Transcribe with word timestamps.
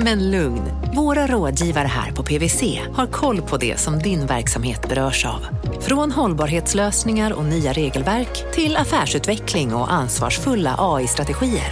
Men 0.00 0.30
lugn, 0.30 0.62
våra 0.94 1.26
rådgivare 1.26 1.86
här 1.86 2.12
på 2.12 2.22
PWC 2.22 2.80
har 2.94 3.06
koll 3.06 3.42
på 3.42 3.56
det 3.56 3.80
som 3.80 3.98
din 3.98 4.26
verksamhet 4.26 4.88
berörs 4.88 5.26
av. 5.26 5.46
Från 5.80 6.12
hållbarhetslösningar 6.12 7.32
och 7.32 7.44
nya 7.44 7.72
regelverk 7.72 8.52
till 8.52 8.76
affärsutveckling 8.76 9.74
och 9.74 9.92
ansvarsfulla 9.92 10.74
AI-strategier. 10.78 11.70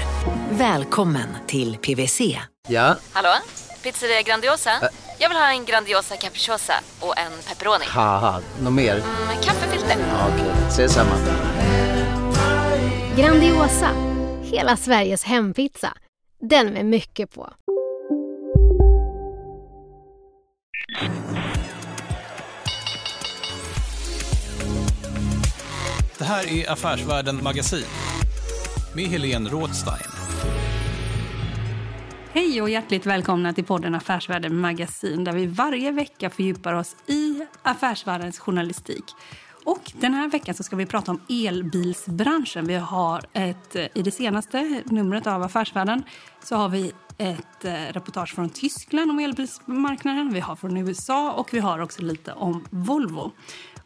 Välkommen 0.50 1.28
till 1.46 1.76
PWC. 1.76 2.20
Ja, 2.68 2.96
Hallå? 3.12 3.28
Pizzeria 3.82 4.22
Grandiosa? 4.22 4.70
Jag 5.18 5.28
vill 5.28 5.38
ha 5.38 5.50
en 5.50 5.64
Grandiosa 5.64 6.16
capriciosa 6.16 6.74
och 7.00 7.18
en 7.18 7.32
pepperoni. 7.48 7.84
något 8.62 8.72
mer? 8.72 8.94
Med 9.26 9.42
kaffefilter. 9.44 9.96
Ja, 9.98 10.28
Okej, 10.34 10.52
ses 10.68 10.92
samma. 10.92 11.14
Grandiosa, 13.16 13.90
hela 14.42 14.76
Sveriges 14.76 15.24
hempizza. 15.24 15.92
Den 16.40 16.66
med 16.72 16.86
mycket 16.86 17.34
på. 17.34 17.52
Det 26.18 26.24
här 26.24 26.52
är 26.52 26.72
Affärsvärlden 26.72 27.42
Magasin 27.42 27.84
med 28.94 29.04
Helene 29.04 29.50
Rådstein. 29.50 30.10
Hej 32.32 32.62
och 32.62 32.70
hjärtligt 32.70 33.06
välkomna 33.06 33.52
till 33.52 33.64
podden 33.64 33.94
Affärsvärlden 33.94 34.56
Magasin 34.56 35.24
där 35.24 35.32
vi 35.32 35.46
varje 35.46 35.92
vecka 35.92 36.30
fördjupar 36.30 36.72
oss 36.72 36.96
i 37.06 37.46
affärsvärldens 37.62 38.38
journalistik. 38.38 39.04
Och 39.66 39.92
den 40.00 40.14
här 40.14 40.28
veckan 40.28 40.54
så 40.54 40.62
ska 40.62 40.76
vi 40.76 40.86
prata 40.86 41.10
om 41.10 41.20
elbilsbranschen. 41.28 42.66
Vi 42.66 42.74
har 42.74 43.22
ett, 43.32 43.76
eh, 43.76 43.86
I 43.94 44.02
det 44.02 44.10
senaste 44.10 44.82
numret 44.84 45.26
av 45.26 45.42
Affärsvärlden 45.42 46.02
så 46.42 46.56
har 46.56 46.68
vi 46.68 46.92
ett 47.18 47.64
eh, 47.64 47.72
reportage 47.72 48.34
från 48.34 48.48
Tyskland 48.48 49.10
om 49.10 49.18
elbilsmarknaden. 49.18 50.32
Vi 50.32 50.40
har 50.40 50.56
från 50.56 50.76
USA 50.76 51.32
och 51.32 51.54
vi 51.54 51.58
har 51.58 51.78
också 51.78 52.02
lite 52.02 52.32
om 52.32 52.64
Volvo. 52.70 53.32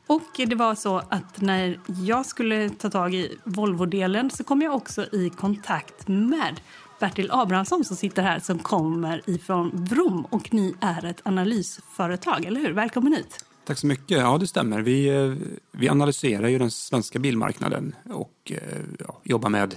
Och 0.07 0.31
det 0.37 0.55
var 0.55 0.75
så 0.75 0.99
att 1.09 1.41
när 1.41 1.81
jag 1.87 2.27
skulle 2.27 2.71
ta 2.71 2.91
tag 2.91 3.15
i 3.15 3.39
Volvo-delen 3.45 4.31
så 4.31 4.45
kom 4.45 4.63
jag 4.63 4.75
också 4.75 5.05
i 5.13 5.31
kontakt 5.31 6.09
med 6.09 6.61
Bertil 6.99 7.31
Abrahamsson 7.31 7.85
som 7.85 7.97
sitter 7.97 8.23
här 8.23 8.39
som 8.39 8.59
kommer 8.59 9.31
ifrån 9.31 9.71
Vrom 9.75 10.27
och 10.31 10.55
ni 10.55 10.75
är 10.81 11.05
ett 11.05 11.21
analysföretag, 11.25 12.45
eller 12.45 12.61
hur? 12.61 12.73
Välkommen 12.73 13.13
hit! 13.13 13.50
Tack 13.71 13.79
så 13.79 13.87
mycket. 13.87 14.19
Ja, 14.19 14.39
det 14.39 14.47
stämmer. 14.47 14.81
Vi, 14.81 15.09
eh, 15.09 15.33
vi 15.73 15.89
analyserar 15.89 16.49
ju 16.49 16.59
den 16.59 16.71
svenska 16.71 17.19
bilmarknaden 17.19 17.95
och 18.05 18.35
eh, 18.45 18.59
ja, 18.99 19.21
jobbar 19.25 19.49
med 19.49 19.75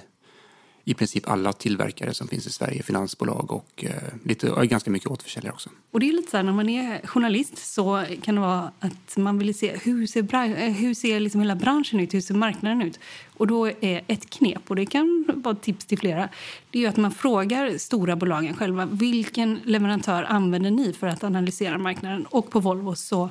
i 0.84 0.94
princip 0.94 1.30
alla 1.30 1.54
tillverkare 1.54 2.14
som 2.14 2.28
finns 2.28 2.48
i 2.48 2.50
Sverige, 2.50 2.84
finansbolag 2.84 3.52
och 3.52 3.86
eh, 3.86 3.92
lite, 4.24 4.66
ganska 4.66 4.92
mycket 4.92 5.10
återförsäljare 5.10 5.54
också. 5.54 5.70
Och 5.92 6.00
det 6.00 6.10
är 6.10 6.14
lite 6.14 6.32
så 6.32 6.38
här, 6.38 6.44
när 6.44 6.52
man 6.52 6.70
är 6.70 7.08
journalist 7.08 7.58
så 7.58 8.06
kan 8.22 8.36
det 8.36 8.42
vara 8.42 8.72
att 8.80 9.18
man 9.18 9.40
vill 9.40 9.58
se 9.58 9.78
hur 9.78 10.08
ser, 10.08 10.70
hur 10.70 10.94
ser 10.94 11.20
liksom 11.20 11.42
hela 11.42 11.56
branschen 11.56 12.00
ut, 12.00 12.14
hur 12.14 12.22
ser 12.22 12.34
marknaden 12.34 12.82
ut? 12.82 13.00
Och 13.38 13.48
då 13.48 13.68
är 13.68 14.02
ett 14.08 14.30
knep, 14.30 14.62
och 14.70 14.76
det 14.76 14.86
kan 14.86 15.26
vara 15.36 15.56
ett 15.56 15.62
tips 15.62 15.86
till 15.86 15.98
flera, 15.98 16.30
det 16.72 16.78
är 16.78 16.82
ju 16.82 16.88
att 16.88 16.98
man 16.98 17.12
frågar 17.12 17.78
stora 17.78 18.16
bolagen 18.16 18.54
själva, 18.54 18.86
vilken 18.86 19.60
leverantör 19.64 20.24
använder 20.24 20.72
ni 20.72 20.94
för 20.94 21.08
att 21.08 21.24
analysera 21.24 21.78
marknaden? 21.78 22.26
Och 22.26 22.50
på 22.50 22.60
Volvo 22.60 22.96
så 22.96 23.30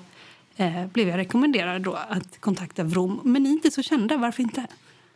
eh, 0.57 0.87
blev 0.87 1.09
jag 1.09 1.19
rekommenderad 1.19 1.83
då 1.83 1.95
att 1.95 2.41
kontakta 2.41 2.85
Vrom. 2.85 3.21
Men 3.25 3.43
ni 3.43 3.49
är 3.49 3.53
inte 3.53 3.71
så 3.71 3.83
kända, 3.83 4.17
varför 4.17 4.43
inte? 4.43 4.67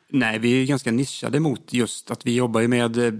Nej, 0.09 0.39
vi 0.39 0.63
är 0.63 0.67
ganska 0.67 0.93
nischade 0.93 1.41
mot 1.41 1.73
just 1.73 2.11
att 2.11 2.27
vi 2.27 2.35
jobbar 2.35 2.61
ju 2.61 2.69
med 2.69 2.99
eh, 2.99 3.13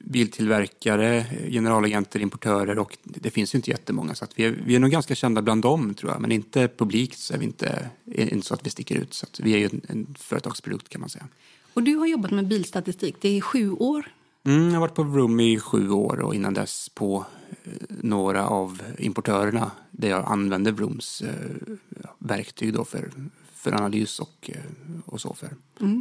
biltillverkare, 0.00 1.24
generalagenter, 1.50 2.20
importörer 2.20 2.78
och 2.78 2.98
det 3.04 3.30
finns 3.30 3.54
ju 3.54 3.56
inte 3.56 3.70
jättemånga 3.70 4.14
så 4.14 4.24
att 4.24 4.38
vi 4.38 4.44
är, 4.44 4.50
vi 4.66 4.74
är 4.74 4.78
nog 4.78 4.90
ganska 4.90 5.14
kända 5.14 5.42
bland 5.42 5.62
dem 5.62 5.94
tror 5.94 6.12
jag, 6.12 6.20
men 6.20 6.32
inte 6.32 6.68
publikt 6.68 7.18
så 7.18 7.34
är 7.34 7.38
vi 7.38 7.44
inte, 7.44 7.90
är 8.06 8.32
inte 8.32 8.46
så 8.46 8.54
att 8.54 8.66
vi 8.66 8.70
sticker 8.70 8.96
ut. 8.96 9.14
Så 9.14 9.26
vi 9.38 9.54
är 9.54 9.58
ju 9.58 9.64
en, 9.64 9.80
en 9.88 10.14
företagsprodukt 10.18 10.88
kan 10.88 11.00
man 11.00 11.10
säga. 11.10 11.28
Och 11.74 11.82
du 11.82 11.96
har 11.96 12.06
jobbat 12.06 12.30
med 12.30 12.46
bilstatistik, 12.46 13.16
det 13.20 13.28
är 13.28 13.40
sju 13.40 13.70
år. 13.70 14.06
Mm, 14.48 14.66
jag 14.66 14.74
har 14.74 14.80
varit 14.80 14.94
på 14.94 15.02
Vroom 15.02 15.40
i 15.40 15.58
sju 15.58 15.90
år 15.90 16.20
och 16.20 16.34
innan 16.34 16.54
dess 16.54 16.88
på 16.88 17.26
eh, 17.64 17.72
några 17.88 18.46
av 18.46 18.82
importörerna 18.98 19.70
där 19.90 20.08
jag 20.08 20.24
använde 20.26 20.72
Vrooms 20.72 21.22
eh, 21.22 21.74
verktyg 22.18 22.74
då 22.74 22.84
för, 22.84 23.10
för 23.54 23.72
analys 23.72 24.20
och, 24.20 24.50
eh, 24.54 24.60
och 25.06 25.20
så 25.20 25.34
för, 25.34 25.48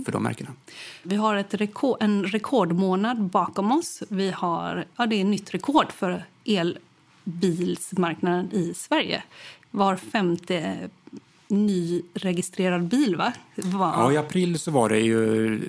för 0.06 0.12
de 0.12 0.24
märkena. 0.24 0.50
Vi 1.04 1.16
har 1.16 1.36
ett 1.36 1.54
rekord, 1.54 1.98
en 2.00 2.24
rekordmånad 2.24 3.22
bakom 3.22 3.72
oss. 3.72 4.04
Vi 4.10 4.32
har, 4.32 4.86
ja, 4.98 5.06
det 5.06 5.22
är 5.22 5.26
nytt 5.26 5.54
rekord 5.54 5.92
för 5.92 6.26
elbilsmarknaden 6.46 8.52
i 8.52 8.74
Sverige. 8.74 9.24
Var 9.72 9.96
femte 9.96 10.90
nyregistrerad 11.48 12.88
bil, 12.88 13.16
va? 13.16 13.34
Var, 13.56 13.88
Ja, 13.88 14.12
I 14.12 14.18
april 14.18 14.60
så 14.60 14.72
var 14.72 14.90
det 14.90 15.00
ju 15.00 15.60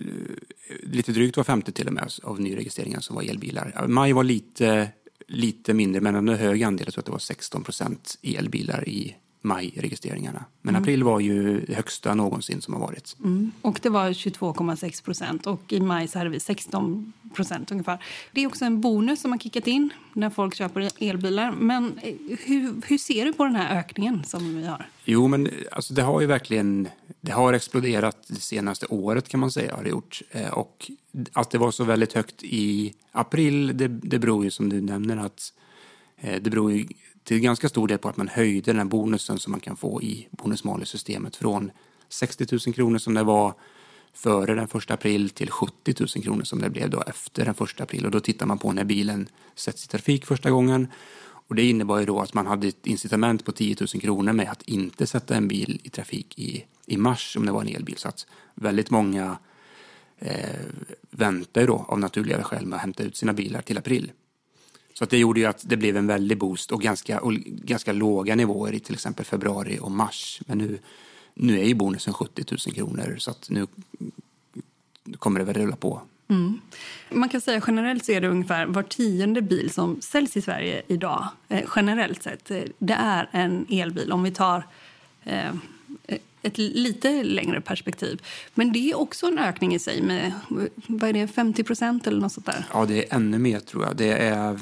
lite 0.82 1.12
drygt 1.12 1.36
var 1.36 1.44
femte 1.44 1.72
till 1.72 1.86
och 1.86 1.92
med 1.92 2.08
av 2.22 2.40
nyregistreringar 2.40 3.00
som 3.00 3.16
var 3.16 3.22
elbilar. 3.22 3.86
Maj 3.88 4.12
var 4.12 4.24
lite, 4.24 4.88
lite 5.26 5.74
mindre 5.74 6.00
men 6.00 6.14
en 6.14 6.28
hög 6.28 6.62
andel. 6.62 6.86
Jag 6.86 6.94
tror 6.94 7.02
att 7.02 7.06
det 7.06 7.12
var 7.12 7.18
16 7.18 7.64
procent 7.64 8.18
elbilar 8.22 8.88
i 8.88 9.16
majregistreringarna. 9.40 10.44
Men 10.62 10.76
april 10.76 11.02
var 11.04 11.20
ju 11.20 11.60
det 11.60 11.74
högsta 11.74 12.14
någonsin 12.14 12.60
som 12.60 12.74
har 12.74 12.80
varit. 12.80 13.16
Mm. 13.24 13.52
Och 13.62 13.80
det 13.82 13.88
var 13.88 14.10
22,6 14.10 15.04
procent. 15.04 15.46
Och 15.46 15.72
i 15.72 15.80
maj 15.80 16.08
så 16.08 16.18
hade 16.18 16.30
vi 16.30 16.40
16 16.40 17.12
procent 17.34 17.70
ungefär. 17.70 18.04
Det 18.32 18.40
är 18.40 18.46
också 18.46 18.64
en 18.64 18.80
bonus 18.80 19.20
som 19.20 19.32
har 19.32 19.38
kickat 19.38 19.66
in 19.66 19.90
när 20.12 20.30
folk 20.30 20.54
köper 20.54 20.90
elbilar. 21.02 21.52
Men 21.52 21.98
eh, 22.02 22.14
hur, 22.44 22.82
hur 22.86 22.98
ser 22.98 23.24
du 23.24 23.32
på 23.32 23.44
den 23.44 23.56
här 23.56 23.78
ökningen 23.78 24.24
som 24.24 24.56
vi 24.56 24.66
har? 24.66 24.86
Jo, 25.04 25.28
men 25.28 25.50
alltså, 25.72 25.94
det 25.94 26.02
har 26.02 26.20
ju 26.20 26.26
verkligen 26.26 26.88
det 27.20 27.32
har 27.32 27.52
exploderat 27.52 28.16
det 28.28 28.40
senaste 28.40 28.86
året 28.86 29.28
kan 29.28 29.40
man 29.40 29.50
säga. 29.50 29.76
Har 29.76 29.84
det 29.84 29.90
gjort. 29.90 30.22
Eh, 30.30 30.52
Och 30.52 30.90
att 31.32 31.50
det 31.50 31.58
var 31.58 31.70
så 31.70 31.84
väldigt 31.84 32.12
högt 32.12 32.42
i 32.42 32.94
april, 33.12 33.76
det, 33.76 33.88
det 33.88 34.18
beror 34.18 34.44
ju 34.44 34.50
som 34.50 34.68
du 34.68 34.80
nämner 34.80 35.16
att 35.16 35.52
eh, 36.16 36.42
det 36.42 36.50
beror 36.50 36.72
ju 36.72 36.86
till 37.28 37.40
ganska 37.40 37.68
stor 37.68 37.88
del 37.88 37.98
på 37.98 38.08
att 38.08 38.16
man 38.16 38.28
höjde 38.28 38.72
den 38.72 38.78
här 38.78 38.84
bonusen 38.84 39.38
som 39.38 39.50
man 39.50 39.60
kan 39.60 39.76
få 39.76 40.02
i 40.02 40.28
bonus-malus-systemet 40.30 41.36
från 41.36 41.70
60 42.08 42.46
000 42.66 42.74
kronor 42.74 42.98
som 42.98 43.14
det 43.14 43.22
var 43.22 43.54
före 44.12 44.54
den 44.54 44.64
1 44.64 44.90
april 44.90 45.30
till 45.30 45.50
70 45.50 45.94
000 45.98 46.24
kronor 46.24 46.44
som 46.44 46.60
det 46.60 46.70
blev 46.70 46.90
då 46.90 47.02
efter 47.02 47.44
den 47.44 47.54
1 47.54 47.80
april. 47.80 48.04
Och 48.04 48.10
då 48.10 48.20
tittar 48.20 48.46
man 48.46 48.58
på 48.58 48.72
när 48.72 48.84
bilen 48.84 49.28
sätts 49.54 49.84
i 49.84 49.88
trafik 49.88 50.26
första 50.26 50.50
gången. 50.50 50.88
Och 51.20 51.54
det 51.54 51.62
innebar 51.62 51.98
ju 51.98 52.06
då 52.06 52.20
att 52.20 52.34
man 52.34 52.46
hade 52.46 52.68
ett 52.68 52.86
incitament 52.86 53.44
på 53.44 53.52
10 53.52 53.76
000 53.80 53.88
kronor 53.88 54.32
med 54.32 54.50
att 54.50 54.62
inte 54.62 55.06
sätta 55.06 55.34
en 55.34 55.48
bil 55.48 55.80
i 55.82 55.88
trafik 55.88 56.38
i, 56.38 56.64
i 56.86 56.96
mars 56.96 57.36
om 57.36 57.46
det 57.46 57.52
var 57.52 57.60
en 57.60 57.76
elbil. 57.76 57.96
Så 57.96 58.08
att 58.08 58.26
väldigt 58.54 58.90
många 58.90 59.38
eh, 60.18 60.60
väntar 61.10 61.60
ju 61.60 61.66
då 61.66 61.84
av 61.88 61.98
naturliga 61.98 62.42
skäl 62.42 62.66
med 62.66 62.76
att 62.76 62.82
hämta 62.82 63.02
ut 63.02 63.16
sina 63.16 63.32
bilar 63.32 63.62
till 63.62 63.78
april. 63.78 64.12
Så 64.98 65.04
att 65.04 65.10
det 65.10 65.18
gjorde 65.18 65.40
ju 65.40 65.46
att 65.46 65.62
det 65.68 65.76
blev 65.76 65.96
en 65.96 66.06
väldig 66.06 66.38
boost 66.38 66.72
och 66.72 66.82
ganska, 66.82 67.20
och 67.20 67.34
ganska 67.44 67.92
låga 67.92 68.34
nivåer 68.34 68.72
i 68.72 68.80
till 68.80 68.94
exempel 68.94 69.24
februari 69.24 69.78
och 69.80 69.90
mars. 69.90 70.40
Men 70.46 70.58
nu, 70.58 70.78
nu 71.34 71.60
är 71.60 71.64
ju 71.64 71.74
bonusen 71.74 72.14
70 72.14 72.44
000 72.50 72.74
kronor 72.74 73.16
så 73.18 73.30
att 73.30 73.50
nu 73.50 73.66
kommer 75.18 75.40
det 75.40 75.46
väl 75.46 75.54
rulla 75.54 75.76
på. 75.76 76.02
Mm. 76.28 76.60
Man 77.10 77.28
kan 77.28 77.40
säga 77.40 77.62
generellt 77.66 78.04
så 78.04 78.12
är 78.12 78.20
det 78.20 78.28
ungefär 78.28 78.66
var 78.66 78.82
tionde 78.82 79.42
bil 79.42 79.70
som 79.70 80.00
säljs 80.00 80.36
i 80.36 80.42
Sverige 80.42 80.82
idag. 80.86 81.28
Eh, 81.48 81.64
generellt 81.76 82.22
sett. 82.22 82.50
Eh, 82.50 82.62
det 82.78 82.96
är 82.98 83.28
en 83.32 83.66
elbil 83.70 84.12
om 84.12 84.22
vi 84.22 84.30
tar 84.30 84.66
eh, 85.24 85.54
ett 86.48 86.58
lite 86.58 87.22
längre 87.22 87.60
perspektiv. 87.60 88.22
Men 88.54 88.72
det 88.72 88.90
är 88.90 88.98
också 88.98 89.26
en 89.26 89.38
ökning 89.38 89.74
i 89.74 89.78
sig 89.78 90.02
med 90.02 90.32
vad 90.86 91.08
är 91.08 91.12
det, 91.12 91.28
50 91.28 91.64
procent 91.64 92.06
eller 92.06 92.20
något 92.20 92.32
sånt 92.32 92.46
där. 92.46 92.66
Ja, 92.72 92.86
det 92.86 93.04
är 93.04 93.16
ännu 93.16 93.38
mer 93.38 93.60
tror 93.60 93.84
jag. 93.84 93.96
Det 93.96 94.12
är, 94.12 94.60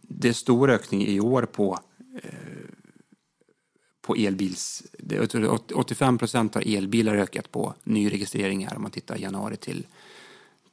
det 0.00 0.28
är 0.28 0.32
stor 0.32 0.70
ökning 0.70 1.06
i 1.06 1.20
år 1.20 1.42
på, 1.42 1.78
eh, 2.22 2.30
på 4.02 4.14
elbils... 4.14 4.82
Det 4.98 5.34
85 5.74 6.18
procent 6.18 6.54
har 6.54 6.76
elbilar 6.76 7.14
ökat 7.14 7.50
på 7.50 7.74
nyregistreringar 7.84 8.76
om 8.76 8.82
man 8.82 8.90
tittar 8.90 9.16
januari 9.16 9.56
till, 9.56 9.86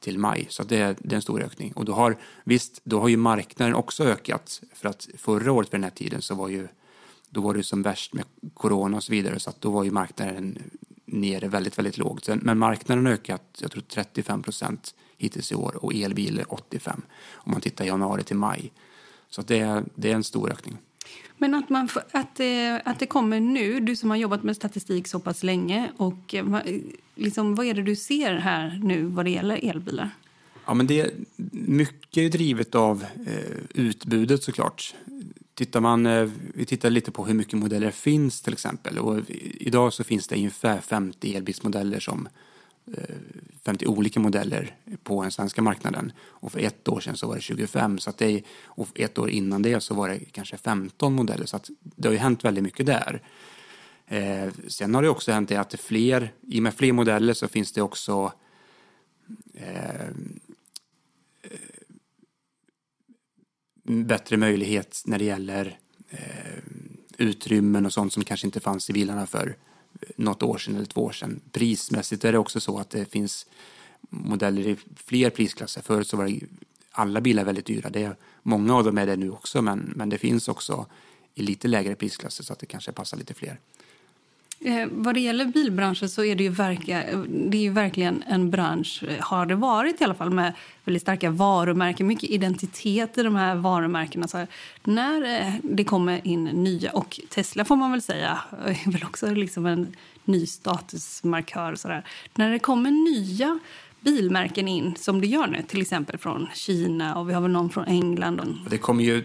till 0.00 0.18
maj. 0.18 0.46
Så 0.48 0.62
det 0.62 0.76
är, 0.76 0.96
det 0.98 1.14
är 1.14 1.16
en 1.16 1.22
stor 1.22 1.42
ökning. 1.42 1.72
Och 1.72 1.84
då 1.84 1.92
har, 1.92 2.16
visst, 2.44 2.80
då 2.84 3.00
har 3.00 3.08
ju 3.08 3.16
marknaden 3.16 3.74
också 3.74 4.04
ökat. 4.04 4.60
För 4.72 4.88
att 4.88 5.08
förra 5.18 5.52
året 5.52 5.68
vid 5.68 5.80
den 5.80 5.84
här 5.84 5.90
tiden 5.90 6.22
så 6.22 6.34
var 6.34 6.48
ju 6.48 6.68
då 7.34 7.40
var 7.40 7.54
det 7.54 7.62
som 7.62 7.82
värst 7.82 8.12
med 8.12 8.24
corona 8.54 8.96
och 8.96 9.04
så 9.04 9.12
vidare 9.12 9.40
så 9.40 9.50
att 9.50 9.60
då 9.60 9.70
var 9.70 9.84
ju 9.84 9.90
marknaden 9.90 10.58
nere 11.04 11.48
väldigt, 11.48 11.78
väldigt 11.78 11.98
lågt. 11.98 12.28
Men 12.42 12.58
marknaden 12.58 13.06
har 13.06 13.12
ökat, 13.12 13.58
jag 13.62 13.70
tror 13.70 13.82
35 13.82 14.42
procent 14.42 14.94
hittills 15.18 15.52
i 15.52 15.54
år 15.54 15.84
och 15.84 15.94
elbilar 15.94 16.44
85 16.48 17.02
om 17.32 17.52
man 17.52 17.60
tittar 17.60 17.84
januari 17.84 18.22
till 18.22 18.36
maj. 18.36 18.72
Så 19.30 19.42
det, 19.42 19.60
är, 19.60 19.84
det 19.94 20.10
är 20.10 20.14
en 20.14 20.24
stor 20.24 20.52
ökning. 20.52 20.78
Men 21.38 21.54
att, 21.54 21.68
man, 21.68 21.88
att, 22.10 22.36
det, 22.36 22.82
att 22.84 22.98
det 22.98 23.06
kommer 23.06 23.40
nu, 23.40 23.80
du 23.80 23.96
som 23.96 24.10
har 24.10 24.16
jobbat 24.16 24.42
med 24.42 24.56
statistik 24.56 25.08
så 25.08 25.20
pass 25.20 25.42
länge, 25.42 25.92
och 25.96 26.34
liksom, 27.14 27.54
vad 27.54 27.66
är 27.66 27.74
det 27.74 27.82
du 27.82 27.96
ser 27.96 28.34
här 28.34 28.80
nu 28.82 29.04
vad 29.04 29.24
det 29.24 29.30
gäller 29.30 29.70
elbilar? 29.70 30.10
Ja, 30.66 30.74
men 30.74 30.86
det 30.86 31.00
är 31.00 31.10
mycket 31.50 32.32
drivet 32.32 32.74
av 32.74 33.04
eh, 33.26 33.58
utbudet 33.74 34.42
såklart. 34.42 34.94
Tittar 35.54 35.80
man, 35.80 36.06
eh, 36.06 36.30
vi 36.54 36.64
tittar 36.64 36.90
lite 36.90 37.10
på 37.10 37.26
hur 37.26 37.34
mycket 37.34 37.58
modeller 37.58 37.90
finns 37.90 38.42
till 38.42 38.52
exempel. 38.52 38.98
Och 38.98 39.20
idag 39.60 39.92
så 39.92 40.04
finns 40.04 40.28
det 40.28 40.36
ungefär 40.36 40.80
50 40.80 41.36
elbilsmodeller 41.36 42.00
som 42.00 42.28
eh, 42.96 43.14
50 43.64 43.86
olika 43.86 44.20
modeller 44.20 44.76
på 45.02 45.22
den 45.22 45.30
svenska 45.30 45.62
marknaden. 45.62 46.12
Och 46.20 46.52
för 46.52 46.60
ett 46.60 46.88
år 46.88 47.00
sedan 47.00 47.16
så 47.16 47.26
var 47.26 47.34
det 47.34 47.40
25. 47.40 47.98
Så 47.98 48.10
att 48.10 48.18
det, 48.18 48.42
och 48.64 48.88
ett 48.94 49.18
år 49.18 49.30
innan 49.30 49.62
det 49.62 49.80
så 49.80 49.94
var 49.94 50.08
det 50.08 50.18
kanske 50.32 50.56
15 50.56 51.14
modeller. 51.14 51.46
Så 51.46 51.56
att 51.56 51.70
det 51.80 52.08
har 52.08 52.12
ju 52.12 52.18
hänt 52.18 52.44
väldigt 52.44 52.64
mycket 52.64 52.86
där. 52.86 53.22
Eh, 54.06 54.52
sen 54.68 54.94
har 54.94 55.02
det 55.02 55.08
också 55.08 55.32
hänt 55.32 55.48
det 55.48 55.56
att 55.56 55.70
det 55.70 55.76
fler, 55.76 56.32
i 56.42 56.58
och 56.58 56.62
med 56.62 56.74
fler 56.74 56.92
modeller 56.92 57.32
så 57.32 57.48
finns 57.48 57.72
det 57.72 57.82
också 57.82 58.32
eh, 59.54 60.08
bättre 63.84 64.36
möjlighet 64.36 65.02
när 65.06 65.18
det 65.18 65.24
gäller 65.24 65.78
eh, 66.10 66.18
utrymmen 67.18 67.86
och 67.86 67.92
sånt 67.92 68.12
som 68.12 68.24
kanske 68.24 68.46
inte 68.46 68.60
fanns 68.60 68.90
i 68.90 68.92
bilarna 68.92 69.26
för 69.26 69.56
eh, 70.00 70.08
något 70.16 70.42
år 70.42 70.58
sedan 70.58 70.76
eller 70.76 70.86
två 70.86 71.04
år 71.04 71.12
sedan. 71.12 71.40
Prismässigt 71.52 72.24
är 72.24 72.32
det 72.32 72.38
också 72.38 72.60
så 72.60 72.78
att 72.78 72.90
det 72.90 73.12
finns 73.12 73.46
modeller 74.10 74.66
i 74.66 74.76
fler 74.96 75.30
prisklasser. 75.30 75.82
Förut 75.82 76.08
så 76.08 76.16
var 76.16 76.24
det 76.24 76.40
alla 76.90 77.20
bilar 77.20 77.44
väldigt 77.44 77.66
dyra. 77.66 77.90
Det 77.90 78.02
är, 78.02 78.16
många 78.42 78.76
av 78.76 78.84
dem 78.84 78.98
är 78.98 79.06
det 79.06 79.16
nu 79.16 79.30
också 79.30 79.62
men, 79.62 79.92
men 79.96 80.08
det 80.08 80.18
finns 80.18 80.48
också 80.48 80.86
i 81.34 81.42
lite 81.42 81.68
lägre 81.68 81.94
prisklasser 81.94 82.44
så 82.44 82.52
att 82.52 82.58
det 82.58 82.66
kanske 82.66 82.92
passar 82.92 83.16
lite 83.16 83.34
fler. 83.34 83.60
Eh, 84.60 84.86
vad 84.90 85.14
det 85.14 85.20
gäller 85.20 85.44
bilbranschen 85.44 86.08
så 86.08 86.24
är 86.24 86.34
det 86.34 86.44
ju, 86.44 86.50
verkliga, 86.50 87.02
det 87.26 87.58
är 87.58 87.62
ju 87.62 87.70
verkligen 87.70 88.22
en 88.26 88.50
bransch, 88.50 89.04
eh, 89.08 89.24
har 89.24 89.46
det 89.46 89.54
varit 89.54 90.00
i 90.00 90.04
alla 90.04 90.14
fall, 90.14 90.30
med 90.30 90.52
väldigt 90.84 91.02
starka 91.02 91.30
varumärken, 91.30 92.06
mycket 92.06 92.30
identitet 92.30 93.18
i 93.18 93.22
de 93.22 93.36
här 93.36 93.54
varumärkena. 93.54 94.28
Så 94.28 94.38
här, 94.38 94.46
när 94.84 95.40
eh, 95.40 95.54
det 95.62 95.84
kommer 95.84 96.26
in 96.26 96.44
nya, 96.44 96.90
och 96.90 97.20
Tesla 97.28 97.64
får 97.64 97.76
man 97.76 97.90
väl 97.90 98.02
säga, 98.02 98.38
är 98.66 98.92
väl 98.92 99.04
också 99.04 99.30
liksom 99.30 99.66
en 99.66 99.96
ny 100.24 100.46
statusmarkör. 100.46 101.74
Så 101.74 101.88
där. 101.88 102.04
När 102.34 102.50
det 102.50 102.58
kommer 102.58 102.90
nya 102.90 103.58
bilmärken 104.04 104.68
in 104.68 104.94
som 104.96 105.20
det 105.20 105.26
gör 105.26 105.46
nu, 105.46 105.62
till 105.68 105.80
exempel 105.80 106.18
från 106.18 106.48
Kina 106.54 107.18
och 107.18 107.28
vi 107.28 107.32
har 107.32 107.40
väl 107.40 107.50
någon 107.50 107.70
från 107.70 107.84
England. 107.84 108.58
Det 108.70 108.78
kommer 108.78 109.04
ju, 109.04 109.24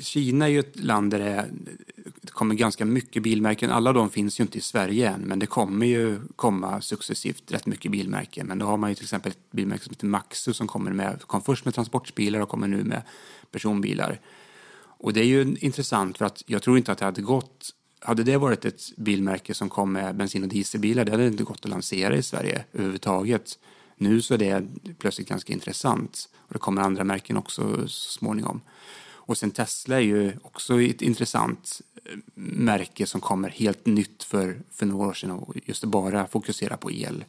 Kina 0.00 0.44
är 0.44 0.48
ju 0.48 0.60
ett 0.60 0.84
land 0.84 1.10
där 1.10 1.18
det 1.18 2.30
kommer 2.30 2.54
ganska 2.54 2.84
mycket 2.84 3.22
bilmärken. 3.22 3.70
Alla 3.70 3.92
de 3.92 4.10
finns 4.10 4.40
ju 4.40 4.42
inte 4.42 4.58
i 4.58 4.60
Sverige 4.60 5.10
än, 5.10 5.20
men 5.20 5.38
det 5.38 5.46
kommer 5.46 5.86
ju 5.86 6.20
komma 6.36 6.80
successivt 6.80 7.52
rätt 7.52 7.66
mycket 7.66 7.90
bilmärken. 7.90 8.46
Men 8.46 8.58
då 8.58 8.66
har 8.66 8.76
man 8.76 8.90
ju 8.90 8.94
till 8.94 9.04
exempel 9.04 9.32
ett 9.32 9.50
bilmärke 9.50 9.84
som 9.84 9.90
heter 9.90 10.06
Maxu 10.06 10.52
som 10.52 10.66
kommer 10.66 10.92
med, 10.92 11.22
kom 11.22 11.42
först 11.42 11.64
med 11.64 11.74
transportbilar 11.74 12.40
och 12.40 12.48
kommer 12.48 12.68
nu 12.68 12.84
med 12.84 13.02
personbilar. 13.50 14.20
Och 14.98 15.12
det 15.12 15.20
är 15.20 15.24
ju 15.24 15.56
intressant 15.60 16.18
för 16.18 16.24
att 16.24 16.42
jag 16.46 16.62
tror 16.62 16.78
inte 16.78 16.92
att 16.92 16.98
det 16.98 17.04
hade 17.04 17.22
gått 17.22 17.74
hade 18.04 18.22
det 18.22 18.36
varit 18.36 18.64
ett 18.64 18.96
bilmärke 18.96 19.54
som 19.54 19.68
kom 19.68 19.92
med 19.92 20.16
bensin 20.16 20.42
och 20.42 20.48
dieselbilar, 20.48 21.04
det 21.04 21.10
hade 21.10 21.26
inte 21.26 21.44
gått 21.44 21.64
att 21.64 21.70
lansera 21.70 22.16
i 22.16 22.22
Sverige 22.22 22.64
överhuvudtaget. 22.72 23.58
Nu 24.02 24.22
så 24.22 24.34
är 24.34 24.38
det 24.38 24.64
plötsligt 24.98 25.28
ganska 25.28 25.52
intressant 25.52 26.28
och 26.38 26.52
det 26.52 26.58
kommer 26.58 26.82
andra 26.82 27.04
märken 27.04 27.36
också 27.36 27.88
så 27.88 28.18
småningom. 28.18 28.60
Och 29.24 29.38
sen 29.38 29.50
Tesla 29.50 29.96
är 29.96 30.00
ju 30.00 30.32
också 30.42 30.82
ett 30.82 31.02
intressant 31.02 31.80
eh, 32.04 32.18
märke 32.34 33.06
som 33.06 33.20
kommer 33.20 33.48
helt 33.48 33.86
nytt 33.86 34.22
för, 34.22 34.62
för 34.70 34.86
några 34.86 35.08
år 35.08 35.12
sedan 35.12 35.30
och 35.30 35.54
just 35.64 35.84
bara 35.84 36.26
fokuserar 36.26 36.76
på 36.76 36.90
el 36.90 37.24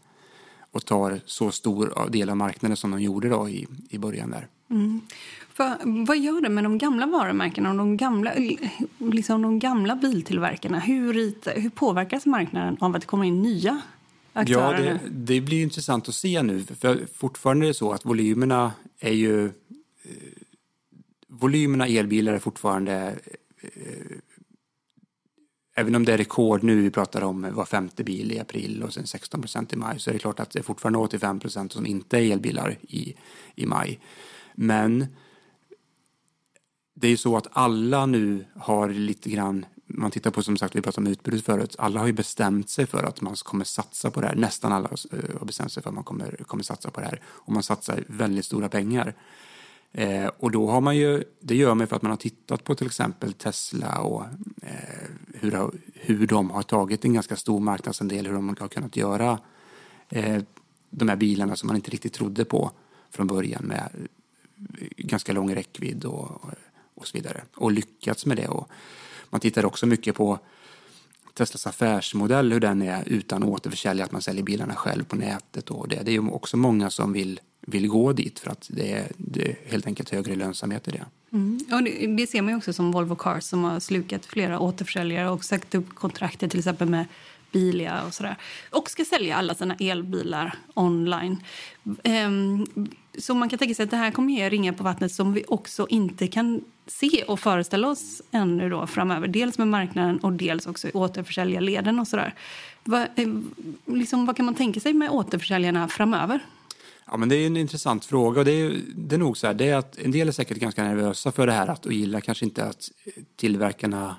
och 0.71 0.85
tar 0.85 1.21
så 1.25 1.51
stor 1.51 2.09
del 2.09 2.29
av 2.29 2.37
marknaden 2.37 2.77
som 2.77 2.91
de 2.91 3.01
gjorde 3.01 3.29
då 3.29 3.49
i, 3.49 3.67
i 3.89 3.97
början 3.97 4.31
där. 4.31 4.47
Mm. 4.69 5.01
För, 5.53 6.05
vad 6.05 6.17
gör 6.17 6.41
det 6.41 6.49
med 6.49 6.63
de 6.63 6.77
gamla 6.77 7.05
varumärkena 7.05 7.69
och 7.69 7.75
de 7.75 7.97
gamla, 7.97 8.31
liksom 8.97 9.41
de 9.41 9.59
gamla 9.59 9.95
biltillverkarna? 9.95 10.79
Hur, 10.79 11.13
hur 11.59 11.69
påverkas 11.69 12.25
marknaden 12.25 12.77
av 12.79 12.95
att 12.95 13.01
det 13.01 13.07
kommer 13.07 13.23
in 13.23 13.41
nya 13.41 13.81
aktörer? 14.33 14.85
Ja, 14.85 14.93
det, 14.93 15.09
det 15.09 15.41
blir 15.41 15.63
intressant 15.63 16.09
att 16.09 16.15
se 16.15 16.43
nu. 16.43 16.63
För 16.63 17.05
fortfarande 17.13 17.65
är 17.65 17.67
det 17.67 17.73
så 17.73 17.91
att 17.91 18.05
volymerna 18.05 18.71
är 18.99 19.13
ju 19.13 19.51
volymerna 21.27 21.87
elbilar 21.87 22.33
är 22.33 22.39
fortfarande 22.39 23.19
eh, 23.61 24.17
Även 25.75 25.95
om 25.95 26.05
det 26.05 26.13
är 26.13 26.17
rekord 26.17 26.63
nu, 26.63 26.81
vi 26.81 26.89
pratar 26.89 27.21
om 27.21 27.53
var 27.53 27.65
femte 27.65 28.03
bil 28.03 28.31
i 28.31 28.39
april 28.39 28.83
och 28.83 28.93
sen 28.93 29.07
16 29.07 29.41
procent 29.41 29.73
i 29.73 29.75
maj, 29.75 29.99
så 29.99 30.09
är 30.09 30.13
det 30.13 30.19
klart 30.19 30.39
att 30.39 30.51
det 30.51 30.59
är 30.59 30.63
fortfarande 30.63 30.99
85 30.99 31.39
procent 31.39 31.73
som 31.73 31.85
inte 31.85 32.17
är 32.17 32.31
elbilar 32.31 32.77
i, 32.81 33.15
i 33.55 33.65
maj. 33.65 33.99
Men 34.55 35.05
det 36.93 37.07
är 37.07 37.11
ju 37.11 37.17
så 37.17 37.37
att 37.37 37.47
alla 37.51 38.05
nu 38.05 38.45
har 38.55 38.89
lite 38.89 39.29
grann, 39.29 39.65
man 39.87 40.11
tittar 40.11 40.31
på 40.31 40.43
som 40.43 40.57
sagt, 40.57 40.75
vi 40.75 40.81
pratade 40.81 41.07
om 41.07 41.11
utbudet 41.11 41.45
förut, 41.45 41.75
alla 41.77 41.99
har 41.99 42.07
ju 42.07 42.13
bestämt 42.13 42.69
sig 42.69 42.85
för 42.85 43.03
att 43.03 43.21
man 43.21 43.35
kommer 43.35 43.65
satsa 43.65 44.11
på 44.11 44.21
det 44.21 44.27
här. 44.27 44.35
Nästan 44.35 44.71
alla 44.71 44.89
eh, 45.11 45.39
har 45.39 45.45
bestämt 45.45 45.71
sig 45.71 45.83
för 45.83 45.89
att 45.89 45.95
man 45.95 46.03
kommer, 46.03 46.43
kommer 46.47 46.63
satsa 46.63 46.91
på 46.91 46.99
det 46.99 47.05
här. 47.05 47.21
Och 47.25 47.53
man 47.53 47.63
satsar 47.63 48.03
väldigt 48.07 48.45
stora 48.45 48.69
pengar. 48.69 49.15
Eh, 49.91 50.27
och 50.27 50.51
då 50.51 50.69
har 50.69 50.81
man 50.81 50.97
ju, 50.97 51.23
det 51.39 51.55
gör 51.55 51.75
man 51.75 51.87
för 51.87 51.95
att 51.95 52.01
man 52.01 52.11
har 52.11 52.17
tittat 52.17 52.63
på 52.63 52.75
till 52.75 52.87
exempel 52.87 53.33
Tesla 53.33 53.99
och 53.99 54.25
eh, 54.61 55.09
hur, 55.33 55.71
hur 55.93 56.27
de 56.27 56.51
har 56.51 56.63
tagit 56.63 57.05
en 57.05 57.13
ganska 57.13 57.35
stor 57.35 57.59
marknadsandel, 57.59 58.25
hur 58.25 58.33
de 58.33 58.55
har 58.59 58.67
kunnat 58.67 58.95
göra 58.95 59.39
eh, 60.09 60.43
de 60.89 61.09
här 61.09 61.15
bilarna 61.15 61.55
som 61.55 61.67
man 61.67 61.75
inte 61.75 61.91
riktigt 61.91 62.13
trodde 62.13 62.45
på 62.45 62.71
från 63.11 63.27
början 63.27 63.63
med 63.65 63.89
eh, 63.95 64.87
ganska 64.97 65.33
lång 65.33 65.55
räckvidd 65.55 66.05
och, 66.05 66.41
och 66.95 67.07
så 67.07 67.17
vidare. 67.17 67.43
Och 67.55 67.71
lyckats 67.71 68.25
med 68.25 68.37
det. 68.37 68.47
Och 68.47 68.69
man 69.33 69.39
tittar 69.39 69.65
också 69.65 69.85
mycket 69.85 70.15
på 70.15 70.39
Teslas 71.33 71.67
affärsmodell, 71.67 72.53
hur 72.53 72.59
den 72.59 72.81
är 72.81 73.03
utan 73.05 73.43
återförsäljare, 73.43 74.05
att 74.05 74.11
man 74.11 74.21
säljer 74.21 74.43
bilarna 74.43 74.75
själv 74.75 75.03
på 75.03 75.15
nätet 75.15 75.69
och 75.71 75.87
det. 75.87 76.01
Det 76.03 76.11
är 76.11 76.13
ju 76.13 76.29
också 76.29 76.57
många 76.57 76.89
som 76.89 77.13
vill 77.13 77.39
vill 77.67 77.87
gå 77.87 78.13
dit 78.13 78.39
för 78.39 78.51
att 78.51 78.67
det 78.71 78.91
är, 78.91 79.11
det 79.17 79.41
är 79.41 79.55
helt 79.65 79.87
enkelt 79.87 80.09
högre 80.09 80.35
lönsamhet 80.35 80.87
i 80.87 80.91
det. 80.91 81.05
Mm. 81.31 81.59
Och 81.71 81.83
det, 81.83 82.07
det, 82.07 82.27
ser 82.27 82.41
man 82.41 82.55
också 82.55 82.73
som 82.73 82.91
Volvo 82.91 83.15
Cars 83.15 83.43
som 83.43 83.63
har 83.63 83.79
slukat 83.79 84.25
flera 84.25 84.59
återförsäljare 84.59 85.29
och 85.29 85.45
sagt 85.45 85.75
upp 85.75 85.95
kontraktet 85.95 86.51
till 86.51 86.59
exempel 86.59 86.89
med 86.89 87.05
Bilia 87.53 88.03
och 88.07 88.13
sådär. 88.13 88.35
Och 88.69 88.89
ska 88.89 89.05
sälja 89.05 89.35
alla 89.35 89.55
sina 89.55 89.75
elbilar 89.79 90.55
online. 90.73 91.43
Um, 92.03 92.65
så 93.17 93.33
man 93.33 93.49
kan 93.49 93.59
tänka 93.59 93.75
sig 93.75 93.83
att 93.83 93.91
det 93.91 93.97
här 93.97 94.11
kommer 94.11 94.33
ge 94.33 94.49
ringar 94.49 94.73
på 94.73 94.83
vattnet 94.83 95.11
som 95.11 95.33
vi 95.33 95.43
också 95.47 95.87
inte 95.89 96.27
kan 96.27 96.61
se 96.87 97.23
och 97.23 97.39
föreställa 97.39 97.87
oss 97.87 98.21
ännu 98.31 98.69
då 98.69 98.87
framöver. 98.87 99.27
Dels 99.27 99.57
med 99.57 99.67
marknaden 99.67 100.19
och 100.19 100.33
dels 100.33 100.67
också 100.67 100.87
i 100.87 100.91
återförsäljarleden 100.91 101.99
och 101.99 102.07
sådär. 102.07 102.33
Va, 102.83 103.07
eh, 103.15 103.27
liksom, 103.85 104.25
vad 104.25 104.35
kan 104.35 104.45
man 104.45 104.55
tänka 104.55 104.79
sig 104.79 104.93
med 104.93 105.09
återförsäljarna 105.09 105.87
framöver? 105.87 106.39
Ja, 107.05 107.17
men 107.17 107.29
det 107.29 107.35
är 107.35 107.47
en 107.47 107.57
intressant 107.57 108.05
fråga. 108.05 108.39
Och 108.39 108.45
det, 108.45 108.51
är, 108.51 108.81
det 108.95 109.15
är 109.15 109.19
nog 109.19 109.37
så 109.37 109.47
här, 109.47 109.53
det 109.53 109.69
är 109.69 109.75
att 109.75 109.97
en 109.97 110.11
del 110.11 110.27
är 110.27 110.31
säkert 110.31 110.57
ganska 110.57 110.83
nervösa 110.83 111.31
för 111.31 111.47
det 111.47 111.53
här 111.53 111.67
att, 111.67 111.85
och 111.85 111.93
gillar 111.93 112.19
kanske 112.19 112.45
inte 112.45 112.65
att 112.65 112.91
tillverkarna 113.35 114.15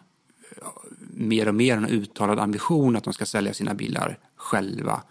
mer 1.10 1.48
och 1.48 1.54
mer 1.54 1.76
en 1.76 1.86
uttalad 1.86 2.38
ambition 2.38 2.96
att 2.96 3.04
de 3.04 3.12
ska 3.12 3.26
sälja 3.26 3.54
sina 3.54 3.74
bilar 3.74 4.18
själva. 4.36 5.02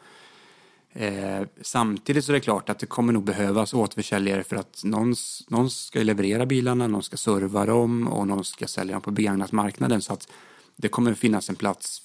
Eh, 0.94 1.42
samtidigt 1.62 2.26
så 2.26 2.32
är 2.32 2.34
det 2.34 2.40
klart 2.40 2.70
att 2.70 2.80
det 2.80 2.86
kommer 2.86 3.14
nog 3.14 3.24
behövas 3.24 3.74
återförsäljare 3.74 4.44
för 4.44 4.56
att 4.56 4.82
någon, 4.84 5.16
någon 5.48 5.70
ska 5.70 6.00
leverera 6.00 6.46
bilarna, 6.46 6.88
någon 6.88 7.04
ska 7.04 7.18
serva 7.18 7.66
dem 7.66 8.08
och 8.08 8.28
någon 8.28 8.44
ska 8.44 8.68
sälja 8.68 8.94
dem 8.94 9.02
på 9.02 9.12
begagnatmarknaden. 9.12 10.02
Så 10.02 10.14
att 10.14 10.28
det 10.76 10.88
kommer 10.88 11.14
finnas 11.14 11.50
en 11.50 11.56
plats, 11.56 12.02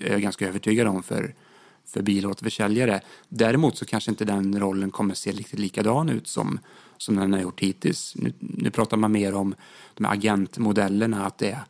är 0.00 0.12
jag 0.12 0.22
ganska 0.22 0.48
övertygad 0.48 0.86
om, 0.88 1.02
för 1.02 1.34
för 1.86 2.02
bilåterförsäljare. 2.02 3.00
Däremot 3.28 3.76
så 3.76 3.84
kanske 3.84 4.10
inte 4.10 4.24
den 4.24 4.60
rollen 4.60 4.90
kommer 4.90 5.14
se 5.14 5.32
riktigt 5.32 5.58
likadan 5.58 6.08
ut 6.08 6.28
som, 6.28 6.58
som 6.96 7.16
den 7.16 7.32
har 7.32 7.40
gjort 7.40 7.60
hittills. 7.60 8.12
Nu, 8.16 8.32
nu 8.38 8.70
pratar 8.70 8.96
man 8.96 9.12
mer 9.12 9.34
om 9.34 9.54
de 9.94 10.04
här 10.04 10.12
agentmodellerna, 10.12 11.26
att 11.26 11.38
det, 11.38 11.50
är 11.50 11.64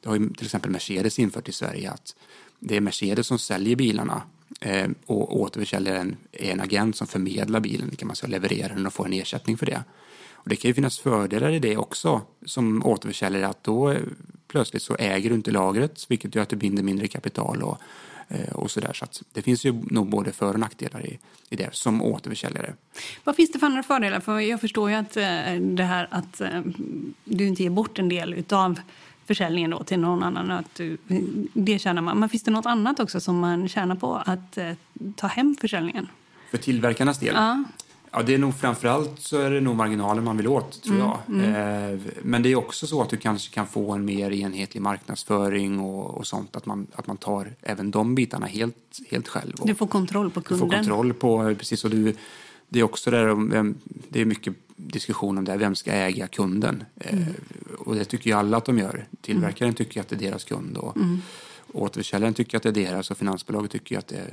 det 0.00 0.08
har 0.08 0.16
ju 0.16 0.30
till 0.30 0.46
exempel 0.46 0.70
Mercedes 0.70 1.18
infört 1.18 1.48
i 1.48 1.52
Sverige, 1.52 1.90
att 1.90 2.16
det 2.58 2.76
är 2.76 2.80
Mercedes 2.80 3.26
som 3.26 3.38
säljer 3.38 3.76
bilarna 3.76 4.22
eh, 4.60 4.88
och 5.06 5.40
återförsäljaren 5.40 6.16
är 6.32 6.52
en 6.52 6.60
agent 6.60 6.96
som 6.96 7.06
förmedlar 7.06 7.60
bilen, 7.60 7.90
kan 7.96 8.06
man 8.06 8.16
säga, 8.16 8.30
levererar 8.30 8.74
den 8.74 8.86
och 8.86 8.92
får 8.92 9.06
en 9.06 9.12
ersättning 9.12 9.58
för 9.58 9.66
det. 9.66 9.84
Och 10.42 10.48
det 10.48 10.56
kan 10.56 10.68
ju 10.68 10.74
finnas 10.74 10.98
fördelar 10.98 11.50
i 11.50 11.58
det 11.58 11.76
också 11.76 12.22
som 12.46 12.86
återförsäljare 12.86 13.48
att 13.48 13.64
då 13.64 13.90
eh, 13.90 14.00
plötsligt 14.48 14.82
så 14.82 14.96
äger 14.96 15.30
du 15.30 15.36
inte 15.36 15.50
lagret 15.50 16.06
vilket 16.08 16.34
gör 16.34 16.42
att 16.42 16.48
du 16.48 16.56
binder 16.56 16.82
mindre 16.82 17.08
kapital 17.08 17.62
och, 17.62 17.78
eh, 18.28 18.52
och 18.52 18.70
sådär. 18.70 18.92
Så 18.92 19.04
att 19.04 19.22
det 19.32 19.42
finns 19.42 19.64
ju 19.64 19.72
nog 19.72 20.10
både 20.10 20.32
för 20.32 20.54
och 20.54 20.60
nackdelar 20.60 21.06
i, 21.06 21.18
i 21.50 21.56
det 21.56 21.74
som 21.74 22.02
återförsäljare. 22.02 22.74
Vad 23.24 23.36
finns 23.36 23.52
det 23.52 23.58
för 23.58 23.66
andra 23.66 23.82
fördelar? 23.82 24.20
För 24.20 24.38
jag 24.38 24.60
förstår 24.60 24.90
ju 24.90 24.96
att 24.96 25.16
eh, 25.16 25.54
det 25.60 25.84
här 25.84 26.08
att 26.10 26.40
eh, 26.40 26.60
du 27.24 27.46
inte 27.46 27.62
ger 27.62 27.70
bort 27.70 27.98
en 27.98 28.08
del 28.08 28.34
utav 28.34 28.80
försäljningen 29.30 29.70
då 29.70 29.84
till 29.84 29.98
någon 30.00 30.22
annan. 30.22 30.50
Att 30.50 30.74
du, 30.74 30.96
det 31.54 31.78
tjänar 31.78 32.02
man. 32.02 32.18
Men 32.18 32.28
finns 32.28 32.42
det 32.42 32.50
något 32.50 32.66
annat 32.66 33.00
också 33.00 33.20
som 33.20 33.38
man 33.38 33.68
tjänar 33.68 33.94
på 33.96 34.14
att 34.26 34.58
eh, 34.58 34.72
ta 35.16 35.26
hem 35.26 35.56
försäljningen? 35.60 36.08
För 36.50 36.58
tillverkarnas 36.58 37.18
del? 37.18 37.34
Ja. 37.34 37.64
Ja, 38.12 38.22
det 38.22 38.34
är 38.34 38.38
nog 38.38 38.54
framförallt 38.54 39.20
så 39.20 39.38
är 39.40 39.50
det 39.50 39.60
nog 39.60 39.76
marginalen 39.76 40.24
man 40.24 40.36
vill 40.36 40.46
åt, 40.48 40.82
tror 40.82 40.94
Mm, 40.96 41.06
jag. 41.08 41.18
mm. 41.28 41.94
Eh, 41.94 42.00
men 42.22 42.42
det 42.42 42.48
är 42.52 42.56
också 42.56 42.86
så 42.86 43.02
att 43.02 43.08
du 43.10 43.16
kanske 43.16 43.54
kan 43.54 43.66
få 43.66 43.92
en 43.92 44.04
mer 44.04 44.30
enhetlig 44.30 44.80
marknadsföring 44.82 45.80
och, 45.80 46.10
och 46.18 46.26
sånt. 46.26 46.56
Att 46.56 46.66
man, 46.66 46.86
att 46.94 47.06
man 47.06 47.16
tar 47.16 47.52
även 47.62 47.90
de 47.90 48.14
bitarna 48.14 48.46
helt, 48.46 48.76
helt 49.10 49.28
själv. 49.28 49.52
Och 49.60 49.66
Du 49.66 49.74
får 49.74 49.86
kontroll 49.86 50.30
på 50.30 50.40
du 50.40 50.44
kunden. 50.46 50.68
får 50.68 50.76
kontroll 50.76 51.12
på, 51.14 51.54
precis. 51.58 51.84
Och 51.84 51.90
du, 51.90 52.14
det 52.70 52.78
är 52.80 52.82
också 52.82 53.10
där, 53.10 53.28
om 53.28 53.50
vem, 53.50 53.78
det 54.08 54.20
är 54.20 54.24
mycket 54.24 54.54
diskussion 54.76 55.38
om 55.38 55.44
det, 55.44 55.56
vem 55.56 55.74
ska 55.74 55.92
äga 55.92 56.26
kunden? 56.28 56.84
Eh, 57.00 57.12
Mm. 57.14 57.34
och 57.78 57.94
det 57.94 58.04
tycker 58.04 58.30
ju 58.30 58.36
alla 58.36 58.56
att 58.56 58.64
de 58.64 58.78
gör. 58.78 59.06
Tillverkaren 59.22 59.74
tycker 59.74 60.00
att 60.00 60.08
det 60.08 60.16
är 60.16 60.20
deras 60.20 60.44
kund 60.44 60.76
och 60.76 60.96
Mm. 60.96 61.18
återförsäljaren 61.72 62.34
tycker 62.34 62.56
att 62.56 62.62
det 62.62 62.68
är 62.68 62.72
deras 62.72 63.10
och 63.10 63.18
finansbolaget 63.18 63.70
tycker 63.70 63.98
att 63.98 64.08
det 64.08 64.16
är 64.16 64.32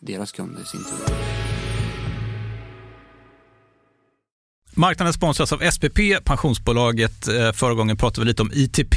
deras 0.00 0.32
kunder 0.32 0.62
i 0.62 0.64
sin 0.64 0.80
tur. 0.84 1.14
Marknaden 4.76 5.12
sponsras 5.12 5.52
av 5.52 5.70
SPP, 5.70 5.98
pensionsbolaget. 6.24 7.28
Eh, 7.28 7.52
Förra 7.52 7.74
gången 7.74 7.96
pratade 7.96 8.20
vi 8.24 8.28
lite 8.28 8.42
om 8.42 8.50
ITP. 8.54 8.96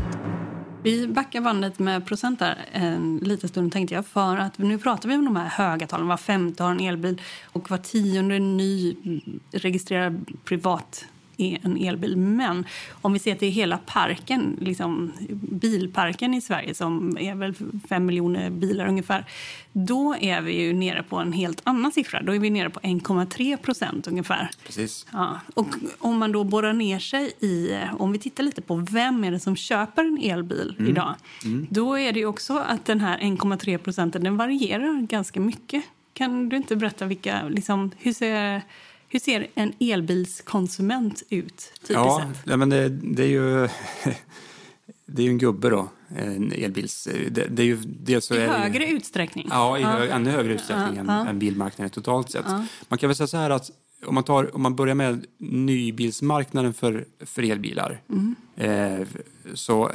Vi 0.83 1.07
backar 1.07 1.41
bandet 1.41 1.79
med 1.79 2.05
procent 2.05 2.39
där 2.39 2.57
en 2.71 3.17
liten 3.17 3.49
stund 3.49 3.71
tänkte 3.71 3.95
jag. 3.95 4.05
För 4.05 4.37
att 4.37 4.57
nu 4.57 4.77
pratar 4.77 5.09
vi 5.09 5.15
om 5.15 5.25
de 5.25 5.35
här 5.35 5.49
höga 5.49 5.87
talen. 5.87 6.07
Var 6.07 6.17
femte 6.17 6.63
har 6.63 6.71
en 6.71 6.79
elbil 6.79 7.21
och 7.45 7.69
var 7.69 7.77
tionde 7.77 8.39
ny 8.39 8.95
registrerad 9.51 10.25
privat 10.43 11.05
en 11.41 11.77
elbil. 11.77 12.17
Men 12.17 12.65
om 13.01 13.13
vi 13.13 13.19
ser 13.19 13.35
till 13.35 13.51
hela 13.51 13.77
parken, 13.77 14.57
liksom 14.61 15.11
bilparken 15.51 16.33
i 16.33 16.41
Sverige 16.41 16.73
som 16.73 17.17
är 17.17 17.35
väl 17.35 17.53
fem 17.89 18.05
miljoner 18.05 18.49
bilar 18.49 18.87
ungefär. 18.87 19.25
Då 19.73 20.15
är 20.19 20.41
vi 20.41 20.61
ju 20.61 20.73
nere 20.73 21.03
på 21.03 21.17
en 21.17 21.33
helt 21.33 21.61
annan 21.63 21.91
siffra. 21.91 22.21
Då 22.21 22.35
är 22.35 22.39
vi 22.39 22.49
nere 22.49 22.69
på 22.69 22.79
1,3 22.79 23.57
procent 23.57 24.07
ungefär. 24.07 24.49
Precis. 24.65 25.05
Ja, 25.11 25.39
och 25.53 25.67
om 25.99 26.17
man 26.17 26.31
då 26.31 26.43
borrar 26.43 26.73
ner 26.73 26.99
sig 26.99 27.31
i, 27.39 27.77
om 27.99 28.11
vi 28.11 28.19
tittar 28.19 28.43
lite 28.43 28.61
på 28.61 28.75
vem 28.75 29.23
är 29.23 29.31
det 29.31 29.39
som 29.39 29.55
köper 29.55 30.03
en 30.03 30.17
elbil 30.21 30.75
Mm. 30.79 30.91
idag, 30.91 31.15
Mm. 31.45 31.67
då 31.69 31.99
är 31.99 32.11
det 32.13 32.19
ju 32.19 32.25
också 32.25 32.57
att 32.57 32.85
den 32.85 32.99
här 33.01 33.17
1,3 33.19 33.77
procenten, 33.77 34.23
den 34.23 34.37
varierar 34.37 35.01
ganska 35.01 35.39
mycket. 35.39 35.83
Kan 36.13 36.49
du 36.49 36.57
inte 36.57 36.75
berätta 36.75 37.05
vilka, 37.05 37.47
liksom, 37.49 37.91
hur 37.97 38.13
ser, 38.13 38.61
hur 39.11 39.19
ser 39.19 39.47
en 39.55 39.73
elbilskonsument 39.79 41.23
ut 41.29 41.71
Ja, 41.87 42.25
nej, 42.45 42.57
men 42.57 42.69
det, 42.69 42.89
det 42.89 43.23
är 43.23 43.27
ju 43.27 43.67
det 45.05 45.21
är 45.21 45.25
ju 45.25 45.29
en 45.29 45.37
gubbe 45.37 45.69
då, 45.69 45.89
en 46.17 46.51
elbils... 46.51 47.07
Det, 47.31 47.45
det 47.49 47.61
är 47.61 47.65
ju, 47.65 47.75
dels 47.85 48.25
så 48.25 48.33
I 48.35 48.37
är 48.37 48.41
det 48.41 48.45
ju- 48.47 48.51
högre 48.61 48.87
utsträckning? 48.87 49.47
Ja, 49.49 49.77
i 49.79 49.83
hög, 49.83 50.09
ännu 50.09 50.29
högre 50.29 50.53
utsträckning 50.53 50.95
Ja, 50.95 50.99
än, 51.01 51.07
ja. 51.07 51.27
än 51.27 51.39
bilmarknaden 51.39 51.89
totalt 51.89 52.31
sett. 52.31 52.45
Ja. 52.47 52.65
Man 52.87 52.99
kan 52.99 53.09
väl 53.09 53.15
säga 53.15 53.27
så 53.27 53.37
här 53.37 53.49
att 53.49 53.71
om 54.05 54.15
man, 54.15 54.23
tar, 54.23 54.55
om 54.55 54.61
man 54.61 54.75
börjar 54.75 54.95
med 54.95 55.25
nybilsmarknaden 55.37 56.73
för, 56.73 57.05
för 57.19 57.43
elbilar 57.51 58.01
Mm. 58.09 58.35
eh, 58.55 59.07
så 59.53 59.91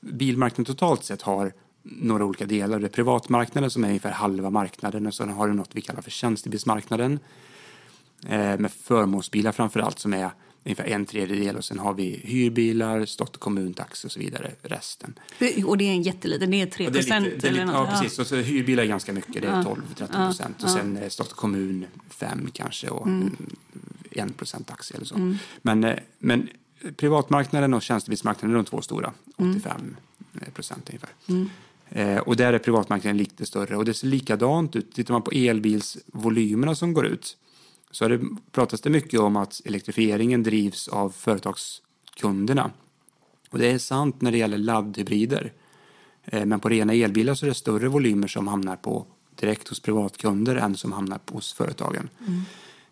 bilmarknaden 0.00 0.64
totalt 0.64 1.04
sett 1.04 1.22
har 1.22 1.52
några 1.82 2.24
olika 2.24 2.46
delar. 2.46 2.78
Det 2.78 2.86
är 2.86 2.90
privatmarknaden 2.90 3.70
som 3.70 3.84
är 3.84 3.88
ungefär 3.88 4.10
halva 4.10 4.50
marknaden 4.50 5.06
och 5.06 5.14
sen 5.14 5.28
har 5.28 5.48
du 5.48 5.54
något 5.54 5.70
vi 5.72 5.80
kallar 5.80 6.00
för 6.02 6.10
tjänstebilsmarknaden 6.10 7.18
med 8.28 8.72
förmånsbilar 8.72 9.52
framför 9.52 9.80
allt 9.80 9.98
som 9.98 10.14
är 10.14 10.30
ungefär 10.64 10.84
en 10.84 11.06
tredjedel 11.06 11.56
och 11.56 11.64
sen 11.64 11.78
har 11.78 11.94
vi 11.94 12.20
hyrbilar, 12.24 13.04
stat 13.04 13.34
och 13.34 13.40
kommun, 13.40 13.74
taxi 13.74 14.06
och 14.06 14.12
så 14.12 14.18
vidare, 14.20 14.52
resten. 14.62 15.18
Och 15.66 15.78
det 15.78 15.84
är 15.84 15.90
en 15.92 16.02
jätteliten, 16.02 16.50
det 16.50 16.60
är 16.62 16.66
3 16.66 16.84
Ja, 16.84 16.90
det 16.90 16.98
är 16.98 17.00
procent 17.02 17.44
är 17.44 17.48
eller 17.48 17.64
något. 17.64 17.74
ja, 17.74 17.86
precis. 18.00 18.18
Och 18.18 18.26
så 18.26 18.36
hyrbilar 18.36 18.82
är 18.82 18.86
ganska 18.86 19.12
mycket. 19.12 19.42
Det 19.42 19.48
är 19.48 19.52
Ja. 19.52 19.76
12-13 19.96 20.26
procent. 20.26 20.56
Ja, 20.58 20.64
Och 20.64 20.70
ja. 20.70 20.74
sen 20.82 20.96
eh, 20.96 21.08
stat 21.08 21.30
och 21.30 21.36
kommun 21.36 21.86
5 22.10 22.48
kanske 22.52 22.88
och 22.88 23.06
Mm. 23.06 23.36
1 24.10 24.36
procent 24.36 24.70
aktie 24.70 24.96
eller 24.96 25.06
så. 25.06 25.14
Mm. 25.14 25.36
Men, 25.62 25.84
eh, 25.84 25.98
men 26.18 26.48
privatmarknaden 26.96 27.74
och 27.74 27.82
tjänstebilsmarknaden 27.82 28.50
är 28.50 28.54
de 28.56 28.64
två 28.64 28.80
stora. 28.82 29.12
Mm. 29.38 29.50
85 29.56 29.96
procent 30.54 30.88
ungefär. 30.88 31.10
Mm. 31.28 31.48
Eh, 31.90 32.18
och 32.18 32.36
där 32.36 32.52
är 32.52 32.58
privatmarknaden 32.58 33.16
lite 33.16 33.46
större. 33.46 33.76
Och 33.76 33.84
det 33.84 33.94
ser 33.94 34.06
likadant 34.06 34.76
ut. 34.76 34.94
Tittar 34.94 35.14
man 35.14 35.22
på 35.22 35.30
elbilsvolymerna 35.30 36.74
som 36.74 36.94
går 36.94 37.06
ut 37.06 37.36
så 37.90 38.04
är 38.04 38.08
det, 38.08 38.20
pratas 38.52 38.80
det 38.80 38.90
mycket 38.90 39.20
om 39.20 39.36
att 39.36 39.60
elektrifieringen 39.64 40.42
drivs 40.42 40.88
av 40.88 41.10
företagskunderna. 41.10 42.70
Och 43.50 43.58
det 43.58 43.70
är 43.70 43.78
sant 43.78 44.20
när 44.20 44.32
det 44.32 44.38
gäller 44.38 44.58
laddhybrider. 44.58 45.52
Eh, 46.24 46.46
Men 46.46 46.60
på 46.60 46.68
rena 46.68 46.94
elbilar 46.94 47.34
så 47.34 47.46
är 47.46 47.48
det 47.48 47.54
större 47.54 47.88
volymer 47.88 48.28
som 48.28 48.48
hamnar 48.48 48.76
på 48.76 49.06
direkt 49.34 49.68
hos 49.68 49.80
privatkunder 49.80 50.56
än 50.56 50.76
som 50.76 50.92
hamnar 50.92 51.20
hos 51.30 51.52
företagen. 51.52 52.08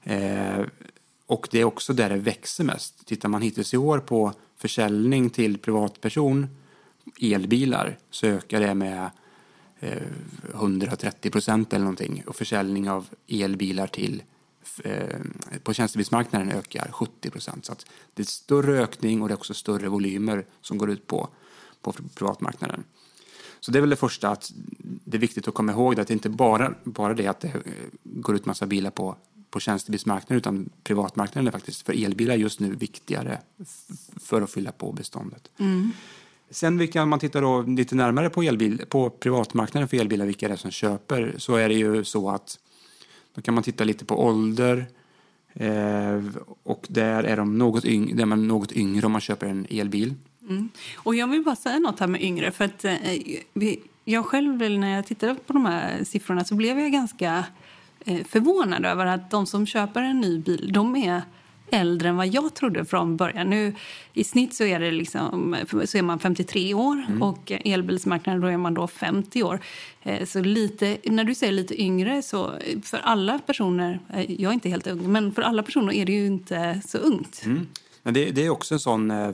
Eh, 0.03 0.67
och 1.27 1.49
det 1.51 1.61
är 1.61 1.65
också 1.65 1.93
där 1.93 2.11
det 2.11 2.17
växer 2.17 2.65
mest. 2.65 3.07
Tittar 3.07 3.29
man 3.29 3.43
hittills 3.43 3.75
i 3.75 3.77
år 3.77 3.99
på 3.99 4.33
försäljning 4.57 5.31
till 5.31 5.59
privatperson 5.59 6.47
elbilar 7.21 7.99
så 8.11 8.27
ökar 8.27 8.61
det 8.61 8.75
med 8.75 9.11
eh, 9.81 10.03
130 10.55 11.31
procent 11.31 11.73
eller 11.73 11.85
någonting. 11.85 12.23
Och 12.27 12.37
försäljning 12.37 12.91
av 12.91 13.07
elbilar 13.29 13.87
till 13.87 14.23
på 15.63 15.73
tjänstebilsmarknaden 15.73 16.51
ökar 16.51 16.91
70 16.93 17.31
procent. 17.31 17.65
Så 17.65 17.75
det 18.15 18.23
är 18.23 18.27
större 18.27 18.83
ökning 18.83 19.23
och 19.23 19.29
det 19.29 19.35
är 19.35 19.37
också 19.37 19.55
större 19.55 19.89
volymer 19.89 20.47
som 20.61 20.79
går 20.79 20.91
ut 20.91 21.07
på, 21.07 21.29
på 21.83 21.93
privatmarknaden. 22.15 22.85
Så 23.61 23.71
det 23.71 23.79
är 23.79 23.81
väl 23.81 23.91
det 23.91 23.97
första, 23.97 24.29
att 24.29 24.53
det 25.05 25.17
är 25.17 25.21
viktigt 25.21 25.49
att 25.49 25.55
komma 25.55 25.73
ihåg 25.73 25.97
det, 25.97 26.03
att 26.03 26.09
det 26.09 26.15
inte 26.15 26.29
bara, 26.29 26.75
bara 26.85 27.15
det 27.15 27.27
att 27.27 27.41
det 27.41 27.49
eh, 27.49 27.63
går 28.03 28.37
ut 28.37 28.47
massa 28.47 28.67
bilar 28.67 28.91
på, 28.91 29.17
på 29.51 29.61
tjänstebilsmarknaden 29.61 30.37
utan 30.37 30.71
privatmarknaden 30.83 31.49
är 31.49 31.53
faktiskt 31.53 31.87
för 31.87 32.05
elbilar 32.05 32.35
just 32.35 32.61
nu 32.61 32.75
viktigare 32.75 33.41
för 34.17 34.43
att 34.43 34.51
fylla 34.51 34.73
på 34.73 34.93
beståndet. 34.93 35.51
Sen 36.51 36.79
vilka, 36.79 37.03
om 37.03 37.09
man 37.09 37.19
tittar 37.19 37.43
då 37.43 37.63
lite 37.63 37.95
närmare 37.95 38.31
på, 38.31 38.43
elbil, 38.43 38.83
på 38.89 39.11
privatmarknaden 39.11 39.89
för 39.89 39.97
elbilar, 39.97 40.27
vilka 40.27 40.49
det 40.49 40.55
är 40.55 40.59
som 40.59 40.71
köper, 40.71 41.35
så 41.39 41.55
är 41.57 41.69
det 41.69 41.75
ju 41.75 42.05
så 42.05 42.31
att 42.31 42.59
då 43.35 43.43
kan 43.43 43.55
man 43.55 43.63
titta 43.63 43.85
lite 43.85 44.05
på 44.05 44.25
ålder 44.25 44.87
eh, 45.55 46.23
och 46.63 46.87
där 46.89 47.25
är, 47.25 47.37
de 47.37 47.59
något 47.59 47.85
yng, 47.85 48.17
där 48.17 48.27
man 48.27 48.49
något 48.49 48.73
yngre 48.73 49.07
om 49.07 49.13
man 49.13 49.21
köper 49.21 49.47
en 49.47 49.67
elbil. 49.71 50.15
Mm. 50.49 50.69
Och 50.97 51.15
jag 51.15 51.27
vill 51.27 51.43
bara 51.45 51.57
säga 51.57 51.79
något 51.79 52.01
här 52.01 52.07
med 52.07 52.23
yngre. 52.23 52.51
För 52.51 52.65
att, 52.65 52.85
eh, 52.85 52.95
vi, 53.53 53.81
jag 54.05 54.27
själv, 54.27 54.71
när 54.71 54.97
jag 54.97 55.07
tittade 55.07 55.35
på 55.35 55.53
de 55.53 55.67
här 55.67 56.05
siffrorna 56.05 56.45
så 56.45 56.55
blev 56.55 56.79
jag 56.81 56.93
ganska 56.93 57.45
eh, 58.05 58.25
förvånad 58.25 58.87
över 58.87 59.07
att 59.07 59.31
de 59.31 59.47
som 59.47 59.67
köper 59.67 60.03
en 60.03 60.21
ny 60.21 60.39
bil, 60.39 60.71
de 60.73 60.97
är 60.97 61.23
äldre 61.75 62.09
än 62.09 62.17
vad 62.17 62.27
jag 62.27 62.55
trodde 62.55 62.85
från 62.85 63.17
början. 63.17 63.51
Nu, 63.51 63.75
I 64.13 64.25
snitt 64.25 64.55
så 64.55 64.65
är, 64.65 64.81
det 64.81 64.91
liksom, 64.91 65.57
så 65.85 65.99
är 65.99 66.03
man 66.03 66.19
53 66.19 66.75
år 66.75 67.07
och 67.21 67.53
elbilsmarknaden 67.65 68.41
då 68.43 68.49
är 68.49 68.57
man 68.57 68.75
då 68.75 68.87
50 68.87 69.43
år. 69.43 69.61
Eh, 70.03 70.27
Så 70.27 70.41
lite, 70.41 70.99
när 71.05 71.25
du 71.25 71.35
säger 71.35 71.53
lite 71.53 71.83
yngre, 71.83 72.23
så 72.23 72.53
för 72.83 72.99
alla 72.99 73.39
personer, 73.39 74.01
eh, 74.15 74.33
jag 74.33 74.51
är 74.51 74.55
inte 74.55 74.69
helt 74.69 74.87
ung, 74.87 75.13
men 75.13 75.33
för 75.33 75.43
alla 75.43 75.63
personer 75.63 75.93
är 75.93 76.07
det 76.07 76.13
ju 76.13 76.27
inte 76.27 76.81
så 76.87 76.99
ungt. 76.99 77.43
Mm. 77.45 77.67
Men 78.03 78.15
det, 78.15 78.31
det 78.31 78.47
är 78.47 78.51
också 78.51 78.75
en 78.75 78.81
sån 78.81 79.11
eh, 79.11 79.31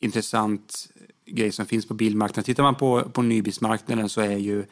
intressant 0.00 0.88
grej 1.26 1.52
som 1.52 1.66
finns 1.66 1.86
på 1.86 1.94
bilmarknaden. 1.94 2.44
Tittar 2.44 2.62
man 2.62 2.74
på, 2.74 3.02
på 3.02 3.22
nybilsmarknaden 3.22 4.08
så 4.08 4.20
är 4.20 4.36
ju 4.36 4.64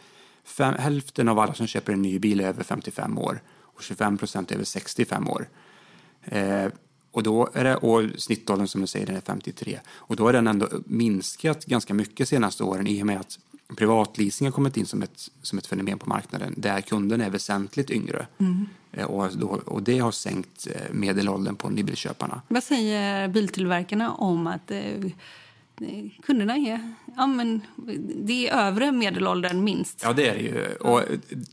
fem, 0.44 0.74
hälften 0.74 1.28
av 1.28 1.38
alla 1.38 1.54
som 1.54 1.66
köper 1.66 1.92
en 1.92 2.02
ny 2.02 2.18
bil 2.18 2.40
över 2.40 2.64
55 2.64 3.18
år 3.18 3.40
och 3.78 3.82
25 3.82 4.18
procent 4.18 4.52
över 4.52 4.64
65 4.64 5.28
år. 5.28 5.48
Eh, 6.24 6.66
och 7.10 7.22
då 7.22 7.48
är 7.54 7.64
det, 7.64 7.76
och 7.76 8.20
snittåldern 8.20 8.68
som 8.68 8.80
du 8.80 8.86
säger, 8.86 9.06
den 9.06 9.16
är 9.16 9.20
53. 9.20 9.80
Och 9.88 10.16
då 10.16 10.24
har 10.24 10.32
den 10.32 10.46
ändå 10.46 10.68
minskat 10.86 11.64
ganska 11.64 11.94
mycket 11.94 12.16
de 12.16 12.26
senaste 12.26 12.64
åren 12.64 12.86
i 12.86 13.02
och 13.02 13.06
med 13.06 13.20
att 13.20 13.38
privatleasing 13.76 14.46
har 14.46 14.52
kommit 14.52 14.76
in 14.76 14.86
som 14.86 15.02
ett, 15.02 15.30
som 15.42 15.58
ett 15.58 15.66
fenomen 15.66 15.98
på 15.98 16.08
marknaden 16.08 16.54
där 16.56 16.80
kunden 16.80 17.20
är 17.20 17.30
väsentligt 17.30 17.90
yngre. 17.90 18.26
Eh, 18.92 19.04
och, 19.04 19.36
då, 19.36 19.46
och 19.46 19.82
det 19.82 19.98
har 19.98 20.12
sänkt 20.12 20.66
eh, 20.66 20.92
medelåldern 20.92 21.56
på 21.56 21.70
nybilköparna. 21.70 22.42
Vad 22.48 22.62
säger 22.62 23.28
biltillverkarna 23.28 24.12
om 24.12 24.46
att 24.46 24.70
eh, 24.70 24.80
kunderna 26.22 26.56
är... 26.56 26.94
Ja, 27.16 27.26
men 27.26 27.60
det 28.24 28.48
är 28.48 28.66
övre 28.66 28.92
medelåldern 28.92 29.64
minst. 29.64 30.00
Ja, 30.02 30.12
det 30.12 30.28
är 30.28 30.34
det 30.34 30.40
ju. 30.40 30.74
Och 30.74 31.02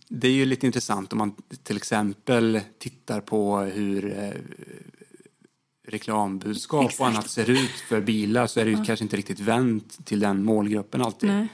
det 0.08 0.27
är 0.27 0.32
ju 0.32 0.46
lite 0.46 0.65
intressant 0.65 1.12
om 1.12 1.17
man 1.17 1.36
till 1.64 1.77
exempel 1.77 2.59
tittar 2.79 3.22
på 3.22 3.59
hur 3.59 4.18
eh, 4.24 4.29
reklambudskap 5.88 6.92
och 7.00 7.07
annat 7.07 7.29
ser 7.29 7.50
ut 7.50 7.70
för 7.90 8.01
bilar 8.01 8.48
så 8.48 8.59
är 8.59 8.66
det 8.66 8.72
ju 8.72 8.83
kanske 8.85 9.05
inte 9.05 9.18
riktigt 9.18 9.40
vänt 9.40 10.05
till 10.05 10.20
den 10.20 10.44
målgruppen 10.44 11.01
alltid. 11.01 11.29
Nej. 11.29 11.48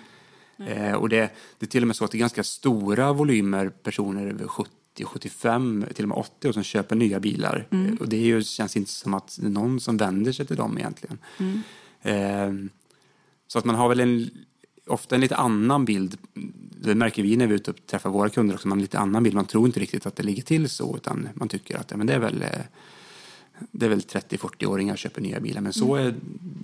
Eh, 0.68 0.94
och 0.94 1.10
det, 1.10 1.18
det 1.60 1.66
är 1.66 1.70
till 1.70 1.84
och 1.84 1.88
med 1.88 1.96
så 1.96 2.06
att 2.06 2.12
det 2.12 2.18
är 2.18 2.20
ganska 2.20 2.44
stora 2.44 3.14
volymer 3.14 3.70
personer 3.70 4.28
över 4.28 4.48
70 4.48 4.72
75, 5.06 5.86
till 5.96 6.06
och 6.06 6.10
med 6.10 6.18
80 6.18 6.48
år 6.48 6.52
som 6.52 6.64
köper 6.64 6.96
nya 6.96 7.20
bilar. 7.20 7.68
Eh, 7.72 8.00
Och 8.00 8.10
det 8.10 8.16
är 8.18 8.22
ju, 8.26 8.44
känns 8.44 8.78
inte 8.78 8.92
som 8.92 9.14
att 9.14 9.38
någon 9.42 9.80
som 9.80 9.98
vänder 9.98 10.32
sig 10.32 10.46
till 10.46 10.56
dem 10.56 10.78
egentligen. 10.78 11.18
Eh, 11.40 11.46
så 13.48 13.60
att 13.60 13.66
man 13.66 13.76
har 13.76 13.90
väl 13.90 14.00
en, 14.00 14.30
ofta 14.88 15.16
en 15.16 15.22
lite 15.22 15.36
annan 15.36 15.86
bild. 15.86 16.18
Det 16.82 16.96
märker 16.96 17.24
vi 17.24 17.38
när 17.38 17.48
vi 17.48 17.54
är 17.54 17.56
ute 17.56 17.72
och 17.72 17.86
träffar 17.86 18.10
våra 18.10 18.30
kunder 18.30 18.56
också. 18.56 18.68
Man 18.68 18.78
har 18.78 18.80
en 18.80 18.82
lite 18.82 19.00
annan 19.00 19.24
bild. 19.24 19.36
Man 19.36 19.46
tror 19.46 19.66
inte 19.66 19.80
riktigt 19.80 20.06
att 20.06 20.16
det 20.16 20.24
ligger 20.24 20.44
till 20.44 20.70
så 20.70 20.96
utan 20.96 21.30
man 21.34 21.48
tycker 21.48 21.78
att 21.78 21.92
ja, 21.92 21.98
men 21.98 22.08
det 22.08 22.14
är 22.14 22.20
väl 22.20 22.42
eh, 22.42 22.50
det 23.72 23.86
är 23.86 23.90
väl 23.90 24.00
30-40-åringar 24.00 24.96
köper 24.96 25.22
nya 25.22 25.40
bilar, 25.40 25.62
men 25.62 25.74
så 25.74 25.96
är 25.96 26.16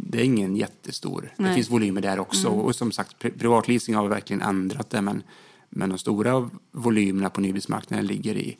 det 0.10 0.18
är 0.18 0.24
ingen 0.24 0.56
jättestor. 0.56 1.34
Det 1.38 1.44
Nej. 1.44 1.56
finns 1.56 1.70
volymer 1.70 2.02
där 2.02 2.20
också. 2.20 2.48
Och 2.48 2.76
som 2.76 2.92
sagt, 2.92 3.24
pri- 3.24 3.40
privatleasing 3.40 3.96
har 3.96 4.08
verkligen 4.08 4.42
ändrat 4.42 4.90
det, 4.90 5.02
men, 5.02 5.24
men 5.70 5.90
de 5.90 5.98
stora 5.98 6.50
volymerna 6.72 7.30
på 7.30 7.42
nybilsmarknaden 7.42 8.06
ligger 8.08 8.38
i 8.38 8.58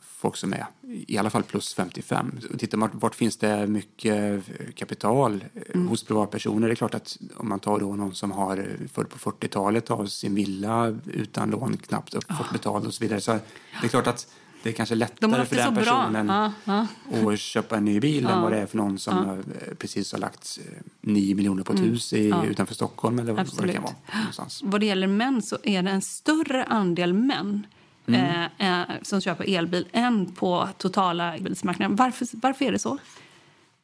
folk 0.00 0.36
som 0.36 0.52
är 0.52 0.66
i 1.06 1.18
alla 1.18 1.30
fall 1.30 1.42
plus 1.42 1.74
55. 1.74 2.30
Och 2.52 2.58
tittar 2.58 2.78
man 2.78 2.90
vart 2.92 3.14
finns 3.14 3.36
det 3.36 3.66
mycket 3.66 4.14
eh, 4.60 4.72
kapital 4.74 5.44
eh, 5.74 5.80
hos 5.80 6.04
privatpersoner? 6.04 6.68
Det 6.68 6.72
är 6.74 6.76
klart 6.76 6.94
att 6.94 7.18
om 7.36 7.48
man 7.48 7.60
tar 7.60 7.80
då 7.80 7.96
någon 7.96 8.14
som 8.14 8.30
har 8.32 8.58
eh, 8.58 8.86
född 8.92 9.08
på 9.08 9.30
40-talet 9.30 9.90
av 9.90 10.06
sin 10.06 10.34
villa 10.34 10.98
utan 11.06 11.50
lån 11.50 11.76
knappt 11.76 12.14
upp, 12.14 12.24
fått 12.38 12.52
betalt 12.52 12.86
och 12.86 12.94
så 12.94 13.04
vidare. 13.04 13.20
Så 13.20 13.32
det 13.32 13.86
är 13.86 13.88
klart 13.88 14.06
att 14.06 14.28
det 14.62 14.70
är 14.70 14.74
kanske 14.74 14.94
De 14.94 14.98
lättare 14.98 15.36
haft 15.36 15.48
för 15.48 15.56
den 15.56 15.74
personen 15.74 16.26
Ja, 16.28 16.52
ja. 16.64 16.86
och 17.22 17.38
köpa 17.38 17.76
en 17.76 17.84
ny 17.84 18.00
bil 18.00 18.26
än 18.26 18.42
vad 18.42 18.52
det 18.52 18.58
är 18.58 18.66
för 18.66 18.76
någon 18.76 18.98
som 18.98 19.18
eh, 19.30 19.74
precis 19.78 20.12
har 20.12 20.18
lagt 20.18 20.58
eh, 20.66 20.78
9 21.00 21.34
miljoner 21.34 21.62
på 21.62 21.72
ett 21.72 21.80
hus 21.80 22.12
i, 22.12 22.34
utanför 22.46 22.74
Stockholm 22.74 23.18
eller 23.18 23.32
vad- 23.32 23.36
vad 23.36 23.46
det 23.46 23.50
Absolut. 23.50 23.74
kan 23.74 23.82
vara. 23.82 23.94
Någonstans. 24.18 24.60
Vad 24.64 24.80
det 24.80 24.86
gäller 24.86 25.06
män 25.06 25.42
så 25.42 25.58
är 25.62 25.82
det 25.82 25.90
en 25.90 26.02
större 26.02 26.64
andel 26.64 27.12
män 27.14 27.66
Mm. 28.06 28.48
eh, 28.58 28.80
eh, 28.80 28.86
som 29.02 29.20
köper 29.20 29.56
elbil 29.56 29.86
än 29.92 30.32
på 30.32 30.68
totala 30.78 31.38
bilsmarknaden. 31.40 31.96
Varför, 31.96 32.26
varför 32.32 32.64
är 32.64 32.72
det 32.72 32.78
så? 32.78 32.98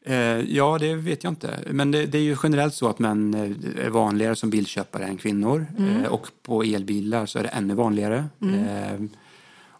Eh, 0.05 0.15
ja, 0.41 0.79
det 0.79 0.95
vet 0.95 1.25
jag 1.25 1.31
inte. 1.31 1.59
Men 1.71 1.91
det, 1.91 2.07
det 2.07 2.19
är 2.19 2.23
ju 2.23 2.37
generellt 2.43 2.75
så 2.75 2.89
att 2.89 2.99
män 2.99 3.35
eh, 3.35 3.87
är 3.87 3.91
vanligare 3.91 4.37
som 4.37 4.51
bilköpare 4.51 5.05
än 5.05 5.17
kvinnor. 5.17 5.67
Eh, 5.79 6.05
och 6.13 6.29
på 6.43 6.63
elbilar 6.63 7.27
så 7.27 7.39
är 7.39 7.43
det 7.43 7.49
ännu 7.49 7.75
vanligare. 7.75 8.25
Eh, 8.41 9.01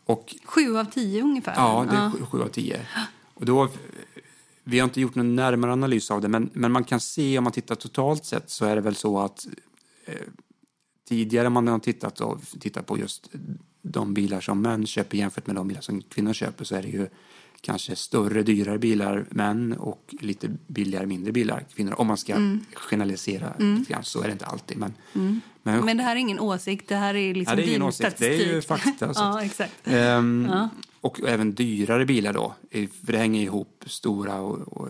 och 0.05 0.35
Sju 0.45 0.77
av 0.77 0.85
tio 0.85 1.23
ungefär. 1.23 1.55
Ja, 1.57 1.87
det 1.91 1.97
är 1.97 2.11
sju- 2.11 2.25
sju 2.27 2.43
av 2.43 2.49
tio. 2.49 2.81
Och 3.35 3.47
då, 3.47 3.69
vi 4.65 4.79
har 4.79 4.85
inte 4.85 5.01
gjort 5.01 5.15
någon 5.15 5.37
närmare 5.37 5.73
analys 5.73 6.11
av 6.11 6.21
det, 6.21 6.29
men, 6.29 6.51
men 6.53 6.73
man 6.73 6.85
kan 6.85 7.01
se 7.01 7.39
om 7.39 7.45
man 7.45 7.53
tittar 7.53 7.75
totalt 7.75 8.25
sett 8.25 8.51
så 8.51 8.65
är 8.65 8.75
det 8.75 8.81
väl 8.81 8.95
så 8.95 9.19
att 9.19 9.47
eh, 10.07 10.15
tidigare 11.09 11.51
man 11.51 11.69
har 11.69 11.79
tittat, 11.79 12.21
och, 12.21 12.41
tittat 12.61 12.87
på 12.87 12.99
just 12.99 13.31
de 13.83 14.15
bilar 14.15 14.41
som 14.41 14.63
män 14.63 14.87
köper 14.87 15.19
jämfört 15.19 15.47
med 15.47 15.57
de 15.57 15.69
bilar 15.69 15.81
som 15.81 16.03
kvinnor 16.03 16.33
köper 16.33 16.65
så 16.65 16.75
är 16.77 16.83
det 16.83 16.89
ju 16.89 17.09
kanske 17.61 17.97
större, 17.97 18.43
dyrare 18.43 18.79
bilar 18.79 19.25
män 19.31 19.73
och 19.73 20.15
lite 20.21 20.49
billigare, 20.67 21.07
mindre 21.07 21.33
bilar 21.33 21.65
kvinnor. 21.75 21.95
Om 21.99 22.07
man 22.07 22.17
ska 22.17 22.59
generalisera 22.75 23.53
lite 23.59 23.93
grann 23.93 24.05
så 24.05 24.21
är 24.21 24.27
det 24.27 24.33
inte 24.33 24.47
alltid. 24.47 24.79
Men, 24.79 24.95
men, 25.63 25.85
Men 25.85 25.97
det 25.97 26.03
här 26.03 26.17
är 26.17 26.21
ingen 26.21 26.41
åsikt, 26.41 26.89
det 26.89 26.97
här 26.97 27.15
är 27.15 27.35
liksom 27.35 27.53
Ja, 27.53 27.57
det 27.57 27.69
är 27.69 27.69
ingen 27.69 27.83
åsikt, 27.83 28.19
det 28.19 28.27
är 28.27 28.55
ju 28.55 28.63
statistik. 28.63 28.99
fakta, 28.99 29.13
ja, 29.21 29.43
exakt. 29.43 29.73
Ehm, 29.85 30.51
Och 31.01 31.21
även 31.21 31.55
dyrare 31.55 32.07
bilar 32.07 32.33
då, 32.33 32.55
för 33.05 33.13
det 33.13 33.19
hänger 33.19 33.43
ihop. 33.43 33.85
Stora 33.87 34.41
och, 34.41 34.59
och 34.59 34.89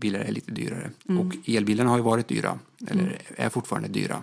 bilar 0.00 0.20
är 0.20 0.32
lite 0.32 0.50
dyrare. 0.52 0.90
Och 1.06 1.36
elbilarna 1.56 1.90
har 1.90 1.96
ju 1.96 2.02
varit 2.02 2.28
dyra, 2.28 2.58
eller 2.86 3.18
är 3.36 3.48
fortfarande 3.48 3.88
dyra. 3.88 4.22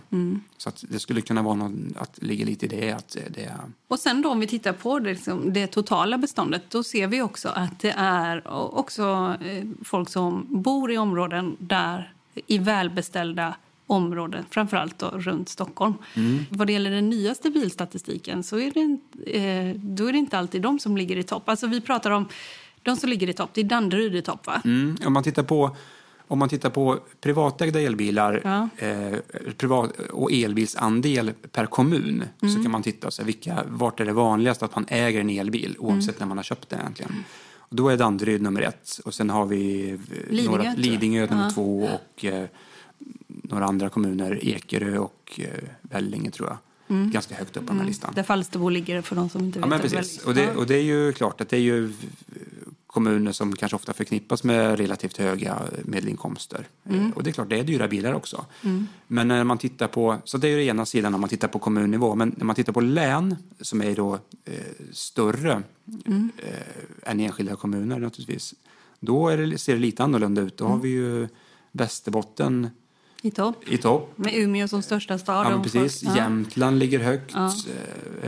Så 0.57 0.69
att 0.69 0.83
det 0.89 0.99
skulle 0.99 1.21
kunna 1.21 1.41
vara 1.41 1.55
någon, 1.55 1.93
att 1.97 2.19
ligger 2.21 2.45
lite 2.45 2.65
i 2.65 2.69
det. 2.69 2.91
Att 2.91 3.17
det 3.29 3.43
är, 3.43 3.55
Och 3.87 3.99
sen 3.99 4.21
då 4.21 4.29
om 4.29 4.39
vi 4.39 4.47
tittar 4.47 4.73
på 4.73 4.99
det, 4.99 5.09
liksom, 5.09 5.53
det 5.53 5.67
totala 5.67 6.17
beståndet 6.17 6.63
då 6.69 6.83
ser 6.83 7.07
vi 7.07 7.21
också 7.21 7.49
att 7.49 7.79
det 7.79 7.93
är 7.97 8.47
också 8.77 9.35
eh, 9.45 9.65
folk 9.83 10.09
som 10.09 10.45
bor 10.49 10.91
i 10.91 10.97
områden 10.97 11.55
där 11.59 12.13
i 12.47 12.57
välbeställda 12.57 13.55
områden, 13.89 14.45
framförallt 14.49 14.99
då 14.99 15.07
runt 15.09 15.49
Stockholm. 15.49 15.93
Vad 16.49 16.67
det 16.67 16.73
gäller 16.73 16.91
den 16.91 17.09
nyaste 17.09 17.49
bilstatistiken 17.49 18.43
så 18.43 18.59
är 18.59 18.71
det, 18.71 18.79
inte- 18.79 19.23
eh, 19.39 19.75
då 19.75 20.05
är 20.07 20.11
det 20.11 20.17
inte 20.17 20.37
alltid 20.39 20.61
de 20.61 20.79
som 20.79 20.97
ligger 20.97 21.17
i 21.17 21.23
topp. 21.23 21.49
Alltså 21.49 21.67
vi 21.67 21.81
pratar 21.81 22.11
om 22.11 22.25
de 22.91 22.97
som 22.97 23.09
ligger 23.09 23.29
i 23.29 23.33
topp, 23.33 23.49
det 23.53 23.61
är 23.61 23.65
Danderyd 23.65 24.15
i 24.15 24.21
topp 24.21 24.47
va? 24.47 24.61
Mm, 24.65 24.97
om 25.05 25.13
man 25.13 25.23
tittar 25.23 25.43
på 25.43 25.75
Om 26.29 26.39
man 26.39 26.49
tittar 26.49 26.69
på 26.69 26.99
privatägda 27.21 27.79
elbilar 27.81 28.41
Ja. 28.43 28.69
eh, 28.87 29.19
privat, 29.57 29.91
och 30.11 30.31
elbilsandel 30.31 31.31
per 31.51 31.65
kommun 31.65 32.23
så 32.39 32.45
Mm. 32.45 32.63
kan 32.63 32.71
man 32.71 32.83
titta 32.83 33.11
så 33.11 33.21
här, 33.21 33.25
vilka, 33.25 33.63
vart 33.67 33.99
är 33.99 34.05
det 34.05 34.13
vanligast 34.13 34.63
att 34.63 34.75
man 34.75 34.85
äger 34.89 35.19
en 35.21 35.29
elbil 35.29 35.75
oavsett 35.79 36.09
Mm. 36.15 36.19
när 36.19 36.25
man 36.27 36.37
har 36.37 36.43
köpt 36.43 36.69
den 36.69 36.79
egentligen. 36.79 37.23
Och 37.57 37.75
då 37.75 37.89
är 37.89 37.97
Danderyd 37.97 38.41
nummer 38.41 38.61
ett 38.61 38.99
och 39.05 39.13
sen 39.13 39.29
har 39.29 39.45
vi 39.45 39.89
eh, 39.89 39.97
Lidingö, 40.29 40.51
några. 40.57 40.73
Lidingö 40.77 41.25
nummer 41.29 41.43
Ja. 41.43 41.51
två 41.51 41.89
och 41.93 42.25
eh, 42.25 42.45
några 43.27 43.65
andra 43.65 43.89
kommuner, 43.89 44.39
Ekerö 44.45 44.97
och 44.97 45.39
eh, 45.43 45.47
Vellinge 45.81 46.31
tror 46.31 46.49
jag. 46.49 46.57
Ganska 47.11 47.35
högt 47.35 47.57
upp 47.57 47.65
på 47.65 47.71
den 47.73 47.79
här 47.79 47.87
listan. 47.87 48.13
Där 48.15 48.23
Falsterbo 48.23 48.69
ligger 48.69 49.01
för 49.01 49.15
de 49.15 49.29
som 49.29 49.41
inte 49.41 49.59
Ja, 49.59 49.65
vet. 49.65 49.69
men 49.69 49.81
det. 49.81 49.89
precis. 49.97 50.23
Och 50.23 50.33
det, 50.35 50.55
och 50.55 50.67
det 50.67 50.75
är 50.75 50.83
ju 50.83 51.13
klart 51.13 51.41
att 51.41 51.49
det 51.49 51.57
är 51.57 51.61
ju 51.61 51.93
kommuner 52.97 53.31
som 53.31 53.55
kanske 53.55 53.75
ofta 53.75 53.93
förknippas 53.93 54.43
med 54.43 54.77
relativt 54.79 55.17
höga 55.17 55.61
medelinkomster. 55.85 56.67
Eh, 56.89 57.09
Och 57.15 57.23
det 57.23 57.29
är 57.29 57.31
klart, 57.31 57.49
det 57.49 57.59
är 57.59 57.63
dyra 57.63 57.87
bilar 57.87 58.13
också. 58.13 58.45
Men 59.07 59.27
när 59.27 59.43
man 59.43 59.57
tittar 59.57 59.87
på, 59.87 60.17
så 60.23 60.37
det 60.37 60.47
är 60.47 60.57
ju 60.57 60.65
ena 60.65 60.85
sidan 60.85 61.13
om 61.13 61.21
man 61.21 61.29
tittar 61.29 61.47
på 61.47 61.59
kommunnivå, 61.59 62.15
men 62.15 62.33
när 62.37 62.45
man 62.45 62.55
tittar 62.55 62.73
på 62.73 62.81
län 62.81 63.35
som 63.61 63.81
är 63.81 63.95
då 63.95 64.13
eh, 64.45 64.53
större 64.91 65.51
eh, 66.05 67.11
än 67.11 67.19
enskilda 67.19 67.55
kommuner 67.55 67.99
naturligtvis, 67.99 68.53
då 68.99 69.29
det, 69.35 69.57
ser 69.57 69.73
det 69.73 69.79
lite 69.79 70.03
annorlunda 70.03 70.41
ut. 70.41 70.57
Då 70.57 70.65
har 70.67 70.77
vi 70.77 70.89
ju 70.89 71.27
Västerbotten 71.71 72.69
I 73.21 73.31
topp. 73.31 73.63
i 73.67 73.77
topp. 73.77 74.13
Med 74.15 74.33
Umeå 74.35 74.67
som 74.67 74.81
största 74.81 75.17
stad. 75.17 75.47
Ja, 75.51 75.63
precis. 75.63 75.99
folk- 76.03 76.15
ja. 76.17 76.23
Jämtland 76.23 76.79
ligger 76.79 76.99
högt. 76.99 77.31
Ja. 77.33 77.53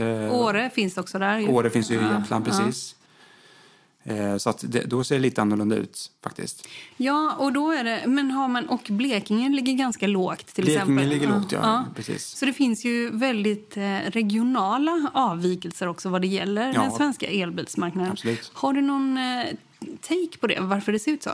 Eh, 0.02 0.32
Åre 0.34 0.70
finns 0.74 0.96
också 0.98 1.18
där. 1.18 1.38
ju. 1.38 1.48
Åre 1.48 1.70
finns 1.70 1.90
ju 1.90 1.94
i 1.94 1.98
Jämtland, 1.98 2.44
precis. 2.44 2.96
Eh, 4.04 4.36
Så 4.36 4.50
att 4.50 4.64
det, 4.68 4.80
då 4.84 5.04
ser 5.04 5.14
det 5.14 5.20
lite 5.20 5.42
annorlunda 5.42 5.76
ut 5.76 6.10
faktiskt. 6.22 6.68
Ja, 6.96 7.34
och 7.38 7.52
då 7.52 7.70
är 7.70 7.84
det, 7.84 8.04
men 8.06 8.30
har 8.30 8.48
man, 8.48 8.68
och 8.68 8.86
Blekinge 8.90 9.48
ligger 9.48 9.72
ganska 9.72 10.06
lågt 10.06 10.46
till 10.46 10.64
Blekinge 10.64 10.82
exempel. 10.82 11.08
ligger 11.08 11.28
lågt, 11.28 11.52
ja, 11.52 11.84
precis. 11.96 12.24
Så 12.26 12.46
det 12.46 12.52
finns 12.52 12.84
ju 12.84 13.10
väldigt 13.10 13.76
eh, 13.76 13.98
regionala 14.06 15.10
avvikelser 15.14 15.86
också 15.88 16.08
vad 16.08 16.20
det 16.20 16.26
gäller 16.26 16.72
Ja. 16.74 16.82
den 16.82 16.92
svenska 16.92 17.26
elbilsmarknaden. 17.26 18.12
Absolut. 18.12 18.50
Har 18.54 18.72
du 18.72 18.80
någon 18.80 19.16
eh, 19.18 19.44
take 20.00 20.38
på 20.40 20.46
det, 20.46 20.60
varför 20.60 20.92
det 20.92 20.98
ser 20.98 21.12
ut 21.12 21.22
så? 21.22 21.30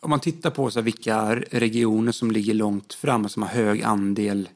Om 0.00 0.10
man 0.10 0.20
tittar 0.20 0.50
på 0.50 0.70
så 0.70 0.80
vilka 0.80 1.34
regioner 1.36 2.12
som 2.12 2.30
ligger 2.30 2.54
långt 2.54 2.94
fram 2.94 3.24
och 3.24 3.30
som 3.30 3.42
har 3.42 3.50
hög 3.50 3.82
andel 3.82 4.48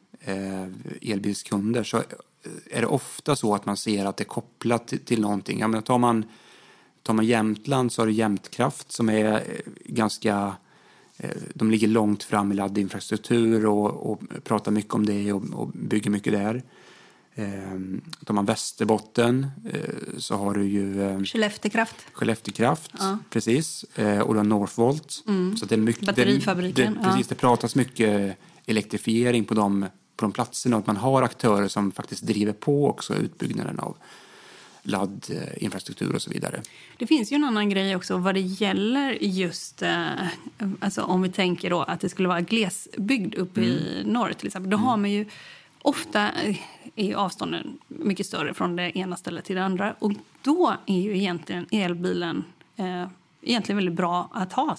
elbilskunder 1.02 1.84
så 1.84 2.02
är 2.70 2.80
det 2.80 2.86
ofta 2.86 3.36
så 3.36 3.54
att 3.54 3.66
man 3.66 3.76
ser 3.76 4.04
att 4.04 4.16
det 4.16 4.22
är 4.22 4.26
kopplat 4.26 4.88
till, 4.88 4.98
till 5.04 5.20
någonting. 5.20 5.60
Jag 5.60 5.70
menar, 5.70 5.82
tar, 5.82 5.98
man, 5.98 6.24
tar 7.02 7.14
man 7.14 7.26
Jämtland 7.26 7.92
så 7.92 8.02
har 8.02 8.06
du 8.06 8.12
Jämtkraft 8.12 8.92
som 8.92 9.08
är 9.08 9.32
eh, 9.32 9.40
ganska 9.84 10.54
eh, 11.16 11.30
de 11.54 11.70
ligger 11.70 11.88
långt 11.88 12.22
fram 12.22 12.52
i 12.52 12.54
laddinfrastruktur 12.54 13.66
och, 13.66 14.10
och 14.12 14.22
pratar 14.44 14.72
mycket 14.72 14.94
om 14.94 15.06
det 15.06 15.32
och, 15.32 15.42
och 15.52 15.68
bygger 15.68 16.10
mycket 16.10 16.32
där. 16.32 16.62
Eh, 17.34 17.80
tar 18.24 18.34
man 18.34 18.44
Västerbotten 18.44 19.46
eh, 19.72 20.18
så 20.18 20.36
har 20.36 20.54
du 20.54 20.64
ju 20.64 21.02
eh, 21.02 21.22
Skellefteåkraft. 21.22 21.96
Skellefteåkraft, 22.12 22.92
precis. 23.30 23.84
Eh, 23.94 24.20
och 24.20 24.34
då 24.34 24.42
Northvolt. 24.42 25.10
Så 25.58 25.66
det 25.66 25.74
är 25.74 25.76
mycket, 25.76 26.06
Batterifabriken, 26.06 26.94
Det, 26.94 27.00
ja. 27.02 27.10
precis, 27.10 27.28
det 27.28 27.34
pratas 27.34 27.74
mycket 27.74 28.36
elektrifiering 28.66 29.44
på 29.44 29.54
de, 29.54 29.86
på 30.16 30.24
de 30.24 30.32
platserna 30.32 30.76
och 30.76 30.80
att 30.80 30.86
man 30.86 30.96
har 30.96 31.22
aktörer 31.22 31.68
som 31.68 31.92
faktiskt 31.92 32.22
driver 32.22 32.52
på 32.52 32.88
också 32.88 33.14
utbyggnaden 33.14 33.78
av 33.78 33.96
laddinfrastruktur 34.82 36.14
och 36.14 36.22
så 36.22 36.30
vidare. 36.30 36.62
Det 36.96 37.06
finns 37.06 37.32
ju 37.32 37.34
en 37.34 37.44
annan 37.44 37.70
grej 37.70 37.96
också 37.96 38.16
vad 38.16 38.34
det 38.34 38.40
gäller 38.40 39.18
just, 39.20 39.82
eh, 39.82 40.06
alltså 40.80 41.02
om 41.02 41.22
vi 41.22 41.30
tänker 41.30 41.70
då 41.70 41.82
att 41.82 42.00
det 42.00 42.08
skulle 42.08 42.28
vara 42.28 42.40
glesbygd 42.40 43.34
uppe 43.34 43.60
i 43.60 44.02
norr 44.04 44.32
till 44.32 44.46
exempel. 44.46 44.70
Då 44.70 44.76
har 44.76 44.96
man 44.96 45.10
ju 45.10 45.26
ofta 45.82 46.32
eh, 46.32 46.56
är 46.96 47.14
avstånden 47.14 47.78
mycket 47.88 48.26
större 48.26 48.54
från 48.54 48.76
det 48.76 48.98
ena 48.98 49.16
stället 49.16 49.44
till 49.44 49.56
det 49.56 49.64
andra 49.64 49.94
och 49.98 50.12
då 50.42 50.74
är 50.86 51.00
ju 51.00 51.16
egentligen 51.16 51.66
elbilen 51.70 52.44
eh, 52.76 53.06
egentligen 53.42 53.76
väldigt 53.76 53.94
bra 53.94 54.30
att 54.32 54.52
ha 54.52 54.76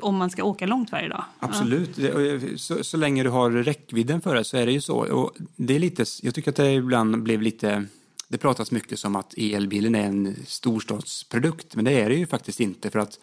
om 0.00 0.16
man 0.16 0.30
ska 0.30 0.44
åka 0.44 0.66
långt 0.66 0.92
varje 0.92 1.08
dag. 1.08 1.24
Absolut. 1.38 1.98
Eh, 1.98 2.56
Så, 2.56 2.84
så 2.84 2.96
länge 2.96 3.22
du 3.22 3.30
har 3.30 3.50
räckvidden 3.50 4.20
för 4.20 4.34
det 4.34 4.44
så 4.44 4.56
är 4.56 4.66
det 4.66 4.72
ju 4.72 4.80
så. 4.80 4.96
Och 4.96 5.32
det 5.56 5.74
är 5.74 5.78
lite, 5.78 6.04
jag 6.22 6.34
tycker 6.34 6.50
att 6.50 6.56
det 6.56 6.72
ibland 6.72 7.22
blev 7.22 7.42
lite... 7.42 7.84
Det 8.32 8.38
pratas 8.38 8.70
mycket 8.70 8.98
som 8.98 9.16
att 9.16 9.34
elbilen 9.36 9.94
är 9.94 10.04
en 10.06 10.36
storstadsprodukt, 10.46 11.74
men 11.76 11.84
det 11.84 11.92
är 12.00 12.08
det 12.08 12.14
ju 12.14 12.26
faktiskt 12.26 12.60
inte. 12.60 12.90
För 12.90 12.98
att 12.98 13.18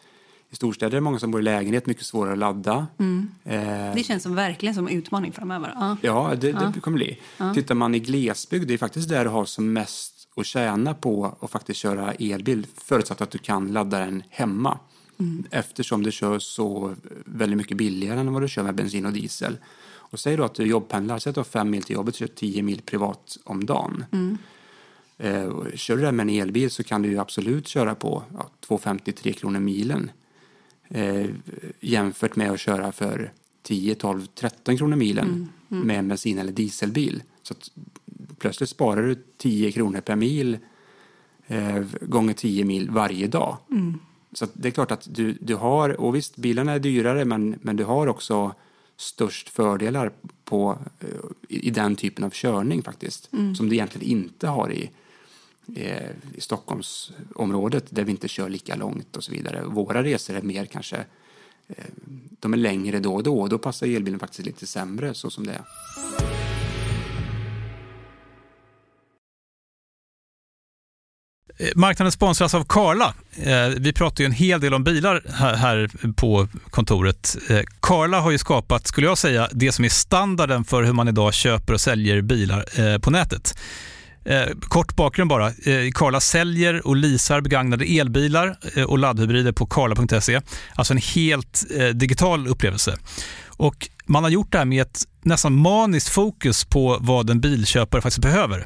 i 0.50 0.56
storstäder 0.56 0.92
är 0.92 0.96
det 0.96 1.02
många 1.02 1.20
som 1.20 1.32
bor 1.32 1.42
i 1.42 1.44
lägenhet, 1.44 1.86
mycket 1.86 2.06
svårare 2.06 2.34
att 2.34 2.38
ladda. 2.40 2.88
Eh, 3.44 3.94
Det 3.96 4.04
känns 4.06 4.24
som 4.24 4.36
verkligen 4.36 4.76
som 4.76 4.88
en 4.88 4.94
utmaning 4.94 5.32
framöver. 5.32 5.74
Ja. 5.76 5.98
Ja, 6.02 6.36
det, 6.36 6.52
det 6.74 6.80
kommer 6.82 6.98
bli. 6.98 7.18
Tittar 7.56 7.76
man 7.76 7.96
i 7.96 8.00
glesbygd, 8.00 8.68
det 8.68 8.74
är 8.74 8.78
faktiskt 8.78 9.10
där 9.10 9.24
du 9.24 9.30
har 9.30 9.46
som 9.46 9.74
mest 9.74 10.28
att 10.36 10.46
tjäna 10.46 10.94
på 10.94 11.38
att 11.40 11.52
faktiskt 11.52 11.80
köra 11.80 12.12
elbil, 12.14 12.68
förutsatt 12.76 13.22
att 13.22 13.32
du 13.32 13.38
kan 13.38 13.68
ladda 13.74 14.00
den 14.00 14.24
hemma. 14.30 14.80
Eftersom 15.52 16.04
det 16.04 16.12
kör 16.12 16.40
så 16.40 16.96
väldigt 17.26 17.58
mycket 17.58 17.78
billigare 17.78 18.20
än 18.20 18.34
vad 18.34 18.42
du 18.42 18.48
kör 18.48 18.64
med 18.64 18.76
bensin 18.76 19.06
och 19.06 19.14
diesel. 19.14 19.58
Och 19.90 20.20
säg 20.20 20.38
då 20.38 20.44
att 20.44 20.56
du 20.56 20.66
jobbpendlar, 20.66 21.20
säg 21.20 21.30
att 21.30 21.36
du 21.36 21.40
har 21.40 21.46
fem 21.46 21.70
mil 21.70 21.84
till 21.84 21.94
jobbet 21.96 22.14
och 22.16 22.20
kör 22.20 22.28
tio 22.28 22.62
mil 22.64 22.82
privat 22.82 23.38
om 23.44 23.66
dagen. 23.66 24.06
Och 24.12 24.18
kör 25.76 25.96
du 25.96 26.02
det 26.02 26.12
med 26.12 26.24
en 26.24 26.30
elbil 26.30 26.72
så 26.72 26.84
kan 26.84 27.02
du 27.02 27.10
ju 27.10 27.20
absolut 27.20 27.68
köra 27.68 27.96
på 27.96 28.24
ja, 28.34 28.50
2,53 28.68 29.32
kronor 29.32 29.60
milen. 29.60 30.12
Eh, 30.88 31.26
jämfört 31.80 32.36
med 32.36 32.52
att 32.52 32.60
köra 32.60 32.92
för 32.92 33.34
10, 33.64 33.96
12, 33.96 34.26
13 34.26 34.78
kronor 34.78 34.96
milen 34.96 35.50
med 35.68 36.00
en 36.00 36.08
bensin 36.08 36.40
eller 36.40 36.52
dieselbil. 36.52 37.24
Så 37.42 37.56
plötsligt 38.38 38.70
sparar 38.70 39.04
du 39.04 39.16
10 39.38 39.72
kronor 39.72 40.02
per 40.02 40.16
mil 40.16 40.58
eh, 41.48 41.84
gånger 42.02 42.34
10 42.34 42.66
mil 42.66 42.90
varje 42.90 43.28
dag. 43.28 43.58
Så 44.34 44.46
att 44.46 44.52
det 44.54 44.68
är 44.68 44.72
klart 44.72 44.92
att 44.92 45.08
du, 45.16 45.38
du 45.42 45.56
har, 45.56 46.02
och 46.02 46.16
visst 46.16 46.38
bilarna 46.38 46.72
är 46.72 46.80
dyrare 46.80 47.26
men, 47.26 47.60
men 47.62 47.76
du 47.76 47.84
har 47.84 48.08
också 48.08 48.56
störst 48.98 49.50
fördelar 49.50 50.12
på, 50.46 50.78
eh, 51.00 51.08
i, 51.48 51.68
i 51.68 51.70
den 51.70 51.96
typen 51.96 52.24
av 52.26 52.30
körning 52.30 52.84
faktiskt. 52.84 53.30
Som 53.56 53.70
du 53.70 53.76
egentligen 53.76 54.08
inte 54.08 54.48
har 54.48 54.72
i, 54.72 54.84
eh, 54.84 54.90
Eh, 55.76 56.10
i 56.36 56.42
Stockholmsområdet 56.42 57.86
där 57.90 58.04
vi 58.04 58.12
inte 58.12 58.28
kör 58.28 58.50
lika 58.50 58.76
långt 58.76 59.16
och 59.18 59.24
så 59.24 59.32
vidare. 59.32 59.64
Våra 59.66 60.04
resor 60.04 60.36
är 60.36 60.42
mer 60.42 60.66
kanske, 60.66 60.98
eh, 61.68 61.86
de 62.40 62.54
är 62.54 62.58
längre 62.58 63.00
då 63.00 63.16
och 63.16 63.24
då 63.24 63.40
och 63.40 63.50
då 63.50 63.58
passar 63.58 63.88
elbilen 63.88 64.20
faktiskt 64.20 64.46
lite 64.46 64.68
sämre 64.68 65.14
så 65.14 65.30
som 65.30 65.46
det 65.48 65.54
är. 65.54 65.62
Eh, 71.58 71.68
marknaden 71.76 72.12
sponsras 72.12 72.54
av 72.54 72.64
Karla. 72.64 73.14
Vi 73.78 73.94
pratar 73.94 74.22
ju 74.24 74.26
en 74.26 74.32
hel 74.32 74.62
del 74.62 74.74
om 74.74 74.84
bilar 74.84 75.24
här- 75.56 76.14
på 76.16 76.48
kontoret. 76.70 77.38
Karla 77.80 78.20
har 78.20 78.32
ju 78.32 78.38
skapat, 78.38 78.88
skulle 78.88 79.08
jag 79.08 79.18
säga, 79.18 79.50
det 79.52 79.72
som 79.72 79.86
är 79.86 79.90
standarden 79.90 80.64
för 80.64 80.84
hur 80.84 80.94
man 80.94 81.08
idag 81.08 81.34
köper 81.34 81.74
och 81.74 81.82
säljer 81.82 82.22
bilar 82.22 83.00
på 83.00 83.12
nätet. 83.12 83.58
Eh, 84.30 84.48
Kort 84.62 84.96
bakgrund 84.96 85.30
bara. 85.30 85.48
Eh, 85.48 85.92
Karla 85.94 86.20
säljer 86.20 86.88
och 86.88 86.96
leasar 86.96 87.42
begagnade 87.42 87.86
elbilar 87.86 88.58
eh, 88.76 88.84
och 88.84 88.98
laddhybrider 88.98 89.52
på 89.52 89.66
karla.se. 89.66 90.42
Alltså 90.76 90.94
en 90.94 91.02
helt 91.16 91.66
eh, 91.78 91.88
digital 91.88 92.48
upplevelse. 92.48 92.98
Och 93.48 93.90
man 94.06 94.24
har 94.24 94.32
gjort 94.32 94.52
det 94.52 94.58
här 94.58 94.66
med 94.66 94.82
ett 94.82 95.04
nästan 95.22 95.56
maniskt 95.56 96.10
fokus 96.10 96.66
på 96.66 96.98
vad 97.02 97.30
en 97.30 97.40
bilköpare 97.40 98.02
faktiskt 98.02 98.22
behöver. 98.22 98.66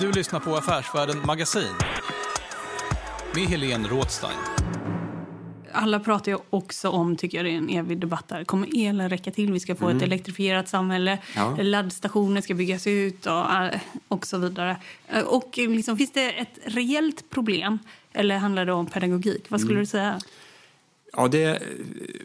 Du 0.00 0.12
lyssnar 0.12 0.40
på 0.40 0.56
Affärsvärlden 0.56 1.26
Magasin 1.26 1.72
med 3.34 3.44
Helene 3.44 3.88
Rådstein. 3.88 4.36
Alla 5.72 6.00
pratar 6.00 6.32
ju 6.32 6.38
också 6.50 6.88
om, 6.88 7.16
tycker 7.16 7.38
jag 7.38 7.44
det 7.44 7.50
är 7.50 7.56
en 7.56 7.68
evig 7.68 7.98
debatt 7.98 8.28
där, 8.28 8.44
kommer 8.44 8.68
elen 8.88 9.08
räcka 9.10 9.30
till? 9.30 9.52
Vi 9.52 9.60
ska 9.60 9.74
få 9.74 9.88
ett 9.88 10.02
elektrifierat 10.02 10.68
samhälle, 10.68 11.18
Ja. 11.36 11.56
laddstationer 11.62 12.40
ska 12.40 12.54
byggas 12.54 12.86
ut 12.86 13.26
och, 13.26 13.52
eh, 13.54 13.80
och 14.08 14.26
så 14.26 14.38
vidare. 14.38 14.76
Eh, 15.08 15.22
Och 15.22 15.58
eh, 15.58 15.70
liksom, 15.70 15.96
finns 15.96 16.12
det 16.12 16.32
ett 16.32 16.58
reellt 16.64 17.30
problem 17.30 17.78
eller 18.12 18.38
handlar 18.38 18.64
det 18.66 18.72
om 18.72 18.86
pedagogik? 18.86 19.44
Vad 19.48 19.60
skulle 19.60 19.78
du 19.80 19.86
säga? 19.86 20.20
Ja, 21.12 21.28
det, 21.28 21.62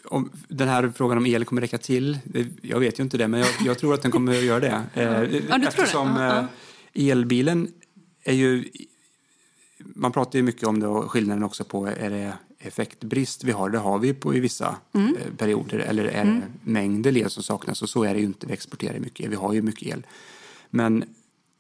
om, 0.06 0.32
den 0.48 0.68
här 0.68 0.92
frågan 0.96 1.18
om 1.18 1.26
el 1.26 1.46
kommer 1.46 1.62
räcka 1.62 1.78
till, 1.78 2.20
jag 2.62 2.80
vet 2.80 3.00
ju 3.00 3.04
inte 3.04 3.18
det, 3.18 3.28
men 3.28 3.40
jag, 3.40 3.50
jag 3.66 3.80
tror 3.80 3.94
att 3.94 4.02
den 4.02 4.12
kommer 4.12 4.32
att 4.38 4.44
göra 4.44 4.60
det. 4.60 4.82
Eh, 4.94 5.04
Ja, 5.50 5.58
du 5.58 5.66
tror 5.68 6.18
det? 6.18 6.24
Ja, 6.26 6.48
elbilen 6.94 7.74
är 8.24 8.34
ju... 8.34 8.70
Man 9.96 10.12
pratar 10.12 10.40
ju 10.40 10.44
mycket 10.44 10.64
om 10.68 10.80
det 10.80 10.88
och 10.88 11.12
skillnaden 11.12 11.44
också 11.44 11.64
på 11.64 11.86
är 11.88 12.10
det 12.10 12.34
effektbrist 12.60 13.44
vi 13.44 13.52
har. 13.52 13.70
Det 13.70 13.78
har 13.78 14.00
vi 14.00 14.14
på 14.14 14.36
i 14.36 14.40
vissa 14.40 14.76
Mm. 14.94 15.16
eh, 15.16 15.34
perioder. 15.38 15.80
Eller 15.80 16.06
är 16.06 16.26
det 16.26 16.42
mängder 16.64 17.18
el 17.18 17.30
som 17.30 17.44
saknas? 17.44 17.82
Och 17.82 17.90
så 17.90 18.04
är 18.04 18.14
det 18.14 18.20
ju 18.20 18.26
inte. 18.26 18.48
Vi 18.48 18.54
exporterar 18.54 19.00
mycket 19.00 19.24
el. 19.26 19.30
Vi 19.30 19.36
har 19.36 19.54
ju 19.54 19.62
mycket 19.62 19.88
el. 19.88 20.06
Men 20.70 21.04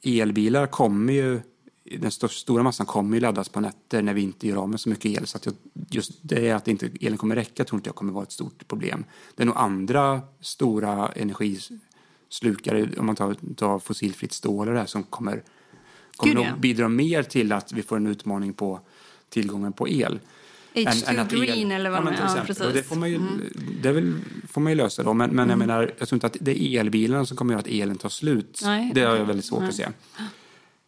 elbilar 0.03 0.67
kommer 0.67 1.13
ju 1.13 1.39
den 1.83 2.07
st- 2.07 2.27
stora 2.29 2.63
massan 2.63 2.85
kommer 2.85 3.17
ju 3.17 3.21
laddas 3.21 3.49
på 3.49 3.59
nätter 3.59 4.01
när 4.01 4.13
vi 4.13 4.21
inte 4.21 4.47
gör 4.47 4.55
av 4.57 4.69
med 4.69 4.79
så 4.79 4.89
mycket 4.89 5.05
el. 5.05 5.27
Så 5.27 5.37
att 5.37 5.47
just 5.89 6.11
det 6.21 6.51
att 6.51 6.67
inte 6.67 6.89
elen 7.01 7.17
kommer 7.17 7.35
räcka 7.35 7.65
tror 7.65 7.79
inte 7.79 7.87
jag 7.87 7.95
kommer 7.95 8.13
vara 8.13 8.23
ett 8.23 8.31
stort 8.31 8.67
problem. 8.67 9.03
Det 9.35 9.43
är 9.43 9.47
nog 9.47 9.57
andra 9.57 10.21
stora 10.41 11.11
energislukare, 12.31 12.89
om 12.99 13.05
man 13.05 13.15
tar, 13.15 13.35
tar 13.55 13.79
fossilfritt 13.79 14.33
stål 14.33 14.67
och 14.67 14.73
det 14.73 14.79
här, 14.79 14.85
som 14.85 15.03
kommer, 15.03 15.43
kommer 16.15 16.35
Gud, 16.35 16.43
ja. 16.43 16.55
bidra 16.59 16.89
mer 16.89 17.23
till 17.23 17.51
att 17.51 17.71
vi 17.71 17.83
får 17.83 17.97
en 17.97 18.07
utmaning 18.07 18.53
på 18.53 18.79
tillgången 19.29 19.73
på 19.73 19.89
el. 19.89 20.19
H2 20.73 21.45
Green 21.45 21.71
eller 21.71 21.89
vad 21.89 21.99
ja, 21.99 22.03
men 22.03 22.13
det 22.13 22.19
till 22.19 22.25
är. 22.25 22.35
Ja, 22.35 22.41
exempel. 22.41 22.47
precis. 22.47 22.61
Mm. 22.61 22.69
Och 22.69 22.73
det 22.73 22.83
får 22.83 22.95
man 22.95 23.11
ju, 23.11 23.19
det 23.81 23.91
väl, 23.91 24.13
får 24.47 24.61
man 24.61 24.71
ju 24.71 24.75
lösa 24.75 25.03
då. 25.03 25.13
Men, 25.13 25.29
men 25.29 25.49
jag 25.49 25.59
menar, 25.59 25.93
jag 25.97 26.07
tror 26.07 26.15
inte 26.15 26.27
att 26.27 26.37
det 26.39 26.61
är 26.61 26.79
elbilarna 26.79 27.25
som 27.25 27.37
kommer 27.37 27.53
göra 27.53 27.59
att 27.59 27.67
elen 27.67 27.97
tar 27.97 28.09
slut. 28.09 28.61
Nej, 28.63 28.91
det 28.95 29.01
har 29.01 29.15
jag 29.15 29.25
väldigt 29.25 29.45
svårt 29.45 29.59
Nej. 29.59 29.69
att 29.69 29.75
se. 29.75 29.87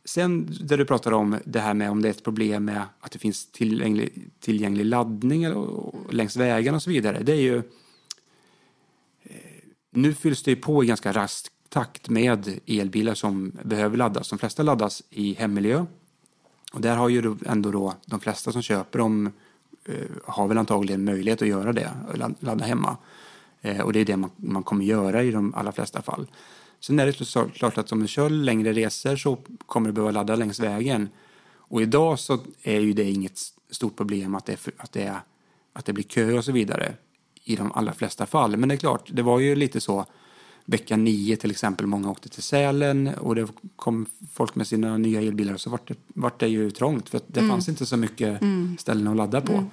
Sen 0.06 0.48
där 0.62 0.78
du 0.78 0.86
pratar 0.86 1.12
om 1.12 1.38
det 1.46 1.60
här 1.60 1.74
med 1.74 1.92
om 1.92 2.02
det 2.02 2.08
är 2.08 2.12
ett 2.12 2.24
problem 2.24 2.66
med 2.66 2.82
att 3.00 3.12
det 3.12 3.20
finns 3.20 3.52
tillgänglig, 3.52 4.30
tillgänglig 4.40 4.86
laddning 4.86 5.54
och, 5.54 5.96
och 5.96 6.14
längs 6.14 6.38
vägarna 6.38 6.76
och 6.76 6.84
så 6.84 6.90
vidare. 6.90 7.24
Det 7.24 7.32
är 7.32 7.42
ju... 7.42 7.64
Nu 9.96 10.14
fylls 10.14 10.44
det 10.44 10.56
på 10.56 10.84
i 10.84 10.88
ganska 10.88 11.12
rask 11.12 11.48
takt 11.70 12.10
med 12.10 12.60
elbilar 12.68 13.14
som 13.14 13.52
behöver 13.64 13.98
laddas. 13.98 14.30
De 14.30 14.40
flesta 14.40 14.64
laddas 14.64 15.04
i 15.10 15.34
hemmiljö. 15.34 15.86
Och 16.74 16.82
där 16.82 16.96
har 16.96 17.10
ju 17.10 17.36
ändå 17.46 17.72
då 17.72 17.94
de 18.06 18.20
flesta 18.20 18.52
som 18.52 18.62
köper 18.62 19.00
dem 19.00 19.32
eh, 19.86 19.96
har 20.26 20.48
väl 20.48 20.58
antagligen 20.58 21.04
möjlighet 21.04 21.42
att 21.42 21.48
göra 21.48 21.74
det, 21.74 21.92
ladda 22.40 22.66
hemma. 22.66 22.98
Eh, 23.62 23.82
och 23.82 23.94
det 23.94 24.00
är 24.00 24.06
det 24.06 24.18
man, 24.18 24.30
man 24.36 24.64
kommer 24.64 24.86
göra 24.86 25.24
i 25.24 25.32
de 25.32 25.54
allra 25.54 25.72
flesta 25.72 26.02
fall. 26.02 26.28
Sen 26.80 27.00
är 27.00 27.06
det 27.06 27.26
så 27.26 27.46
klart 27.46 27.78
att 27.78 27.92
om 27.92 28.00
du 28.00 28.08
kör 28.08 28.30
längre 28.30 28.74
resor 28.74 29.16
så 29.16 29.38
kommer 29.66 29.88
du 29.88 29.94
behöva 29.94 30.12
ladda 30.12 30.36
längs 30.36 30.60
vägen. 30.60 31.10
Och 31.56 31.82
idag 31.82 32.20
så 32.20 32.40
är 32.64 32.80
ju 32.80 32.94
det 32.94 33.12
inget 33.12 33.40
stort 33.70 33.96
problem 33.96 34.36
att 34.36 34.46
det, 34.46 34.68
att 34.78 34.92
det, 34.92 35.16
att 35.74 35.86
det 35.86 35.94
blir 35.94 36.04
kö 36.04 36.38
och 36.38 36.46
så 36.46 36.52
vidare 36.52 36.96
i 37.44 37.56
de 37.56 37.72
allra 37.72 37.94
flesta 37.94 38.26
fall. 38.26 38.58
Men 38.58 38.70
det 38.70 38.76
är 38.76 38.78
klart, 38.78 39.10
det 39.14 39.22
var 39.22 39.40
ju 39.40 39.56
lite 39.56 39.82
så 39.82 40.06
vecka 40.66 40.98
nio 40.98 41.36
till 41.38 41.52
exempel, 41.52 41.88
många 41.88 42.10
åkte 42.12 42.30
till 42.30 42.44
Sälen 42.44 43.08
och 43.08 43.36
det 43.36 43.48
kom 43.76 44.06
folk 44.34 44.56
med 44.56 44.68
sina 44.68 44.98
nya 44.98 45.22
elbilar 45.22 45.54
och 45.54 45.62
så 45.62 45.70
vart 45.70 45.88
det, 45.88 45.96
vart 46.08 46.40
det 46.40 46.48
ju 46.48 46.72
trångt 46.72 47.10
för 47.10 47.22
det 47.28 47.40
fanns 47.50 47.70
inte 47.70 47.86
så 47.86 47.98
mycket 47.98 48.40
ställen 48.80 49.08
att 49.08 49.16
ladda 49.18 49.42
på. 49.42 49.66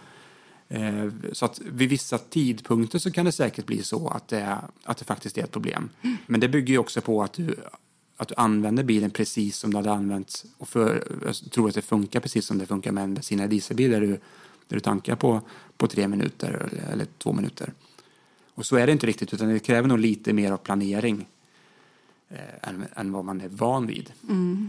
Eh, 0.68 1.09
Så 1.33 1.44
att 1.44 1.61
vid 1.72 1.88
vissa 1.88 2.18
tidpunkter 2.18 2.98
så 2.98 3.11
kan 3.11 3.24
det 3.24 3.33
säkert 3.33 3.66
bli 3.66 3.83
så 3.83 4.09
att 4.09 4.28
det, 4.28 4.59
att 4.85 4.96
det 4.98 5.04
faktiskt 5.04 5.38
är 5.38 5.42
ett 5.44 5.50
problem. 5.50 5.88
Men 6.26 6.40
det 6.40 6.48
bygger 6.48 6.72
ju 6.74 6.78
också 6.78 7.00
på 7.00 7.22
att 7.22 7.33
du, 7.33 7.54
att 8.16 8.28
du 8.28 8.35
använder 8.37 8.83
bilen 8.85 9.11
precis 9.11 9.56
som 9.56 9.70
det 9.72 9.78
hade 9.78 9.92
använts 9.92 10.44
och 10.59 10.68
för, 10.68 11.04
tror 11.50 11.68
att 11.68 11.74
det 11.74 11.83
funkar 11.83 12.20
precis 12.20 12.46
som 12.46 12.59
det 12.59 12.66
funkar 12.66 12.92
med 12.92 13.04
en 13.04 13.14
bensin 13.14 13.38
eller 13.40 13.48
dieselbil 13.48 13.90
där 13.90 14.00
du, 14.00 14.20
där 14.70 14.76
du 14.76 14.80
tankar 14.80 15.16
på, 15.16 15.40
på 15.76 15.87
tre 15.87 16.09
minuter 16.09 16.50
eller, 16.50 16.92
eller 16.92 17.06
två 17.18 17.33
minuter. 17.33 17.72
Och 18.54 18.66
så 18.66 18.76
är 18.76 18.87
det 18.87 18.92
inte 18.92 19.06
riktigt 19.06 19.35
utan 19.35 19.48
det 19.48 19.59
kräver 19.59 19.88
nog 19.88 19.98
lite 19.98 20.33
mer 20.33 20.52
av 20.52 20.56
planering 20.56 21.28
eh, 22.30 22.68
än, 22.68 22.85
än 22.96 23.12
vad 23.12 23.24
man 23.24 23.40
är 23.40 23.48
van 23.48 23.87
vid. 23.87 24.12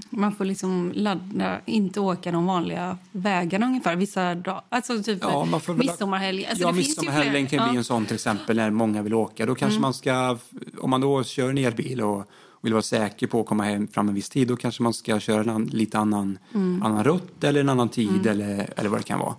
Man 0.09 0.35
får 0.35 0.45
liksom 0.45 0.91
ladda, 0.95 1.59
inte 1.65 1.99
åka 1.99 2.31
de 2.31 2.45
vanliga 2.45 2.97
vägarna 3.11 3.65
ungefär 3.65 3.95
vissa 3.95 4.35
dagar. 4.35 4.63
Alltså 4.69 5.03
typ 5.03 5.19
Ja, 5.21 5.45
man 5.45 5.61
får 5.61 5.73
midsommarhelg. 5.73 6.45
Alltså, 6.45 6.63
ja, 6.63 6.71
midsommarhelgen 6.71 7.47
kan 7.47 7.67
bli 7.67 7.75
ja. 7.75 7.77
en 7.77 7.83
sån 7.83 8.05
till 8.05 8.15
exempel 8.15 8.55
när 8.57 8.69
många 8.69 9.01
vill 9.01 9.13
åka. 9.13 9.45
Då 9.45 9.55
kanske 9.55 9.75
Mm. 9.75 9.81
man 9.81 9.93
ska, 9.93 10.37
om 10.79 10.89
man 10.89 11.01
då 11.01 11.23
kör 11.23 11.49
en 11.49 11.57
elbil 11.57 12.01
och 12.01 12.25
vill 12.61 12.73
vara 12.73 12.81
säker 12.83 13.27
på 13.27 13.39
att 13.39 13.45
komma 13.45 13.63
hem 13.63 13.87
fram 13.87 14.09
en 14.09 14.15
viss 14.15 14.29
tid, 14.29 14.47
då 14.47 14.55
kanske 14.55 14.83
man 14.83 14.93
ska 14.93 15.19
köra 15.19 15.41
en 15.41 15.49
an, 15.49 15.65
lite 15.65 15.97
annan, 15.97 16.37
Mm. 16.53 16.83
annan 16.83 17.03
rutt 17.03 17.43
eller 17.43 17.59
en 17.59 17.69
annan 17.69 17.89
tid 17.89 18.25
eller, 18.27 18.73
eller 18.77 18.89
vad 18.89 18.99
det 18.99 19.03
kan 19.03 19.19
vara. 19.19 19.35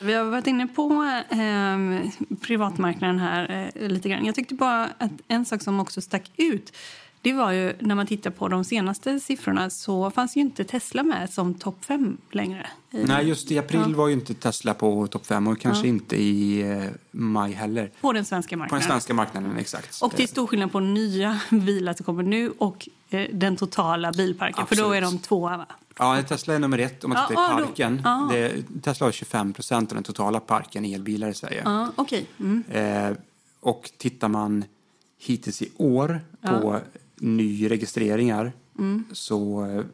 Vi 0.00 0.14
har 0.14 0.24
varit 0.24 0.46
inne 0.46 0.66
på 0.66 1.04
eh, 1.30 2.36
privatmarknaden 2.40 3.18
här 3.18 3.70
eh, 3.74 3.88
lite 3.88 4.08
grann. 4.08 4.24
Jag 4.24 4.34
tyckte 4.34 4.54
bara 4.54 4.84
att 4.98 5.10
en 5.28 5.44
sak 5.44 5.62
som 5.62 5.80
också 5.80 6.00
stack 6.00 6.30
ut 6.36 6.72
det 7.26 7.32
var 7.32 7.52
ju 7.52 7.74
när 7.80 7.94
man 7.94 8.06
tittar 8.06 8.30
på 8.30 8.48
de 8.48 8.64
senaste 8.64 9.20
siffrorna 9.20 9.70
så 9.70 10.10
fanns 10.10 10.36
ju 10.36 10.40
inte 10.40 10.64
Tesla 10.64 11.02
med 11.02 11.30
som 11.30 11.54
topp 11.54 11.84
fem 11.84 12.16
längre. 12.30 12.66
Nej, 12.90 13.28
just 13.28 13.50
i 13.50 13.58
april 13.58 13.80
Ja. 13.88 13.96
var 13.96 14.08
ju 14.08 14.12
inte 14.14 14.34
Tesla 14.34 14.74
på 14.74 15.06
topp 15.06 15.26
fem 15.26 15.46
och 15.46 15.60
kanske 15.60 15.82
Ja. 15.86 15.88
inte 15.88 16.16
i 16.16 16.60
eh, 16.70 16.84
maj 17.10 17.52
heller. 17.52 17.90
På 18.00 18.12
den 18.12 18.24
svenska 18.24 18.48
På 18.48 18.52
den 18.54 18.58
marknaden. 18.60 18.86
svenska 18.88 19.14
marknaden, 19.14 19.56
exakt. 19.56 20.02
Och 20.02 20.12
det 20.16 20.22
är 20.22 20.26
stor 20.26 20.46
skillnad 20.46 20.72
på 20.72 20.80
nya 20.80 21.40
bilar 21.50 21.94
som 21.94 22.04
kommer 22.06 22.22
nu 22.22 22.52
och 22.58 22.88
eh, 23.10 23.26
den 23.32 23.56
totala 23.56 24.12
bilparken. 24.12 24.66
För 24.66 24.76
då 24.76 24.92
är 24.92 25.00
de 25.00 25.06
Absolut. 25.06 25.22
tvåa 25.22 25.56
va? 25.56 25.66
Ja, 25.98 26.22
Tesla 26.22 26.54
är 26.54 26.58
nummer 26.58 26.78
ett 26.78 27.04
om 27.04 27.10
man 27.10 27.28
tittar 27.28 27.42
ja, 27.42 27.58
i 27.58 27.60
då- 27.60 27.66
parken. 27.66 28.00
ja. 28.04 28.28
Det, 28.32 28.62
Tesla 28.82 29.06
har 29.06 29.12
25 29.12 29.52
procent 29.52 29.90
av 29.90 29.94
den 29.94 30.04
totala 30.04 30.40
parken 30.40 30.84
elbilar 30.84 31.28
i 31.28 31.34
Sverige. 31.34 31.62
Ja, 31.64 31.88
okej. 31.96 32.26
Mm. 32.40 32.64
Eh, 32.70 33.16
och 33.60 33.90
tittar 33.98 34.28
man 34.28 34.64
hittills 35.18 35.62
i 35.62 35.68
år 35.76 36.20
på 36.42 36.80
nyregistreringar 37.20 38.52
Mm. 38.78 39.04
så 39.12 39.64
eh, 39.66 39.84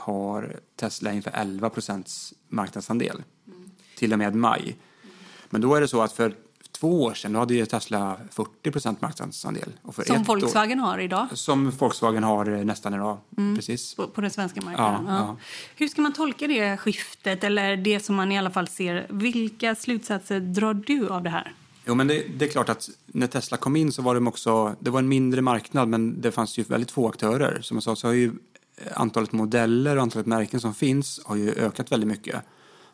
har 0.00 0.60
Tesla 0.76 1.10
ungefär 1.10 1.32
11 1.34 1.70
procents 1.70 2.34
marknadsandel 2.48 3.22
till 3.96 4.12
och 4.12 4.18
med 4.18 4.34
maj. 4.34 4.76
Men 5.50 5.60
då 5.60 5.74
är 5.74 5.80
det 5.80 5.88
så 5.88 6.02
att 6.02 6.12
för 6.12 6.34
två 6.72 7.02
år 7.02 7.14
sedan 7.14 7.34
hade 7.34 7.54
ju 7.54 7.66
Tesla 7.66 8.16
40 8.30 8.70
procent 8.70 9.00
marknadsandel. 9.00 9.72
Och 9.82 9.94
för 9.94 10.02
Som 10.04 10.16
ett 10.16 10.22
år- 10.22 10.24
Volkswagen 10.26 10.78
har 10.78 10.98
idag 10.98 11.26
som 11.38 11.70
Volkswagen 11.70 12.24
har 12.24 12.50
eh, 12.58 12.64
nästan 12.64 12.94
idag. 12.94 13.18
Precis. 13.56 13.94
på, 13.94 14.06
på 14.08 14.20
den 14.20 14.30
svenska 14.30 14.60
marknaden. 14.60 15.04
Ja, 15.08 15.14
ja. 15.18 15.36
Hur 15.76 15.88
ska 15.88 16.02
man 16.02 16.12
tolka 16.12 16.46
det 16.46 16.76
skiftet 16.76 17.44
eller 17.44 17.76
det 17.76 18.00
som 18.00 18.14
man 18.16 18.32
i 18.32 18.38
alla 18.38 18.50
fall 18.50 18.68
ser? 18.68 19.06
Vilka 19.10 19.74
slutsatser 19.74 20.40
drar 20.40 20.74
du 20.74 21.08
av 21.08 21.22
det 21.22 21.30
här? 21.30 21.52
Jo, 21.84 21.94
men 21.94 22.06
det, 22.06 22.24
det 22.38 22.44
är 22.44 22.48
klart 22.48 22.68
att 22.68 22.90
när 23.06 23.26
Tesla 23.26 23.56
kom 23.56 23.76
in 23.76 23.92
så 23.92 24.02
var 24.02 24.14
de 24.14 24.28
också, 24.28 24.76
det 24.80 24.90
var 24.90 24.98
en 24.98 25.08
mindre 25.08 25.42
marknad 25.42 25.88
men 25.88 26.20
det 26.20 26.32
fanns 26.32 26.58
ju 26.58 26.62
väldigt 26.62 26.90
få 26.90 27.08
aktörer. 27.08 27.60
Som 27.60 27.76
jag 27.76 27.84
sa 27.84 27.96
så 27.96 28.06
har 28.06 28.14
ju 28.14 28.32
antalet 28.94 29.32
modeller 29.32 29.96
och 29.96 30.02
antalet 30.02 30.26
märken 30.26 30.60
som 30.60 30.74
finns 30.74 31.20
har 31.24 31.36
ju 31.36 31.52
ökat 31.52 31.92
väldigt 31.92 32.08
mycket. 32.08 32.42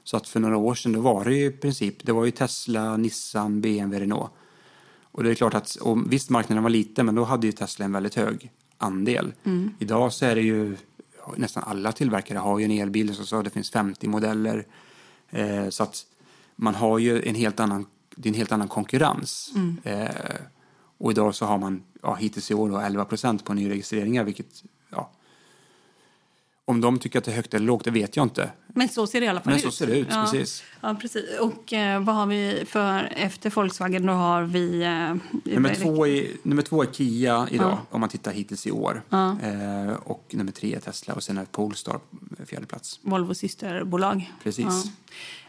Så 0.05 0.17
att 0.17 0.29
för 0.29 0.41
några 0.41 0.57
år 0.57 0.75
sedan 0.75 0.93
då 0.93 1.01
var 1.01 1.25
det 1.25 1.35
ju 1.35 1.47
i 1.47 1.51
princip, 1.51 2.07
det 2.07 2.13
var 2.13 2.25
ju 2.25 2.31
Tesla, 2.31 2.97
Nissan, 2.97 3.61
BMW, 3.61 4.01
Renault. 4.01 4.31
Och 5.03 5.25
det 5.25 5.31
är 5.31 5.35
klart 5.35 5.55
att, 5.55 5.75
och 5.77 6.13
visst 6.13 6.31
marknaden 6.31 6.63
var 6.63 6.71
liten 6.71 7.07
men 7.07 7.15
då 7.15 7.25
hade 7.25 7.47
ju 7.47 7.53
Tesla 7.53 7.85
en 7.85 7.93
väldigt 7.93 8.15
hög 8.15 8.51
andel. 8.79 9.33
Idag 9.79 10.13
så 10.13 10.27
är 10.27 10.35
det 10.35 10.41
ju, 10.43 10.77
nästan 11.37 11.63
alla 11.67 11.93
tillverkare 11.93 12.39
har 12.39 12.59
ju 12.59 12.65
en 12.65 12.71
elbil, 12.71 13.15
så, 13.15 13.27
så 13.27 13.43
det 13.43 13.51
finns 13.51 13.71
50 13.71 14.09
modeller. 14.09 14.67
Eh, 15.31 15.69
så 15.69 15.83
att 15.83 16.07
man 16.57 16.75
har 16.75 16.99
ju 16.99 17.23
en 17.23 17.35
helt 17.35 17.61
annan, 17.61 17.87
det 18.21 18.29
är 18.29 18.31
en 18.31 18.39
helt 18.39 18.53
annan 18.53 18.69
konkurrens. 18.69 19.53
Eh, 19.83 20.09
och 20.99 21.11
idag 21.11 21.35
så 21.35 21.47
har 21.47 21.59
man 21.59 21.83
ja, 22.03 22.15
hittills 22.15 22.51
i 22.51 22.55
år 22.55 22.69
då 22.69 22.79
11 22.79 23.05
procent 23.05 23.45
på 23.45 23.55
nyregistreringar, 23.55 24.25
vilket 24.25 24.65
ja, 24.91 25.11
om 26.69 26.81
de 26.81 26.99
tycker 26.99 27.19
att 27.19 27.25
det 27.25 27.31
är 27.31 27.35
högt 27.37 27.55
eller 27.55 27.67
lågt, 27.67 27.85
det 27.85 27.91
vet 27.91 28.17
jag 28.17 28.23
inte. 28.27 28.51
Men 28.67 28.89
så 28.89 29.07
ser 29.07 29.21
det 29.21 29.27
i 29.27 29.29
alla 29.29 29.41
fall 29.41 29.51
Men 29.51 29.57
ut. 29.57 29.63
så 29.65 29.71
ser 29.71 29.87
det 29.87 29.99
ut, 29.99 30.07
ja. 30.11 30.23
precis. 30.31 30.63
Ja, 30.81 30.97
precis. 31.01 31.25
Och 31.41 31.73
eh, 31.73 32.03
vad 32.03 32.15
har 32.15 32.27
vi 32.27 32.65
för 32.67 33.13
efter 33.17 33.51
Volkswagen? 33.51 34.07
Då 34.07 34.13
har 34.13 34.43
vi... 34.43 34.83
Eh, 34.83 35.17
Nummer 35.55 35.75
två, 35.75 36.07
är, 36.07 36.27
nummer 36.43 36.63
två 36.63 36.83
är 36.83 36.87
Kia 36.93 37.49
idag, 37.51 37.71
Ja. 37.71 37.79
om 37.91 38.01
man 38.01 38.09
tittar 38.09 38.33
hittills 38.33 38.67
i 38.67 38.71
år. 38.71 39.03
Ja. 39.09 39.37
Eh, 39.43 39.93
och 40.05 40.25
nummer 40.31 40.53
tre 40.53 40.75
är 40.75 40.81
Tesla 40.81 41.15
och 41.15 41.23
sen 41.23 41.39
är 41.39 41.45
Polestar 41.45 42.01
fjärde 42.47 42.67
plats. 42.67 43.01
Volvos 43.03 43.39
systerbolag. 43.39 44.33
Precis. 44.43 44.85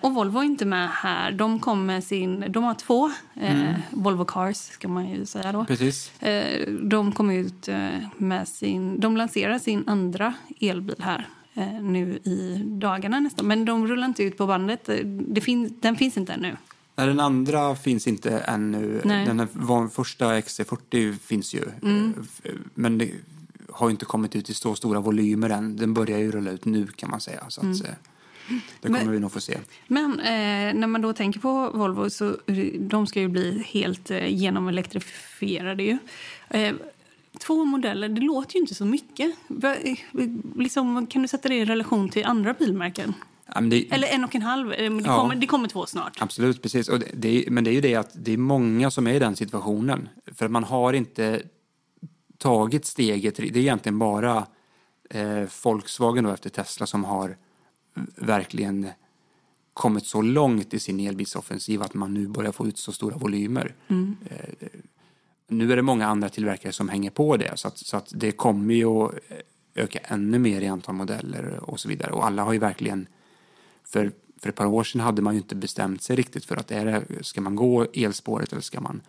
Och 0.01 0.13
Volvo 0.13 0.39
är 0.39 0.43
inte 0.43 0.65
med 0.65 0.89
här. 0.89 1.31
De 1.31 1.59
kom 1.59 1.85
med 1.85 2.03
sin... 2.03 2.45
De 2.49 2.63
har 2.63 2.73
två. 2.73 3.11
Eh, 3.41 3.73
Volvo 3.91 4.25
Cars, 4.25 4.57
ska 4.57 4.87
man 4.87 5.09
ju 5.09 5.25
säga 5.25 5.51
då. 5.51 5.65
Precis. 5.65 6.21
Eh, 6.21 6.67
de 6.69 7.11
kom 7.11 7.31
ut 7.31 7.67
eh, 7.67 7.87
med 8.17 8.47
sin... 8.47 8.99
De 8.99 9.17
lanserar 9.17 9.59
sin 9.59 9.83
andra 9.87 10.33
elbil 10.61 10.95
här 10.99 11.08
eh, 11.53 11.81
nu 11.81 12.19
i 12.23 12.61
dagarna 12.65 13.19
nästan. 13.19 13.47
Men 13.47 13.65
de 13.65 13.87
rullar 13.87 14.07
inte 14.07 14.23
ut 14.23 14.37
på 14.37 14.47
bandet. 14.47 14.89
Det 15.05 15.41
fin, 15.41 15.73
den 15.79 15.95
finns 15.95 16.17
inte 16.17 16.33
ännu. 16.33 16.57
Nej, 16.95 17.07
den 17.07 17.19
andra 17.19 17.75
finns 17.75 18.07
inte 18.07 18.37
ännu. 18.39 19.01
Nej. 19.05 19.25
Den 19.25 19.39
här, 19.39 19.87
första 19.89 20.39
XC40 20.39 21.17
finns 21.19 21.53
ju. 21.53 21.63
Mm. 21.83 22.13
Eh, 22.17 22.23
f- 22.43 22.51
Men 22.73 22.97
det 22.97 23.11
har 23.69 23.89
inte 23.89 24.05
kommit 24.05 24.35
ut 24.35 24.49
i 24.49 24.53
så 24.53 24.75
stora 24.75 24.99
volymer 24.99 25.49
än. 25.49 25.77
Den 25.77 25.93
börjar 25.93 26.19
ju 26.19 26.31
rulla 26.31 26.51
ut 26.51 26.65
nu 26.65 26.87
kan 26.87 27.09
man 27.09 27.21
säga. 27.21 27.43
Så 27.49 27.61
att, 27.61 27.65
Mm. 27.65 27.81
eh, 27.85 27.91
det 28.81 28.87
kommer 28.87 28.99
Men- 29.03 29.11
vi 29.11 29.19
nog 29.19 29.31
få 29.31 29.39
se. 29.41 29.57
Men 29.87 30.19
eh, 30.19 30.73
när 30.79 30.87
man 30.87 31.01
då 31.01 31.13
tänker 31.13 31.39
på 31.39 31.69
Volvo 31.73 32.09
så 32.09 32.37
de 32.79 33.07
ska 33.07 33.19
ju 33.19 33.27
bli 33.27 33.63
helt 33.67 34.11
eh, 34.11 34.27
genomelektrifierade 34.35 35.83
ju. 35.83 35.97
Eh, 36.49 36.73
två 37.39 37.65
modeller, 37.65 38.09
det 38.09 38.21
låter 38.21 38.55
ju 38.55 38.61
inte 38.61 38.75
så 38.75 38.85
mycket. 38.85 39.35
Eh, 39.63 39.97
liksom, 40.55 41.07
kan 41.07 41.21
du 41.21 41.27
sätta 41.27 41.49
det 41.49 41.55
i 41.55 41.65
relation 41.65 42.09
till 42.09 42.25
andra 42.25 42.53
bilmärken? 42.53 43.13
Ja, 43.53 43.61
det, 43.61 43.91
Eller 43.93 44.07
en 44.07 44.23
och 44.23 44.35
en 44.35 44.41
halv, 44.41 44.73
eh, 44.73 44.93
det, 44.93 45.03
Ja. 45.05 45.17
kommer, 45.21 45.35
det 45.35 45.47
kommer 45.47 45.67
två 45.67 45.85
snart. 45.85 46.17
Absolut, 46.21 46.61
precis. 46.61 46.89
Och 46.89 46.99
det, 47.13 47.45
men 47.51 47.63
det 47.63 47.69
är 47.69 47.73
ju 47.73 47.81
det 47.81 47.95
att 47.95 48.11
det 48.13 48.33
är 48.33 48.37
många 48.37 48.91
som 48.91 49.07
är 49.07 49.13
i 49.13 49.19
den 49.19 49.35
situationen. 49.35 50.09
För 50.35 50.47
man 50.47 50.63
har 50.63 50.93
inte 50.93 51.41
tagit 52.37 52.85
steget. 52.85 53.35
Det 53.35 53.43
är 53.43 53.57
egentligen 53.57 53.99
bara 53.99 54.47
eh, 55.09 55.43
Volkswagen 55.63 56.23
då 56.23 56.29
efter 56.29 56.49
Tesla 56.49 56.85
som 56.85 57.03
har 57.03 57.37
verkligen 58.15 58.87
kommit 59.73 60.05
så 60.05 60.21
långt 60.21 60.73
i 60.73 60.79
sin 60.79 60.99
elbilsoffensiv 60.99 61.81
att 61.81 61.93
man 61.93 62.13
nu 62.13 62.27
börjar 62.27 62.51
få 62.51 62.67
ut 62.67 62.77
så 62.77 62.91
stora 62.91 63.17
volymer. 63.17 63.75
Mm. 63.87 64.17
Nu 65.49 65.71
är 65.71 65.75
det 65.75 65.81
många 65.81 66.07
andra 66.07 66.29
tillverkare 66.29 66.73
som 66.73 66.89
hänger 66.89 67.09
på 67.09 67.37
det 67.37 67.51
så 67.55 67.67
att, 67.67 67.77
så 67.77 67.97
att 67.97 68.11
det 68.15 68.31
kommer 68.31 68.73
ju 68.73 68.85
att 68.85 69.11
öka 69.75 69.99
ännu 70.03 70.39
mer 70.39 70.61
i 70.61 70.67
antal 70.67 70.95
modeller 70.95 71.59
och 71.61 71.79
så 71.79 71.89
vidare. 71.89 72.11
Och 72.11 72.25
alla 72.25 72.43
har 72.43 72.53
ju 72.53 72.59
verkligen 72.59 73.07
för, 73.83 74.11
för 74.41 74.49
ett 74.49 74.55
par 74.55 74.65
år 74.65 74.83
sedan 74.83 75.01
hade 75.01 75.21
man 75.21 75.33
ju 75.33 75.39
inte 75.39 75.55
bestämt 75.55 76.01
sig 76.01 76.15
riktigt 76.15 76.45
för 76.45 76.57
att 76.57 76.71
är 76.71 76.85
det, 76.85 77.23
ska 77.23 77.41
man 77.41 77.55
gå 77.55 77.85
elspåret 77.93 78.51
eller 78.51 78.61
ska 78.61 78.81
man, 78.81 79.01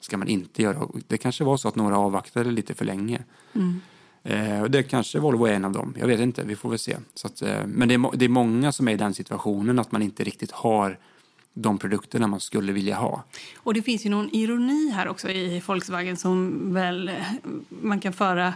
ska 0.00 0.16
man 0.16 0.28
inte 0.28 0.62
göra. 0.62 0.88
Det 1.08 1.18
kanske 1.18 1.44
var 1.44 1.56
så 1.56 1.68
att 1.68 1.76
några 1.76 1.98
avvaktade 1.98 2.50
lite 2.50 2.74
för 2.74 2.84
länge. 2.84 3.24
Mm. 3.52 3.80
Eh, 4.22 4.62
och 4.62 4.70
det 4.70 4.82
kanske 4.82 5.18
Volvo 5.18 5.46
är 5.46 5.52
en 5.52 5.64
av 5.64 5.72
dem. 5.72 5.94
Jag 5.98 6.06
vet 6.06 6.20
inte, 6.20 6.44
vi 6.44 6.56
får 6.56 6.68
väl 6.68 6.78
se. 6.78 6.96
Så 7.14 7.26
att, 7.26 7.42
eh, 7.42 7.66
men 7.66 7.88
det 7.88 7.94
är, 7.94 8.16
det 8.16 8.24
är 8.24 8.28
många 8.28 8.72
som 8.72 8.88
är 8.88 8.92
i 8.92 8.96
den 8.96 9.14
situationen 9.14 9.78
att 9.78 9.92
man 9.92 10.02
inte 10.02 10.24
riktigt 10.24 10.50
har 10.50 10.98
de 11.54 11.78
produkterna 11.78 12.26
man 12.26 12.40
skulle 12.40 12.72
vilja 12.72 12.96
ha. 12.96 13.24
Och 13.56 13.74
det 13.74 13.82
finns 13.82 14.06
ju 14.06 14.10
någon 14.10 14.30
ironi 14.32 14.90
här 14.90 15.08
också 15.08 15.28
i 15.30 15.62
Volkswagen 15.66 16.16
som 16.16 16.74
väl 16.74 17.08
eh, 17.08 17.14
man 17.68 18.00
kan 18.00 18.12
föra... 18.12 18.54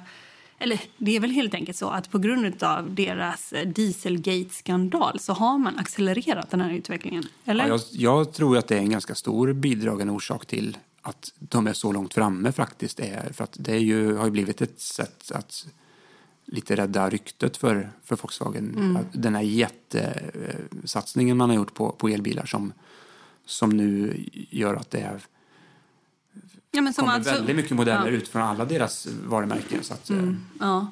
Eller 0.59 0.81
det 0.99 1.17
är 1.17 1.21
väl 1.21 1.31
helt 1.31 1.55
enkelt 1.55 1.79
så 1.79 1.89
att 1.89 2.11
på 2.11 2.19
grund 2.19 2.63
av 2.63 2.95
deras 2.95 3.53
eh, 3.53 3.69
Dieselgate-skandal 3.69 5.19
så 5.19 5.33
har 5.33 5.59
man 5.59 5.79
accelererat 5.79 6.51
den 6.51 6.61
här 6.61 6.71
utvecklingen. 6.71 7.25
Eller? 7.45 7.69
Ja, 7.69 7.71
jag, 7.71 7.81
jag 7.91 8.33
tror 8.33 8.59
att 8.59 8.69
det 8.69 8.75
är 8.75 8.81
en 8.81 8.91
ganska 8.91 9.15
stor 9.15 9.53
bidragande 9.53 10.13
orsak 10.13 10.47
till 10.47 10.77
att 11.03 11.33
de 11.39 11.67
är 11.67 11.73
så 11.73 11.93
långt 11.93 12.15
framme 12.15 12.53
faktiskt. 12.53 13.01
Är, 13.01 13.33
för 13.33 13.45
att 13.45 13.57
det 13.61 13.73
är 13.73 13.79
ju, 13.79 14.15
har 14.15 14.25
ju 14.25 14.31
blivit 14.31 14.63
ett 14.63 14.81
sätt 14.81 15.31
att 15.35 15.67
lite 16.47 16.77
rädda 16.77 17.11
ryktet 17.11 17.57
för, 17.57 17.91
för 18.05 18.17
Volkswagen. 18.17 18.75
Mm. 18.79 18.99
Den 19.13 19.35
här 19.35 19.43
jättesatsningen 19.43 21.37
man 21.37 21.49
har 21.51 21.57
gjort 21.57 21.75
på, 21.75 21.93
på 21.93 22.09
elbilar 22.09 22.47
som, 22.47 22.73
som 23.47 23.71
nu 23.71 24.25
gör 24.33 24.75
att 24.75 24.91
det 24.91 25.01
är, 25.01 25.23
ja, 26.77 26.83
men 26.83 26.93
kommer 26.93 27.12
alltså- 27.12 27.33
väldigt 27.33 27.57
mycket 27.57 27.77
modeller 27.77 28.07
ja. 28.07 28.12
ut 28.12 28.29
från 28.29 28.43
alla 28.43 28.65
deras 28.65 29.09
varumärken. 29.27 29.83
Så 29.83 29.95
att, 29.95 30.11
eh, 30.11 30.17
Mm, 30.17 30.41
ja. 30.61 30.87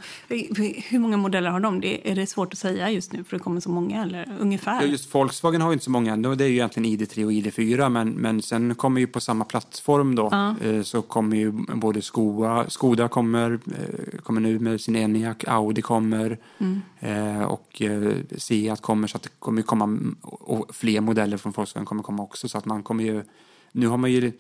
Hur 0.88 0.99
många 0.99 1.16
modeller 1.16 1.51
har 1.51 1.61
de? 1.61 1.81
Det 1.81 2.11
är 2.11 2.14
det 2.14 2.27
svårt 2.27 2.53
att 2.53 2.59
säga 2.59 2.90
just 2.90 3.12
nu 3.12 3.25
för 3.25 3.37
det 3.37 3.42
kommer 3.42 3.61
så 3.61 3.70
många, 3.70 4.03
eller 4.03 4.37
ungefär? 4.40 4.83
Ja, 4.83 4.87
just 4.88 5.14
Volkswagen 5.14 5.61
har 5.61 5.68
ju 5.68 5.73
inte 5.73 5.85
så 5.85 5.90
många. 5.90 6.16
Det 6.16 6.44
är 6.44 6.49
ju 6.49 6.55
egentligen 6.55 6.87
ID3 6.99 7.25
och 7.25 7.33
ID4. 7.33 7.88
Men, 7.88 8.11
men 8.11 8.42
sen 8.42 8.75
kommer 8.75 9.01
ju 9.01 9.07
på 9.07 9.20
samma 9.20 9.44
plattform 9.44 10.14
då. 10.14 10.29
Ja. 10.31 10.55
Eh, 10.62 10.83
så 10.83 11.03
kommer 11.03 11.37
ju 11.37 11.53
både 11.75 12.03
Skoda, 12.03 12.70
Skoda 12.70 13.09
kommer, 13.09 13.51
eh, 13.53 14.18
kommer 14.23 14.40
nu 14.40 14.59
med 14.59 14.81
sin 14.81 14.97
Enyaq. 14.97 15.44
Audi 15.49 15.83
kommer. 15.83 16.38
Mm. 16.59 17.44
Och 17.47 17.83
Seat 18.37 18.81
kommer. 18.83 19.09
Så 19.09 19.16
att 19.16 19.23
det 19.23 19.31
kommer 19.38 19.62
komma. 19.62 19.99
Och 20.23 20.75
fler 20.75 21.01
modeller 21.01 21.37
från 21.37 21.53
Volkswagen 21.53 21.87
kommer 21.87 22.03
komma 22.03 22.23
också. 22.23 22.49
Så 22.49 22.59
att 22.59 22.64
man 22.64 22.83
kommer 22.83 23.05
ju. 23.05 23.23
Nu 23.73 23.87
har 23.87 23.97
man 23.97 24.12
ju. 24.12 24.33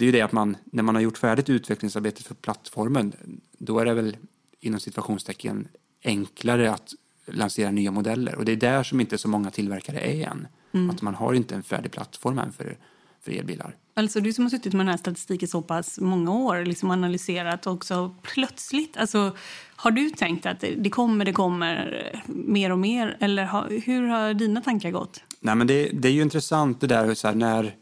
Det 0.00 0.04
är 0.04 0.06
ju 0.06 0.12
det 0.12 0.20
att 0.20 0.32
man, 0.32 0.56
när 0.64 0.82
man 0.82 0.94
har 0.94 1.02
gjort 1.02 1.18
färdigt 1.18 1.50
utvecklingsarbetet 1.50 2.26
för 2.26 2.34
plattformen, 2.34 3.12
då 3.58 3.78
är 3.78 3.84
det 3.84 3.94
väl 3.94 4.16
inom 4.60 4.80
situationstecken 4.80 5.68
enklare 6.04 6.72
att 6.72 6.94
lansera 7.26 7.70
nya 7.70 7.90
modeller. 7.90 8.34
Och 8.34 8.44
det 8.44 8.52
är 8.52 8.56
där 8.56 8.82
som 8.82 9.00
inte 9.00 9.18
så 9.18 9.28
många 9.28 9.50
tillverkare 9.50 10.00
är 10.00 10.26
än. 10.26 10.46
Mm. 10.72 10.90
Att 10.90 11.02
man 11.02 11.14
har 11.14 11.34
inte 11.34 11.54
en 11.54 11.62
färdig 11.62 11.92
plattform 11.92 12.38
än 12.38 12.52
för, 12.52 12.76
för 13.20 13.32
elbilar. 13.32 13.76
Alltså 13.94 14.20
du 14.20 14.32
som 14.32 14.44
har 14.44 14.50
suttit 14.50 14.72
med 14.72 14.80
den 14.80 14.90
här 14.90 14.96
statistiken 14.96 15.48
så 15.48 15.62
pass 15.62 16.00
många 16.00 16.32
år, 16.32 16.64
liksom 16.64 16.90
analyserat 16.90 17.66
också 17.66 18.14
plötsligt. 18.22 18.96
Alltså, 18.96 19.36
har 19.76 19.90
du 19.90 20.10
tänkt 20.10 20.46
att 20.46 20.60
det, 20.60 20.90
kommer, 20.90 21.24
det 21.24 21.32
kommer 21.32 22.22
mer 22.26 22.72
och 22.72 22.78
mer? 22.78 23.16
Eller 23.20 23.44
har, 23.44 23.82
hur 23.84 24.08
har 24.08 24.34
dina 24.34 24.60
tankar 24.60 24.90
gått? 24.90 25.22
Nej, 25.40 25.54
men 25.54 25.66
det, 25.66 25.90
det 25.92 26.08
är 26.08 26.12
ju 26.12 26.22
intressant 26.22 26.80
det 26.80 26.86
där 26.86 27.14
så 27.14 27.28
här, 27.28 27.34
när, 27.34 27.74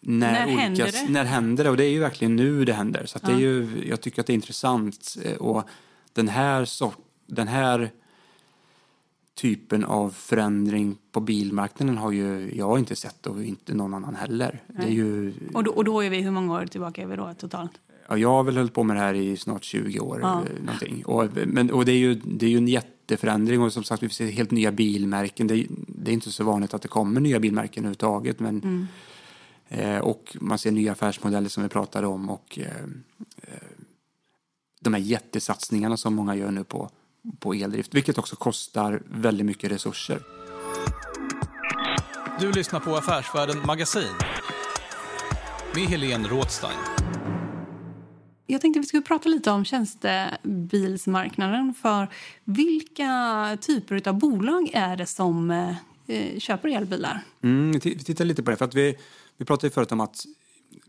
när, 0.00 0.32
När 0.32 0.46
olika, 0.46 0.60
händer 0.60 0.92
det? 0.92 1.12
när 1.12 1.24
händer 1.24 1.64
det? 1.64 1.70
Och 1.70 1.76
det 1.76 1.84
är 1.84 1.90
ju 1.90 1.98
verkligen 2.00 2.36
nu 2.36 2.64
det 2.64 2.72
händer. 2.72 3.06
Så 3.06 3.16
att 3.16 3.22
det 3.24 3.32
är 3.32 3.34
Ja. 3.34 3.40
ju, 3.40 3.84
jag 3.88 4.00
tycker 4.00 4.20
att 4.20 4.26
det 4.26 4.32
är 4.32 4.34
intressant. 4.34 5.16
eh, 5.24 5.36
Och 5.36 5.68
den 6.12 6.28
här, 6.28 6.64
sort, 6.64 6.96
den 7.26 7.48
här 7.48 7.90
typen 9.34 9.84
av 9.84 10.10
förändring 10.10 10.96
på 11.12 11.20
bilmarknaden 11.20 11.96
har 11.98 12.12
ju 12.12 12.50
jag 12.56 12.78
inte 12.78 12.96
sett 12.96 13.26
och 13.26 13.42
inte 13.44 13.74
någon 13.74 13.94
annan 13.94 14.14
heller. 14.14 14.62
Det 14.66 14.82
är 14.82 14.88
ju, 14.90 15.34
Och 15.54 15.64
då, 15.64 15.70
och 15.70 15.84
då 15.84 16.00
är 16.00 16.10
vi, 16.10 16.20
hur 16.20 16.30
många 16.30 16.54
år 16.54 16.66
tillbaka 16.66 17.02
är 17.02 17.06
vi 17.06 17.16
då 17.16 17.34
totalt? 17.38 17.72
ja, 18.08 18.16
jag 18.16 18.28
har 18.28 18.42
väl 18.44 18.56
hållit 18.56 18.74
på 18.74 18.82
med 18.82 18.96
det 18.96 19.00
här 19.00 19.14
i 19.14 19.36
snart 19.36 19.64
20 19.64 20.00
år. 20.00 20.18
Ja. 20.22 20.42
eh, 20.42 20.64
Någonting. 20.64 21.04
Och, 21.04 21.28
men, 21.46 21.70
och 21.70 21.84
det, 21.84 21.92
är 21.92 21.96
ju, 21.98 22.14
det 22.14 22.46
är 22.46 22.50
ju 22.50 22.56
en 22.58 22.68
jätteförändring 23.10 23.62
och 23.62 23.72
som 23.72 23.84
sagt 23.84 24.02
vi 24.02 24.08
får 24.08 24.14
se 24.14 24.30
helt 24.30 24.50
nya 24.50 24.72
bilmärken. 24.72 25.46
Det, 25.46 25.54
är- 25.54 25.66
det 25.88 26.10
är 26.10 26.12
inte 26.12 26.30
så 26.32 26.44
vanligt 26.44 26.74
att 26.74 26.82
det 26.82 26.88
kommer 26.88 27.20
nya 27.20 27.40
bilmärken 27.40 27.84
överhuvudtaget. 27.84 28.40
Men, 28.40 28.60
Mm. 28.62 28.86
eh, 29.68 29.98
och 29.98 30.36
man 30.40 30.58
ser 30.58 30.70
nya 30.70 30.92
affärsmodeller 30.92 31.48
som 31.48 31.62
vi 31.62 31.68
pratade 31.68 32.06
om 32.06 32.30
och 32.30 32.58
eh, 32.58 32.66
eh, 33.42 33.54
de 34.80 34.94
här 34.94 35.00
jättesatsningarna 35.00 35.96
som 35.96 36.14
många 36.14 36.34
gör 36.36 36.50
nu 36.50 36.64
på, 36.64 36.90
på 37.38 37.54
eldrift. 37.54 37.94
Vilket 37.94 38.18
också 38.18 38.36
kostar 38.36 39.02
väldigt 39.10 39.46
mycket 39.46 39.70
resurser. 39.70 40.20
Du 42.40 42.52
lyssnar 42.52 42.80
på 42.80 42.96
Affärsvärlden 42.96 43.66
Magasin 43.66 44.14
med 45.74 45.84
Helene 45.86 46.28
Rådstein. 46.28 46.99
Jag 48.50 48.60
tänkte 48.60 48.80
att 48.80 48.84
vi 48.84 48.88
skulle 48.88 49.02
prata 49.02 49.28
lite 49.28 49.50
om 49.50 49.64
tjänstebilsmarknaden. 49.64 51.74
För 51.74 52.08
vilka 52.44 53.58
typer 53.60 54.08
av 54.08 54.18
bolag 54.18 54.70
är 54.72 54.96
det 54.96 55.06
som 55.06 55.50
eh, 55.50 55.74
köper 56.38 56.68
elbilar? 56.68 57.20
Mm, 57.42 57.72
vi 57.72 57.80
tittar 57.80 58.24
lite 58.24 58.42
på 58.42 58.50
det. 58.50 58.56
För 58.56 58.64
att 58.64 58.74
vi, 58.74 58.96
vi 59.36 59.44
pratade 59.44 59.66
ju 59.66 59.70
förut 59.70 59.92
om 59.92 60.00
att 60.00 60.24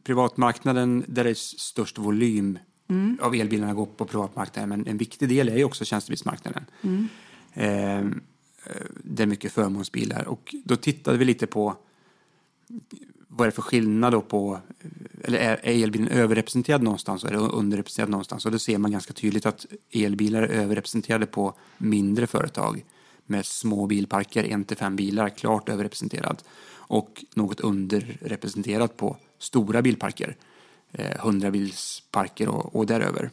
privatmarknaden, 0.03 1.05
där 1.07 1.23
det 1.23 1.29
är 1.29 1.33
störst 1.33 1.97
volym 1.97 2.59
Mm. 2.89 3.17
av 3.21 3.35
elbilarna 3.35 3.73
går 3.73 3.85
på 3.85 4.05
privatmarknaden. 4.05 4.69
Men 4.69 4.87
en 4.87 4.97
viktig 4.97 5.29
del 5.29 5.49
är 5.49 5.57
ju 5.57 5.63
också 5.63 5.85
tjänstebilsmarknaden. 5.85 6.65
Mm. 6.81 7.07
Eh, 7.53 7.97
eh, 7.97 8.05
det 9.03 9.23
är 9.23 9.27
mycket 9.27 9.51
förmånsbilar. 9.51 10.27
Och 10.27 10.55
då 10.63 10.75
tittade 10.75 11.17
vi 11.17 11.25
lite 11.25 11.47
på 11.47 11.75
vad 13.33 13.45
är 13.45 13.51
det 13.51 13.55
för 13.55 13.61
skillnad 13.61 14.13
då 14.13 14.21
på, 14.21 14.59
eller 15.23 15.39
är, 15.39 15.59
elbilen 15.63 16.07
överrepresenterad 16.07 16.83
någonstans 16.83 17.23
eller 17.23 17.55
underrepresenterad 17.55 18.09
någonstans? 18.09 18.45
Och 18.45 18.51
då 18.51 18.59
ser 18.59 18.77
man 18.77 18.91
ganska 18.91 19.13
tydligt 19.13 19.45
att 19.45 19.65
elbilar 19.91 20.41
är 20.41 20.47
överrepresenterade 20.47 21.25
på 21.25 21.53
mindre 21.77 22.27
företag 22.27 22.83
med 23.25 23.45
små 23.45 23.87
bilparker, 23.87 24.43
en 24.43 24.63
till 24.63 24.77
fem 24.77 24.95
bilar, 24.95 25.29
klart 25.29 25.69
överrepresenterad. 25.69 26.43
Och 26.73 27.25
något 27.35 27.59
underrepresenterat 27.59 28.97
på 28.97 29.17
stora 29.39 29.81
bilparker, 29.81 30.35
eh, 30.91 31.25
och, 32.47 32.75
och 32.75 32.85
däröver. 32.85 33.29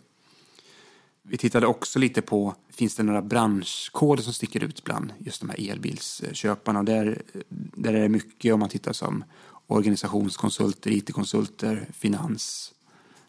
vi 1.23 1.37
tittade 1.37 1.67
också 1.67 1.99
lite 1.99 2.23
på, 2.23 2.55
finns 2.71 2.97
det 2.97 3.03
några 3.03 3.23
branschkoder 3.23 4.23
som 4.23 4.33
sticker 4.33 4.65
ut 4.65 4.85
bland 4.85 5.13
just 5.19 5.41
de 5.41 5.51
här 5.51 5.71
elbilsköparna? 5.71 6.79
Och 6.79 6.85
där, 6.85 7.23
där 7.75 7.95
är 7.95 8.01
det 8.01 8.09
mycket 8.09 8.55
om 8.55 8.61
man 8.61 8.69
tittar 8.69 8.93
som 8.93 9.25
organisationskonsulter, 9.69 10.91
IT-konsulter, 10.91 11.87
finans, 11.99 12.73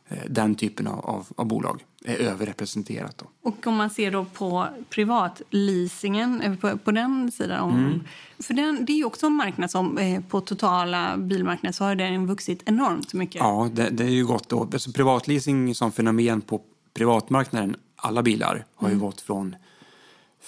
eh, 0.07 0.17
den 0.29 0.55
typen 0.55 0.87
av, 0.87 1.05
av, 1.05 1.27
av 1.35 1.45
bolag 1.45 1.85
är 2.05 2.15
överrepresenterat. 2.15 3.17
Då. 3.17 3.25
Och 3.49 3.67
om 3.67 3.75
man 3.75 3.89
ser 3.89 4.11
då 4.11 4.25
på 4.25 4.67
privatleasingen, 4.89 6.41
eh, 6.41 6.55
på, 6.55 6.77
på 6.77 6.91
den 6.91 7.31
sidan. 7.31 7.59
Om, 7.59 7.75
Mm. 7.85 7.99
För 8.39 8.53
den, 8.53 8.85
det 8.85 8.93
är 8.93 8.97
ju 8.97 9.05
också 9.05 9.25
en 9.25 9.33
marknad 9.33 9.71
som 9.71 9.97
eh, 9.97 10.21
på 10.21 10.41
totala 10.41 11.17
bilmarknaden 11.17 11.73
så 11.73 11.83
har 11.83 11.95
den 11.95 12.27
vuxit 12.27 12.63
enormt 12.65 13.13
mycket. 13.13 13.35
Ja, 13.39 13.69
det, 13.73 13.89
det 13.89 14.03
är 14.03 14.09
ju 14.09 14.25
gott 14.25 14.49
då. 14.49 14.61
Alltså, 14.73 14.91
privatleasing 14.91 15.75
som 15.75 15.91
fenomen 15.91 16.41
på 16.41 16.61
privatmarknaden, 16.93 17.75
alla 17.95 18.23
bilar, 18.23 18.65
har 18.75 18.87
ju 18.87 18.93
Mm. 18.93 19.05
gått 19.05 19.21
från 19.21 19.55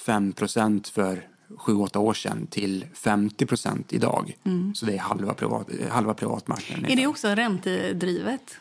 5% 0.06 0.92
för 0.92 1.28
7-8 1.58 1.98
år 1.98 2.14
sedan 2.14 2.48
till 2.48 2.86
50% 2.94 3.84
idag. 3.90 4.38
Mm. 4.44 4.76
Så 4.76 4.86
det 4.86 4.94
är 4.94 4.98
halva, 5.00 5.34
privat, 5.34 5.68
halva 5.90 6.14
privatmarknaden. 6.14 6.86
Är 6.86 6.96
det 6.96 7.08
också 7.08 7.28
räntedrivet? 7.28 8.58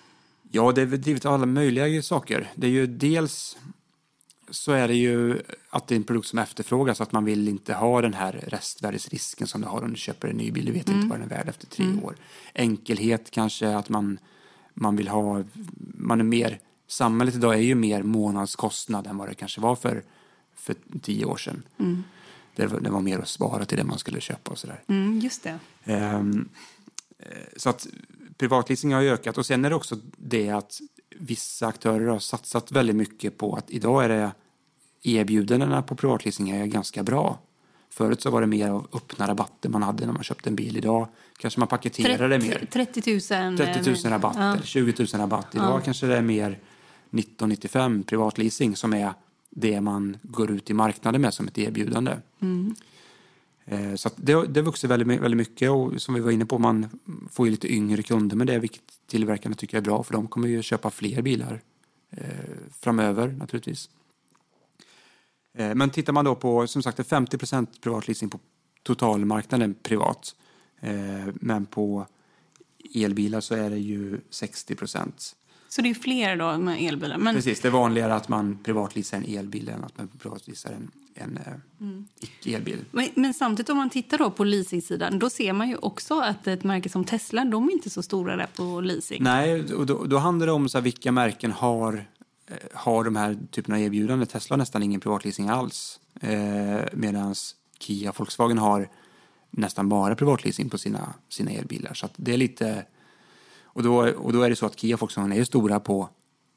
Ja, 0.50 0.72
det 0.72 0.82
är 0.82 0.86
drivet 0.86 1.26
av 1.26 1.34
alla 1.34 1.46
möjliga 1.46 2.02
saker. 2.02 2.50
Det 2.54 2.66
är 2.66 2.70
ju 2.70 2.86
dels 2.86 3.58
så 4.50 4.72
är 4.72 4.88
det 4.88 4.94
ju 4.94 5.42
att 5.70 5.86
det 5.86 5.94
är 5.94 5.96
en 5.96 6.04
produkt 6.04 6.28
som 6.28 6.38
efterfrågas, 6.38 7.00
att 7.00 7.12
man 7.12 7.24
vill 7.24 7.48
inte 7.48 7.74
ha 7.74 8.00
den 8.00 8.14
här 8.14 8.32
restvärdesrisken 8.48 9.46
som 9.46 9.60
du 9.60 9.66
har 9.66 9.82
om 9.82 9.90
du 9.90 9.96
köper 9.96 10.28
en 10.28 10.36
ny 10.36 10.50
bil. 10.50 10.64
Du 10.64 10.72
vet 10.72 10.88
Mm. 10.88 11.00
inte 11.00 11.10
vad 11.10 11.18
den 11.20 11.30
är 11.30 11.36
värd 11.36 11.48
efter 11.48 11.66
tre 11.66 11.84
Mm. 11.84 12.04
år. 12.04 12.16
Enkelhet 12.54 13.30
kanske, 13.30 13.76
att 13.76 13.88
man, 13.88 14.18
man 14.74 14.96
vill 14.96 15.08
ha, 15.08 15.44
man 15.94 16.20
är 16.20 16.24
mer, 16.24 16.58
samhället 16.88 17.34
idag 17.34 17.54
är 17.54 17.58
ju 17.58 17.74
mer 17.74 18.02
månadskostnad 18.02 19.06
än 19.06 19.16
vad 19.18 19.28
det 19.28 19.34
kanske 19.34 19.60
var 19.60 19.76
för, 19.76 20.02
för 20.56 20.74
tio 21.02 21.24
år 21.24 21.36
sedan. 21.36 21.62
Mm. 21.78 22.04
Det, 22.56 22.66
var- 22.66 22.80
det 22.80 22.90
var 22.90 23.00
mer 23.00 23.18
att 23.18 23.28
spara 23.28 23.64
till 23.64 23.78
det 23.78 23.84
man 23.84 23.98
skulle 23.98 24.20
köpa 24.20 24.50
och 24.50 24.58
sådär. 24.58 24.82
Mm, 24.86 25.18
just 25.20 25.42
det. 25.42 25.58
Ehm, 25.84 26.48
eh, 27.18 27.26
så 27.56 27.70
att 27.70 27.86
privatleasing 28.36 28.92
har 28.94 29.02
ökat 29.02 29.38
och 29.38 29.46
sen 29.46 29.64
är 29.64 29.70
det 29.70 29.76
också 29.76 29.96
det 30.16 30.50
att 30.50 30.80
vissa 31.16 31.66
aktörer 31.66 32.06
har 32.06 32.18
satsat 32.18 32.72
väldigt 32.72 32.96
mycket 32.96 33.38
på 33.38 33.54
att 33.54 33.70
idag 33.70 34.04
är 34.04 34.08
det 34.08 34.30
erbjudandena 35.02 35.82
på 35.82 35.94
privatleasing 35.96 36.50
är 36.50 36.66
ganska 36.66 37.02
bra. 37.02 37.38
Förut 37.90 38.22
så 38.22 38.30
var 38.30 38.40
det 38.40 38.46
mer 38.46 38.68
av 38.70 38.86
öppna 38.92 39.28
rabatter 39.28 39.68
man 39.68 39.82
hade 39.82 40.06
när 40.06 40.12
man 40.12 40.22
köpte 40.22 40.50
en 40.50 40.56
bil. 40.56 40.76
Idag 40.76 41.08
kanske 41.38 41.60
man 41.60 41.68
paketerar 41.68 42.28
det 42.28 42.38
mer. 42.38 42.66
30 42.72 43.12
000. 43.12 43.56
30 43.58 43.90
000 43.90 43.96
rabatt 44.12 44.36
Ja. 44.38 44.52
eller 44.52 44.62
20 44.66 44.94
000 44.98 45.06
rabatt. 45.20 45.54
Idag 45.54 45.64
Ja. 45.70 45.80
kanske 45.84 46.06
det 46.06 46.16
är 46.16 46.22
mer 46.22 46.58
1995 47.10 48.02
privatleasing 48.02 48.76
som 48.76 48.92
är 48.94 49.12
det 49.50 49.80
man 49.80 50.16
går 50.22 50.50
ut 50.50 50.70
i 50.70 50.74
marknaden 50.74 51.20
med 51.20 51.34
som 51.34 51.48
ett 51.48 51.58
erbjudande. 51.58 52.16
Mm. 52.40 52.74
Så 53.96 54.08
att 54.08 54.14
det, 54.16 54.46
det 54.46 54.62
vuxit 54.62 54.90
väldigt, 54.90 55.20
väldigt 55.20 55.38
mycket 55.38 55.70
och 55.70 56.02
som 56.02 56.14
vi 56.14 56.20
var 56.20 56.30
inne 56.30 56.46
på, 56.46 56.58
man 56.58 56.88
får 57.30 57.46
ju 57.46 57.50
lite 57.50 57.72
yngre 57.72 58.02
kunder 58.02 58.36
med 58.36 58.46
det, 58.46 58.58
vilket 58.58 58.82
tillverkarna 59.06 59.54
tycker 59.54 59.76
är 59.76 59.80
bra 59.80 60.02
för 60.02 60.12
de 60.12 60.28
kommer 60.28 60.48
ju 60.48 60.62
köpa 60.62 60.90
fler 60.90 61.22
bilar 61.22 61.60
eh, 62.10 62.24
framöver 62.80 63.28
naturligtvis. 63.28 63.90
Eh, 65.54 65.74
men 65.74 65.90
tittar 65.90 66.12
man 66.12 66.24
då 66.24 66.34
på, 66.34 66.66
som 66.66 66.82
sagt, 66.82 66.98
50% 66.98 67.66
privatleasing 67.80 68.30
på 68.30 68.38
totalmarknaden 68.82 69.74
privat. 69.82 70.34
Eh, 70.80 71.28
men 71.34 71.66
på 71.66 72.06
elbilar 72.94 73.40
så 73.40 73.54
är 73.54 73.70
det 73.70 73.78
ju 73.78 74.20
60 74.30 74.76
så 75.72 75.82
det 75.82 75.90
är 75.90 75.94
fler 75.94 76.36
då 76.36 76.58
med 76.58 76.82
elbilar. 76.82 77.18
Men, 77.18 77.34
Precis, 77.34 77.60
det 77.60 77.68
är 77.68 77.72
vanligare 77.72 78.14
att 78.14 78.28
man 78.28 78.58
privatleasar 78.62 79.16
en 79.16 79.24
elbil 79.24 79.68
än 79.68 79.84
att 79.84 79.98
man 79.98 80.08
privatleasar 80.08 80.72
en, 80.72 80.90
en 81.14 81.38
Mm. 81.80 82.06
icke-elbil. 82.20 82.84
Men, 82.90 83.08
men 83.14 83.34
samtidigt 83.34 83.70
om 83.70 83.76
man 83.76 83.90
tittar 83.90 84.18
då 84.18 84.30
på 84.30 84.44
leasingsidan 84.44 85.18
då 85.18 85.30
ser 85.30 85.52
man 85.52 85.68
ju 85.68 85.76
också 85.76 86.20
att 86.20 86.46
ett 86.46 86.64
märke 86.64 86.88
som 86.88 87.04
Tesla 87.04 87.44
de 87.44 87.68
är 87.68 87.72
inte 87.72 87.90
så 87.90 88.02
stora 88.02 88.36
där 88.36 88.46
på 88.56 88.80
leasing. 88.80 89.22
Nej, 89.22 89.74
och 89.74 89.86
då, 89.86 90.04
då 90.04 90.18
handlar 90.18 90.46
det 90.46 90.52
om 90.52 90.68
så 90.68 90.78
här, 90.78 90.82
vilka 90.82 91.12
märken 91.12 91.52
har, 91.52 92.06
eh, 92.46 92.56
har 92.74 93.04
de 93.04 93.16
här 93.16 93.38
typerna 93.50 93.76
av 93.76 93.82
erbjudanden. 93.82 94.26
Tesla 94.28 94.54
har 94.54 94.58
nästan 94.58 94.82
ingen 94.82 95.00
privatleasing 95.00 95.48
alls. 95.48 96.00
Eh, 96.20 96.80
Medan 96.92 97.34
Kia 97.78 98.10
och 98.10 98.18
Volkswagen 98.18 98.58
har 98.58 98.88
nästan 99.50 99.88
bara 99.88 100.14
privatleasing 100.14 100.70
på 100.70 100.78
sina, 100.78 101.14
sina 101.28 101.50
elbilar. 101.50 101.94
Så 101.94 102.08
det 102.16 102.32
är 102.32 102.36
lite... 102.36 102.84
Och 103.72 103.82
då, 103.82 103.96
och 104.10 104.32
då 104.32 104.42
är 104.42 104.50
det 104.50 104.56
så 104.56 104.66
att 104.66 104.78
Kia 104.80 104.94
och 104.94 105.00
Volkswagen 105.00 105.32
är 105.32 105.36
ju 105.36 105.44
stora 105.44 105.80
på 105.80 106.08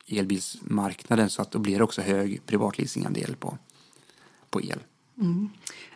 elbilsmarknaden 0.07 1.29
så 1.29 1.41
att 1.41 1.51
då 1.51 1.59
blir 1.59 1.77
det 1.77 1.83
också 1.83 2.01
hög 2.01 2.45
privatleasingandel 2.45 3.35
på, 3.35 3.57
på 4.49 4.61
el. 4.61 4.79
Mm. 5.17 5.49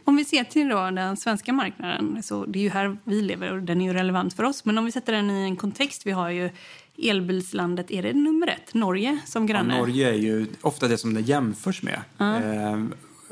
Om 0.03 0.15
vi 0.15 0.25
ser 0.25 0.43
till 0.43 0.69
då 0.69 0.91
den 0.91 1.17
svenska 1.17 1.53
marknaden, 1.53 2.23
så 2.23 2.45
det 2.45 2.59
är 2.59 2.63
ju 2.63 2.69
här 2.69 2.97
vi 3.03 3.21
lever 3.21 3.53
och 3.53 3.63
den 3.63 3.81
är 3.81 3.85
ju 3.85 3.93
relevant 3.93 4.33
för 4.33 4.43
oss. 4.43 4.65
Men 4.65 4.77
om 4.77 4.85
vi 4.85 4.91
sätter 4.91 5.13
den 5.13 5.29
i 5.31 5.43
en 5.43 5.55
kontext, 5.55 6.05
vi 6.05 6.11
har 6.11 6.29
ju 6.29 6.49
elbilslandet, 6.97 7.91
är 7.91 8.03
det 8.03 8.13
nummer 8.13 8.47
ett, 8.47 8.73
Norge 8.73 9.19
som 9.25 9.43
Ja, 9.43 9.53
granne? 9.53 9.77
Norge 9.77 10.09
är 10.09 10.13
ju 10.13 10.47
ofta 10.61 10.87
det 10.87 10.97
som 10.97 11.13
det 11.13 11.21
jämförs 11.21 11.83
med. 11.83 12.01
Ja. 12.17 12.43
Eh, 12.43 12.83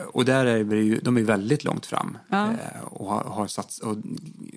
och 0.08 0.26
där 0.26 0.46
är 0.46 0.64
vi 0.64 0.82
ju, 0.82 1.00
de 1.00 1.18
är 1.18 1.22
väldigt 1.22 1.64
långt 1.64 1.86
fram 1.86 2.18
Ja. 2.30 2.46
eh, 2.46 2.82
och 2.84 3.10
har, 3.10 3.24
har 3.24 3.48
sats, 3.48 3.80
och 3.80 3.98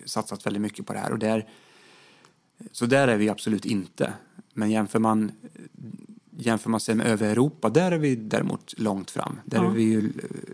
satsat 0.05 0.47
väldigt 0.47 0.63
mycket 0.63 0.87
på 0.87 0.93
det 0.93 0.99
här. 0.99 1.13
Och 1.13 1.19
där, 1.19 1.47
så 2.73 2.87
där 2.87 3.09
är 3.09 3.17
vi 3.17 3.29
absolut 3.29 3.65
inte. 3.65 4.13
Men 4.55 4.71
jämför 4.71 4.99
man, 4.99 5.33
jämför 6.39 6.71
man 6.71 6.81
sig 6.81 6.95
med 6.95 7.07
övriga 7.07 7.31
Europa, 7.31 7.69
där 7.69 7.93
är 7.93 7.99
vi 7.99 8.15
däremot 8.17 8.75
långt 8.77 9.11
fram. 9.11 9.41
Där 9.45 9.59
Ja. 9.59 9.65
är 9.71 9.75
vi 9.75 9.83
ju 9.83 9.99
eh, 9.99 10.05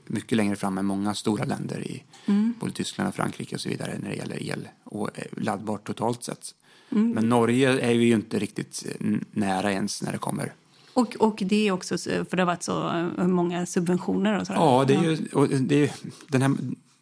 mycket 0.07 0.37
längre 0.37 0.57
fram 0.57 0.79
än 0.79 0.85
många 0.87 1.15
stora 1.15 1.45
länder 1.45 1.81
i 1.81 2.03
Mm. 2.27 2.55
både 2.61 2.73
Tyskland 2.73 3.09
och 3.09 3.15
Frankrike 3.15 3.55
och 3.55 3.61
så 3.61 3.69
vidare 3.69 3.99
när 4.03 4.09
det 4.11 4.17
gäller 4.17 4.43
el 4.43 4.69
och 4.85 5.19
eh, 5.19 5.25
laddbart 5.37 5.87
totalt 5.87 6.25
sett. 6.25 6.55
Mm. 6.91 7.11
Men 7.11 7.29
Norge 7.29 7.81
är 7.81 7.99
vi 7.99 8.05
ju 8.05 8.15
inte 8.15 8.39
riktigt 8.39 8.87
eh, 9.01 9.07
nära 9.31 9.73
ens 9.73 10.03
när 10.03 10.13
det 10.13 10.19
kommer 10.19 10.53
Och, 10.93 11.17
och 11.17 11.39
det 11.47 11.69
är 11.69 11.73
också 11.73 11.99
så- 11.99 12.11
för 12.11 12.37
det 12.37 12.43
har 12.43 12.47
varit 12.47 12.63
så 12.63 13.09
många 13.27 13.67
subventioner 13.67 14.41
och 14.41 14.47
sådär. 14.47 14.61
Ja, 14.61 14.85
det 14.89 14.95
är 14.95 15.03
ju, 15.03 15.27
och 15.33 15.49
det 15.49 15.83
är, 15.85 15.91
den 16.29 16.43
här 16.43 16.57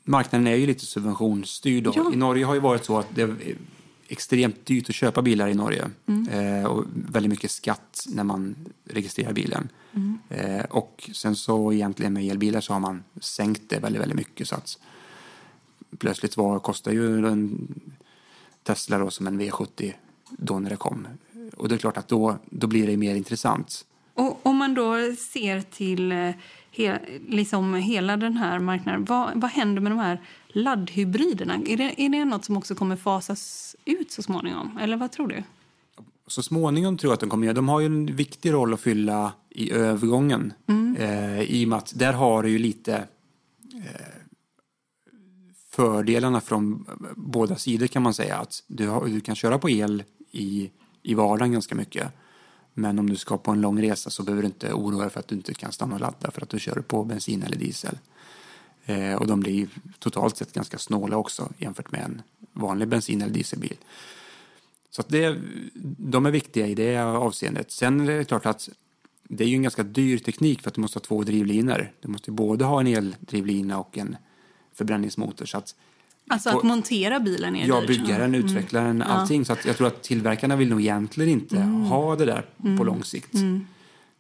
marknaden 0.05 0.47
är 0.47 0.55
ju 0.57 0.67
lite 0.67 0.87
subventionsstyrd. 0.87 1.87
Ja. 1.95 2.11
I 2.15 2.17
Norge 2.17 2.45
har 2.45 2.55
ju 2.55 2.61
varit 2.61 2.85
så 2.85 2.99
att 2.99 3.15
det 3.15 3.31
extremt 4.13 4.67
dyrt 4.67 4.89
att 4.89 4.95
köpa 4.95 5.23
bilar 5.23 5.49
i 5.49 5.55
Norge. 5.55 5.91
Mm. 6.07 6.29
Eh, 6.29 6.65
och 6.65 6.85
väldigt 6.95 7.31
mycket 7.31 7.51
skatt 7.51 8.07
när 8.09 8.25
man 8.25 8.57
registrerar 8.85 9.33
bilen. 9.33 9.69
Mm. 9.93 10.19
Eh, 10.29 10.65
och 10.65 11.11
sen 11.15 11.37
så 11.37 11.73
egentligen 11.73 12.13
med 12.13 12.25
elbilar 12.25 12.61
så 12.61 12.73
har 12.73 12.81
man 12.81 13.05
sänkt 13.21 13.63
det 13.69 13.79
väldigt, 13.79 14.03
väldigt 14.03 14.19
mycket. 14.19 14.49
Så 14.49 14.55
att 14.55 14.79
plötsligt 15.99 16.37
var, 16.37 16.59
kostar 16.59 16.93
ju 16.93 17.27
en 17.27 17.69
Tesla 18.63 18.99
då 18.99 19.11
som 19.11 19.27
en 19.27 19.41
V70 19.41 19.93
då 20.31 20.59
när 20.59 20.71
det 20.71 20.77
kom. 20.77 21.07
Och 21.57 21.69
det 21.69 21.75
är 21.75 21.79
klart 21.79 21.97
att 21.97 22.09
då, 22.09 22.37
då 22.51 22.67
blir 22.67 22.87
det 22.87 22.97
mer 22.97 23.15
intressant. 23.15 23.85
Och 24.15 24.47
om 24.47 24.57
man 24.57 24.75
då 24.75 24.95
ser 25.17 25.61
till 25.61 26.13
eh, 26.13 26.31
he, 26.73 26.99
liksom 27.29 27.75
hela 27.75 28.17
den 28.17 28.37
här 28.37 28.59
marknaden, 28.59 29.05
vad, 29.05 29.41
vad 29.41 29.51
händer 29.51 29.83
med 29.83 29.93
de 29.93 29.99
här 29.99 30.21
laddhybriderna? 30.49 31.55
Är 31.67 31.77
det, 31.77 32.03
är 32.03 32.09
det 32.09 32.25
något 32.25 32.45
som 32.45 32.57
också 32.57 32.75
kommer 32.75 32.97
fasas 32.97 33.77
ut 33.85 34.11
så 34.11 34.23
småningom? 34.23 34.79
Eller 34.83 34.97
vad 34.97 35.13
tror 35.13 35.29
du? 35.29 35.43
Så 36.27 36.43
småningom 36.43 36.99
tror 36.99 37.11
jag 37.11 37.15
att 37.15 37.21
de 37.21 37.31
kommer 37.31 37.47
göra. 37.47 37.55
De 37.55 37.69
har 37.69 37.81
ju 37.81 37.87
en 37.87 38.17
viktig 38.17 38.53
roll 38.53 38.75
att 38.75 38.81
fylla 38.81 39.33
i 39.51 39.73
övergången. 39.73 40.53
Mm. 40.67 40.97
Eh, 40.97 41.41
I 41.41 41.65
och 41.65 41.69
med 41.69 41.79
att 41.79 41.93
där 41.99 42.13
har 42.13 42.43
du 42.43 42.51
ju 42.51 42.59
lite 42.59 42.97
eh, 43.75 44.23
fördelarna 45.71 46.41
från 46.41 46.87
båda 47.17 47.57
sidor 47.57 47.87
kan 47.87 48.03
man 48.03 48.15
säga. 48.15 48.37
Att 48.37 48.65
du, 48.67 48.89
har, 48.89 49.07
du 49.07 49.21
kan 49.21 49.35
köra 49.35 49.59
på 49.59 49.71
el 49.71 50.03
i, 50.31 50.71
i 51.03 51.15
vardagen 51.15 51.53
ganska 51.53 51.75
mycket. 51.75 52.09
Men 52.75 52.99
om 52.99 53.11
du 53.11 53.17
ska 53.17 53.39
på 53.39 53.51
en 53.51 53.61
lång 53.61 53.83
resa 53.83 54.11
så 54.11 54.23
behöver 54.23 54.43
du 54.43 54.47
inte 54.47 54.73
oroa 54.73 55.01
dig 55.01 55.11
för 55.11 55.21
att 55.21 55.29
du 55.29 55.35
inte 55.35 55.55
kan 55.55 55.73
stanna 55.73 55.95
och 55.95 56.01
ladda 56.01 56.31
för 56.31 56.43
att 56.43 56.49
du 56.49 56.59
kör 56.59 56.81
på 56.81 57.05
bensin 57.05 57.43
eller 57.43 57.57
diesel. 57.57 57.99
Eh, 58.85 59.15
och 59.15 59.27
de 59.27 59.41
blir 59.41 59.53
ju 59.53 59.69
totalt 59.99 60.37
sett 60.37 60.53
ganska 60.53 60.79
snåla 60.79 61.17
också 61.17 61.53
jämfört 61.59 61.93
med 61.93 62.01
en 62.01 62.23
vanlig 62.53 62.89
bensin 62.89 63.23
eller 63.23 63.35
dieselbil. 63.35 63.77
Så 64.91 65.01
att 65.01 65.09
det, 65.09 65.39
de 65.99 66.27
är 66.27 66.31
viktiga 66.31 66.67
i 66.67 66.75
det 66.75 66.99
avseendet. 66.99 67.71
Sen 67.71 68.01
är 68.01 68.19
det 68.19 68.25
klart 68.25 68.47
att 68.47 68.69
det 69.23 69.45
är 69.45 69.49
ju 69.49 69.57
en 69.57 69.63
ganska 69.63 69.83
dyr 69.83 70.19
teknik 70.19 70.63
för 70.63 70.69
att 70.69 70.75
du 70.75 70.81
måste 70.81 70.99
ha 70.99 71.05
två 71.05 71.23
drivlinor. 71.23 71.93
Du 72.01 72.09
måste 72.09 72.31
både 72.31 72.65
ha 72.65 72.81
en 72.81 72.87
eldrivlina 72.87 73.79
och 73.79 73.99
en 73.99 74.17
förbränningsmotor. 74.73 75.47
Så 75.47 75.59
att 75.59 75.75
Alltså 76.33 76.51
att 76.51 76.63
montera 76.63 77.21
bilen 77.21 77.57
är 77.57 77.67
Ja, 77.67 77.81
dyrt. 77.81 77.89
byggaren, 77.89 78.35
Mm. 78.35 78.45
utvecklaren, 78.45 78.99
Ja. 78.99 79.05
allting. 79.15 79.45
Så 79.45 79.53
att 79.53 79.65
jag 79.65 79.77
tror 79.77 79.87
att 79.87 80.03
tillverkarna 80.03 80.57
vill 80.57 80.69
nog 80.69 80.81
egentligen 80.81 81.31
inte 81.31 81.57
Mm. 81.57 81.83
ha 81.83 82.17
det 82.17 82.25
där 82.25 82.47
Mm. 82.65 82.79
på 82.79 82.85
lång 82.85 83.05
sikt. 83.05 83.35
Mm. 83.35 83.67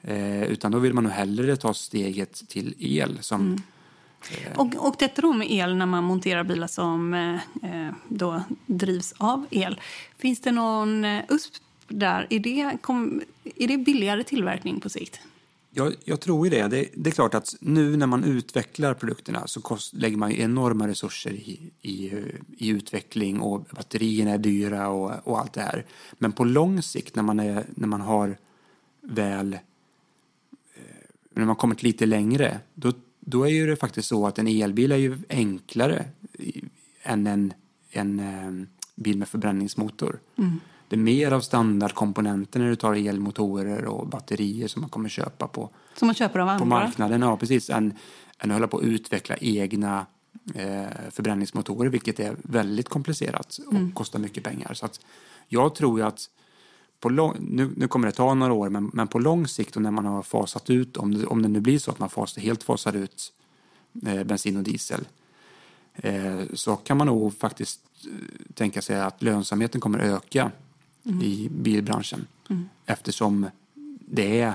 Eh, 0.02 0.42
utan 0.42 0.72
då 0.72 0.78
vill 0.78 0.92
man 0.94 1.04
nog 1.04 1.12
hellre 1.12 1.56
ta 1.56 1.74
steget 1.74 2.48
till 2.48 2.74
el 2.78 3.18
som 3.20 3.40
Mm. 3.40 3.60
Och, 4.56 4.86
och 4.88 4.94
detta 4.98 5.22
då 5.22 5.32
med 5.32 5.50
el 5.52 5.76
när 5.76 5.86
man 5.86 6.04
monterar 6.04 6.44
bilar 6.44 6.66
som 6.66 7.14
eh, 7.14 7.34
eh, 7.86 7.92
då 8.08 8.42
drivs 8.66 9.14
av 9.18 9.46
el. 9.50 9.80
Finns 10.18 10.40
det 10.40 10.52
någon 10.52 11.04
eh, 11.04 11.22
USP 11.28 11.54
där? 11.88 12.26
Är 12.30 12.38
det, 12.38 12.78
kom, 12.80 13.20
är 13.56 13.68
det 13.68 13.78
billigare 13.78 14.24
tillverkning 14.24 14.80
på 14.80 14.88
sikt? 14.88 15.20
Jag, 15.74 15.94
jag 16.04 16.20
tror 16.20 16.46
ju 16.46 16.50
det. 16.50 16.68
det. 16.68 16.88
Det 16.94 17.10
är 17.10 17.14
klart 17.14 17.34
att 17.34 17.54
nu 17.60 17.96
när 17.96 18.06
man 18.06 18.24
utvecklar 18.24 18.94
produkterna 18.94 19.46
så 19.46 19.60
kost, 19.60 19.94
lägger 19.94 20.16
man 20.16 20.30
ju 20.30 20.40
enorma 20.40 20.88
resurser 20.88 21.30
i, 21.30 21.70
i, 21.82 22.12
i 22.58 22.68
utveckling 22.68 23.40
och 23.40 23.60
batterierna 23.60 24.30
är 24.30 24.38
dyra 24.38 24.88
och, 24.88 25.28
och 25.28 25.40
allt 25.40 25.52
det 25.52 25.60
här. 25.60 25.86
Men 26.12 26.32
på 26.32 26.44
lång 26.44 26.82
sikt 26.82 27.16
när 27.16 27.22
man, 27.22 27.40
är, 27.40 27.64
när 27.74 27.88
man 27.88 28.00
har 28.00 28.36
väl 29.00 29.52
eh, 29.52 29.58
när 31.34 31.44
man 31.44 31.56
kommit 31.56 31.82
lite 31.82 32.06
längre 32.06 32.60
då, 32.74 32.92
då 33.20 33.44
är 33.44 33.50
ju 33.50 33.66
det 33.66 33.76
faktiskt 33.76 34.08
så 34.08 34.26
att 34.26 34.38
en 34.38 34.48
elbil 34.48 34.92
är 34.92 34.96
ju 34.96 35.18
enklare 35.28 36.04
än 37.02 37.26
en, 37.26 37.52
en 37.90 38.20
eh, 38.20 38.66
bil 38.94 39.18
med 39.18 39.28
förbränningsmotor. 39.28 40.20
Mm. 40.36 40.60
Det 40.92 40.96
är 40.96 41.00
mer 41.00 41.32
av 41.32 41.40
standardkomponenter 41.40 42.60
när 42.60 42.68
du 42.68 42.76
tar 42.76 42.94
elmotorer 42.94 43.84
och 43.84 44.06
batterier 44.08 44.68
som 44.68 44.80
man 44.80 44.90
kommer 44.90 45.08
köpa 45.08 45.48
på, 45.48 45.70
Som 45.96 46.06
man 46.06 46.14
köper 46.14 46.38
av 46.38 46.48
andra. 46.48 46.58
på 46.58 46.64
marknaden. 46.64 47.22
Ja, 47.22 47.36
precis. 47.36 47.70
Än, 47.70 47.92
än 48.38 48.50
att 48.50 48.54
hålla 48.56 48.66
på 48.68 48.76
att 48.78 48.82
utveckla 48.84 49.36
egna 49.36 50.06
eh, 50.54 50.86
förbränningsmotorer, 51.10 51.90
vilket 51.90 52.20
är 52.20 52.36
väldigt 52.42 52.88
komplicerat 52.88 53.58
och 53.66 53.72
Mm. 53.72 53.92
kostar 53.92 54.18
mycket 54.18 54.44
pengar. 54.44 54.74
Så 54.74 54.86
att 54.86 55.00
jag 55.48 55.74
tror 55.74 55.98
ju 56.00 56.06
att 56.06 56.30
på 57.00 57.08
lång, 57.08 57.36
nu, 57.40 57.70
nu 57.76 57.88
kommer 57.88 58.06
det 58.06 58.12
ta 58.12 58.34
några 58.34 58.52
år, 58.52 58.68
men, 58.68 58.90
men 58.92 59.08
på 59.08 59.18
lång 59.18 59.48
sikt 59.48 59.76
och 59.76 59.82
när 59.82 59.90
man 59.90 60.04
har 60.06 60.22
fasat 60.22 60.70
ut, 60.70 60.96
om 60.96 61.14
det, 61.14 61.26
om 61.26 61.42
det 61.42 61.48
nu 61.48 61.60
blir 61.60 61.78
så 61.78 61.90
att 61.90 61.98
man 61.98 62.10
fas, 62.10 62.36
helt 62.38 62.62
fasar 62.62 62.96
ut 62.96 63.32
eh, 64.06 64.24
bensin 64.24 64.56
och 64.56 64.62
diesel, 64.62 65.04
eh, 65.94 66.40
så 66.54 66.76
kan 66.76 66.96
man 66.96 67.06
nog 67.06 67.38
faktiskt 67.38 67.80
eh, 68.04 68.10
tänka 68.54 68.82
sig 68.82 69.00
att 69.00 69.22
lönsamheten 69.22 69.80
kommer 69.80 69.98
öka 69.98 70.50
i 71.04 71.48
bilbranschen. 71.50 72.26
Mm. 72.50 72.68
Eftersom 72.86 73.46
det 74.06 74.40
är 74.40 74.54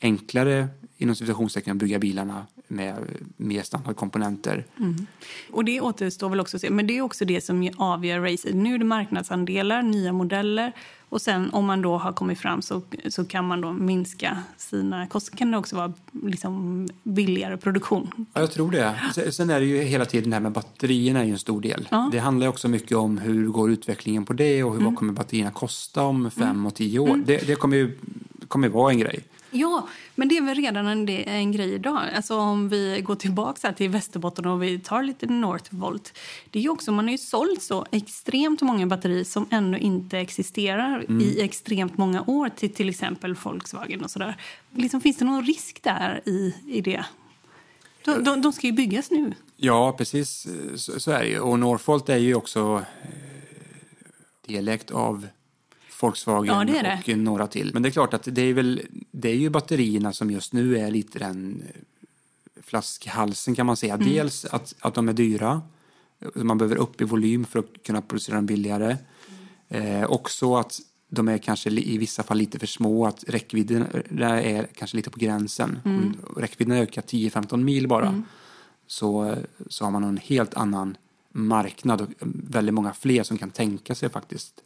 enklare 0.00 0.68
inom 0.96 1.16
citationstecken 1.16 1.72
att 1.72 1.78
bygga 1.78 1.98
bilarna 1.98 2.46
med 2.68 2.94
mer 3.36 3.62
standardkomponenter. 3.62 4.66
Mm. 4.78 5.06
Och 5.50 5.64
det 5.64 5.80
återstår 5.80 6.28
väl 6.28 6.40
också 6.40 6.56
att 6.56 6.60
se. 6.60 6.70
Men 6.70 6.86
det 6.86 6.98
är 6.98 7.02
också 7.02 7.24
det 7.24 7.40
som 7.40 7.70
avgör 7.76 8.20
racet. 8.20 8.54
Nu 8.54 8.74
är 8.74 8.78
det 8.78 8.84
marknadsandelar, 8.84 9.82
nya 9.82 10.12
modeller. 10.12 10.72
Och 11.14 11.22
sen 11.22 11.50
om 11.52 11.64
man 11.64 11.82
då 11.82 11.96
har 11.98 12.12
kommit 12.12 12.38
fram 12.38 12.62
så, 12.62 12.82
så 13.08 13.24
kan 13.24 13.44
man 13.46 13.60
då 13.60 13.72
minska 13.72 14.38
sina 14.56 15.06
kostnader. 15.06 15.38
Kan 15.38 15.50
det 15.50 15.58
också 15.58 15.76
vara 15.76 15.92
liksom 16.22 16.88
billigare 17.02 17.56
produktion. 17.56 18.10
Ja, 18.32 18.40
jag 18.40 18.52
tror 18.52 18.70
det. 18.70 18.94
Sen- 19.32 19.50
är 19.50 19.60
det 19.60 19.66
ju 19.66 19.82
hela 19.82 20.04
tiden 20.04 20.30
det 20.30 20.36
här 20.36 20.40
med 20.40 20.52
batterierna 20.52 21.20
är 21.20 21.24
ju 21.24 21.32
en 21.32 21.38
stor 21.38 21.60
del. 21.60 21.88
Ja. 21.90 22.08
Det 22.12 22.18
handlar 22.18 22.46
också 22.48 22.68
mycket 22.68 22.96
om 22.96 23.18
hur 23.18 23.46
går 23.48 23.70
utvecklingen 23.70 24.24
på 24.24 24.32
det 24.32 24.64
och 24.64 24.70
hur, 24.72 24.78
Mm. 24.80 24.84
vad 24.90 24.98
kommer 24.98 25.12
batterierna 25.12 25.50
kosta 25.50 26.02
om 26.02 26.30
fem 26.30 26.66
och 26.66 26.74
tio 26.74 26.98
år. 26.98 27.22
Det, 27.26 27.46
det 27.46 27.54
kommer 27.54 27.76
ju 27.76 27.98
kommer 28.48 28.68
vara 28.68 28.90
en 28.92 28.98
grej. 28.98 29.20
Ja, 29.56 29.88
men 30.14 30.28
det 30.28 30.36
är 30.36 30.42
väl 30.42 30.54
redan 30.54 30.86
en, 30.86 31.08
en 31.08 31.52
grej 31.52 31.74
idag. 31.74 32.02
Alltså 32.16 32.36
om 32.38 32.68
vi 32.68 33.00
går 33.04 33.14
tillbaka 33.14 33.72
till 33.72 33.90
Västerbotten 33.90 34.46
och 34.46 34.62
vi 34.62 34.78
tar 34.78 35.02
lite 35.02 35.26
Northvolt. 35.26 36.18
Det 36.50 36.58
är 36.58 36.62
ju 36.62 36.68
också, 36.68 36.92
man 36.92 37.04
har 37.04 37.12
ju 37.12 37.18
sålt 37.18 37.62
så 37.62 37.86
extremt 37.90 38.60
många 38.60 38.86
batterier 38.86 39.24
som 39.24 39.46
ännu 39.50 39.78
inte 39.78 40.18
existerar 40.18 41.04
Mm. 41.08 41.20
i 41.20 41.40
extremt 41.40 41.98
många 41.98 42.24
år 42.26 42.48
till 42.48 42.74
till 42.74 42.88
exempel 42.88 43.34
Volkswagen 43.34 44.04
och 44.04 44.10
sådär. 44.10 44.36
Liksom, 44.70 45.00
finns 45.00 45.16
det 45.16 45.24
någon 45.24 45.44
risk 45.44 45.82
där 45.82 46.20
i, 46.24 46.54
i 46.66 46.80
det? 46.80 47.04
De, 48.04 48.24
de, 48.24 48.42
de 48.42 48.52
ska 48.52 48.66
ju 48.66 48.72
byggas 48.72 49.10
nu. 49.10 49.34
Ja, 49.56 49.92
precis 49.98 50.46
så, 50.76 51.00
så 51.00 51.10
är 51.10 51.22
det 51.22 51.28
ju. 51.28 51.38
Och 51.38 51.58
Northvolt 51.58 52.08
är 52.08 52.16
ju 52.16 52.34
också 52.34 52.84
eh, 53.02 53.08
dialekt 54.46 54.90
av 54.90 55.26
Volkswagen 56.04 56.54
Ja, 56.54 56.64
det 56.64 57.00
det. 57.06 57.12
och 57.12 57.18
några 57.18 57.46
till. 57.46 57.70
Men 57.72 57.82
det 57.82 57.88
är 57.88 57.90
klart 57.90 58.14
att 58.14 58.28
det 58.32 58.42
är, 58.42 58.54
väl, 58.54 58.82
det 59.10 59.28
är 59.28 59.36
ju 59.36 59.50
batterierna 59.50 60.12
som 60.12 60.30
just 60.30 60.52
nu 60.52 60.78
är 60.78 60.90
lite 60.90 61.18
den 61.18 61.62
eh, 61.74 61.80
flaskhalsen 62.62 63.54
kan 63.54 63.66
man 63.66 63.76
säga. 63.76 63.94
Mm. 63.94 64.08
Dels 64.08 64.44
att, 64.44 64.74
att 64.80 64.94
de 64.94 65.08
är 65.08 65.12
dyra. 65.12 65.62
Man 66.34 66.58
behöver 66.58 66.76
upp 66.76 67.00
i 67.00 67.04
volym 67.04 67.44
för 67.44 67.58
att 67.58 67.82
kunna 67.86 68.02
producera 68.02 68.36
dem 68.36 68.46
billigare. 68.46 68.96
Eh, 69.68 70.04
också 70.04 70.56
att 70.56 70.80
de 71.08 71.28
är 71.28 71.38
kanske 71.38 71.70
i 71.70 71.98
vissa 71.98 72.22
fall 72.22 72.38
lite 72.38 72.58
för 72.58 72.66
små, 72.66 73.06
att 73.06 73.24
räckvidden 73.28 73.86
där 74.08 74.36
är 74.36 74.66
kanske 74.74 74.96
lite 74.96 75.10
på 75.10 75.18
gränsen. 75.18 75.78
Mm. 75.84 76.14
Om 76.28 76.42
räckvidden 76.42 76.76
ökar 76.76 77.02
10-15 77.02 77.56
mil 77.56 77.88
bara 77.88 78.08
Mm. 78.08 78.22
så, 78.86 79.34
så 79.68 79.84
har 79.84 79.90
man 79.90 80.04
en 80.04 80.16
helt 80.16 80.54
annan 80.54 80.96
marknad 81.32 82.00
och 82.00 82.08
väldigt 82.50 82.74
många 82.74 82.92
fler 82.92 83.22
som 83.22 83.38
kan 83.38 83.50
tänka 83.50 83.94
sig 83.94 84.08
faktiskt 84.08 84.60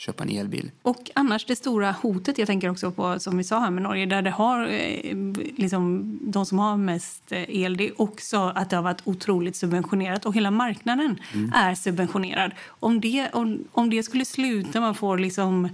köpa 0.00 0.24
en 0.24 0.30
elbil. 0.30 0.70
Och 0.82 1.10
annars 1.14 1.44
det 1.44 1.56
stora 1.56 1.92
hotet, 1.92 2.38
jag 2.38 2.46
tänker 2.46 2.68
också 2.68 2.90
på 2.90 3.20
som 3.20 3.38
vi 3.38 3.44
sa 3.44 3.60
här 3.60 3.70
med 3.70 3.82
Norge, 3.82 4.06
där 4.06 4.22
det 4.22 4.30
har 4.30 4.66
eh, 4.66 5.16
liksom 5.56 6.18
de 6.22 6.46
som 6.46 6.58
har 6.58 6.76
mest 6.76 7.32
eh, 7.32 7.56
el, 7.62 7.76
det 7.76 7.88
är 7.88 8.00
också 8.00 8.52
att 8.54 8.70
det 8.70 8.76
har 8.76 8.82
varit 8.82 9.02
otroligt 9.04 9.56
subventionerat 9.56 10.26
och 10.26 10.34
hela 10.34 10.50
marknaden 10.50 11.18
Mm. 11.34 11.52
är 11.54 11.74
subventionerad. 11.74 12.52
Om 12.66 13.00
det, 13.00 13.28
om, 13.32 13.64
om 13.72 13.90
det 13.90 14.02
skulle 14.02 14.24
sluta, 14.24 14.80
man 14.80 14.94
får 14.94 15.18
liksom 15.18 15.68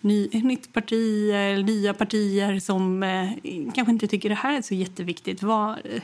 ny, 0.00 0.28
nytt 0.32 0.72
parti, 0.72 1.30
eller 1.30 1.62
nya 1.62 1.94
partier 1.94 2.60
som 2.60 3.02
eh, 3.02 3.30
kanske 3.74 3.92
inte 3.92 4.08
tycker 4.08 4.28
det 4.28 4.34
här 4.34 4.56
är 4.58 4.62
så 4.62 4.74
jätteviktigt. 4.74 5.42
Vad, 5.42 5.70
eh, 5.70 6.02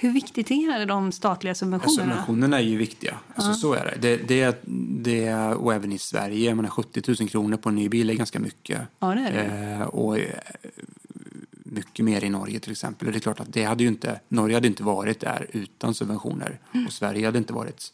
hur 0.00 0.12
viktigt 0.12 0.50
är 0.50 0.86
de 0.86 1.12
statliga 1.12 1.54
subventionerna? 1.54 2.10
Subventionerna 2.10 2.58
är 2.58 2.62
ju 2.62 2.76
viktiga. 2.76 3.14
Alltså, 3.34 3.50
Ja. 3.50 3.54
Så 3.54 3.74
är 3.74 3.84
det. 3.84 4.16
Det, 4.16 4.28
det, 4.28 4.58
det. 5.04 5.34
Och 5.34 5.74
även 5.74 5.92
i 5.92 5.98
Sverige, 5.98 6.54
menar 6.54 6.68
70 6.68 7.02
000 7.20 7.28
kronor 7.28 7.56
på 7.56 7.68
en 7.68 7.74
ny 7.74 7.88
bil 7.88 8.10
är 8.10 8.14
ganska 8.14 8.38
mycket. 8.38 8.80
Ja, 8.98 9.14
det 9.14 9.20
är 9.20 9.32
det. 9.32 9.74
Eh, 9.74 9.82
och 9.82 10.18
eh, 10.18 10.24
mycket 11.52 12.04
mer 12.04 12.24
i 12.24 12.30
Norge 12.30 12.60
till 12.60 12.72
exempel. 12.72 13.08
Och 13.08 13.12
det 13.12 13.18
är 13.18 13.20
klart 13.20 13.40
att 13.40 13.52
det 13.52 13.64
hade 13.64 13.82
ju 13.82 13.88
inte, 13.88 14.20
Norge 14.28 14.56
hade 14.56 14.68
inte 14.68 14.82
varit 14.82 15.20
där 15.20 15.46
utan 15.52 15.94
subventioner. 15.94 16.60
Mm. 16.74 16.86
Och 16.86 16.92
Sverige 16.92 17.26
hade 17.26 17.38
inte 17.38 17.52
varit 17.52 17.92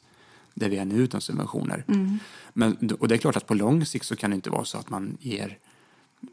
där 0.55 0.69
vi 0.69 0.77
är 0.77 0.85
nu 0.85 0.95
utan 0.95 1.21
subventioner. 1.21 1.85
Mm. 1.89 2.19
Men, 2.53 2.91
och 3.01 3.09
det 3.09 3.15
är 3.15 3.19
klart 3.19 3.37
att 3.37 3.47
på 3.47 3.55
lång 3.55 3.87
sikt 3.87 4.07
så 4.07 4.17
kan 4.17 4.31
det 4.31 4.35
inte 4.35 4.51
vara 4.51 4.65
så 4.65 4.79
att 4.79 4.91
man 4.91 5.17
ger 5.21 5.59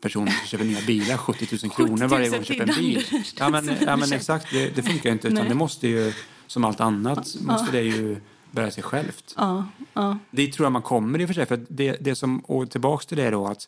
personer 0.02 0.32
som 0.32 0.48
köper 0.48 0.66
nya 0.66 0.82
bilar 0.82 1.18
70 1.18 1.48
000 1.64 1.72
kronor 1.72 2.08
varje 2.08 2.30
gång 2.30 2.39
de 2.39 2.46
köper 2.46 2.70
en 2.70 2.76
bil. 2.76 3.24
Ja 3.39 3.50
men, 3.50 3.72
ja, 3.82 3.96
men 3.96 4.14
exakt, 4.14 4.52
det, 4.52 4.76
det 4.76 4.84
funkar 4.84 5.10
ju 5.10 5.14
inte. 5.14 5.28
Utan 5.28 5.39
Nej. 5.39 5.50
det 5.50 5.56
måste 5.56 5.88
ju, 5.88 6.14
som 6.48 6.64
allt 6.64 6.80
annat, 6.80 7.36
måste 7.42 7.72
det 7.72 7.82
ju 7.82 8.22
bära 8.52 8.72
sig 8.72 8.84
självt. 8.84 9.34
Ja, 9.38 9.66
ja. 9.94 10.18
Det 10.32 10.52
tror 10.52 10.66
jag 10.66 10.72
man 10.72 10.82
kommer 10.82 11.22
i 11.22 11.26
och 11.26 11.30
för 11.30 11.34
sig. 11.34 11.46
För 11.46 11.66
det, 11.70 11.98
det 12.02 12.16
som, 12.16 12.39
och 12.39 12.72
tillbaks 12.72 13.06
till 13.06 13.18
det 13.18 13.30
då 13.30 13.48
att 13.48 13.68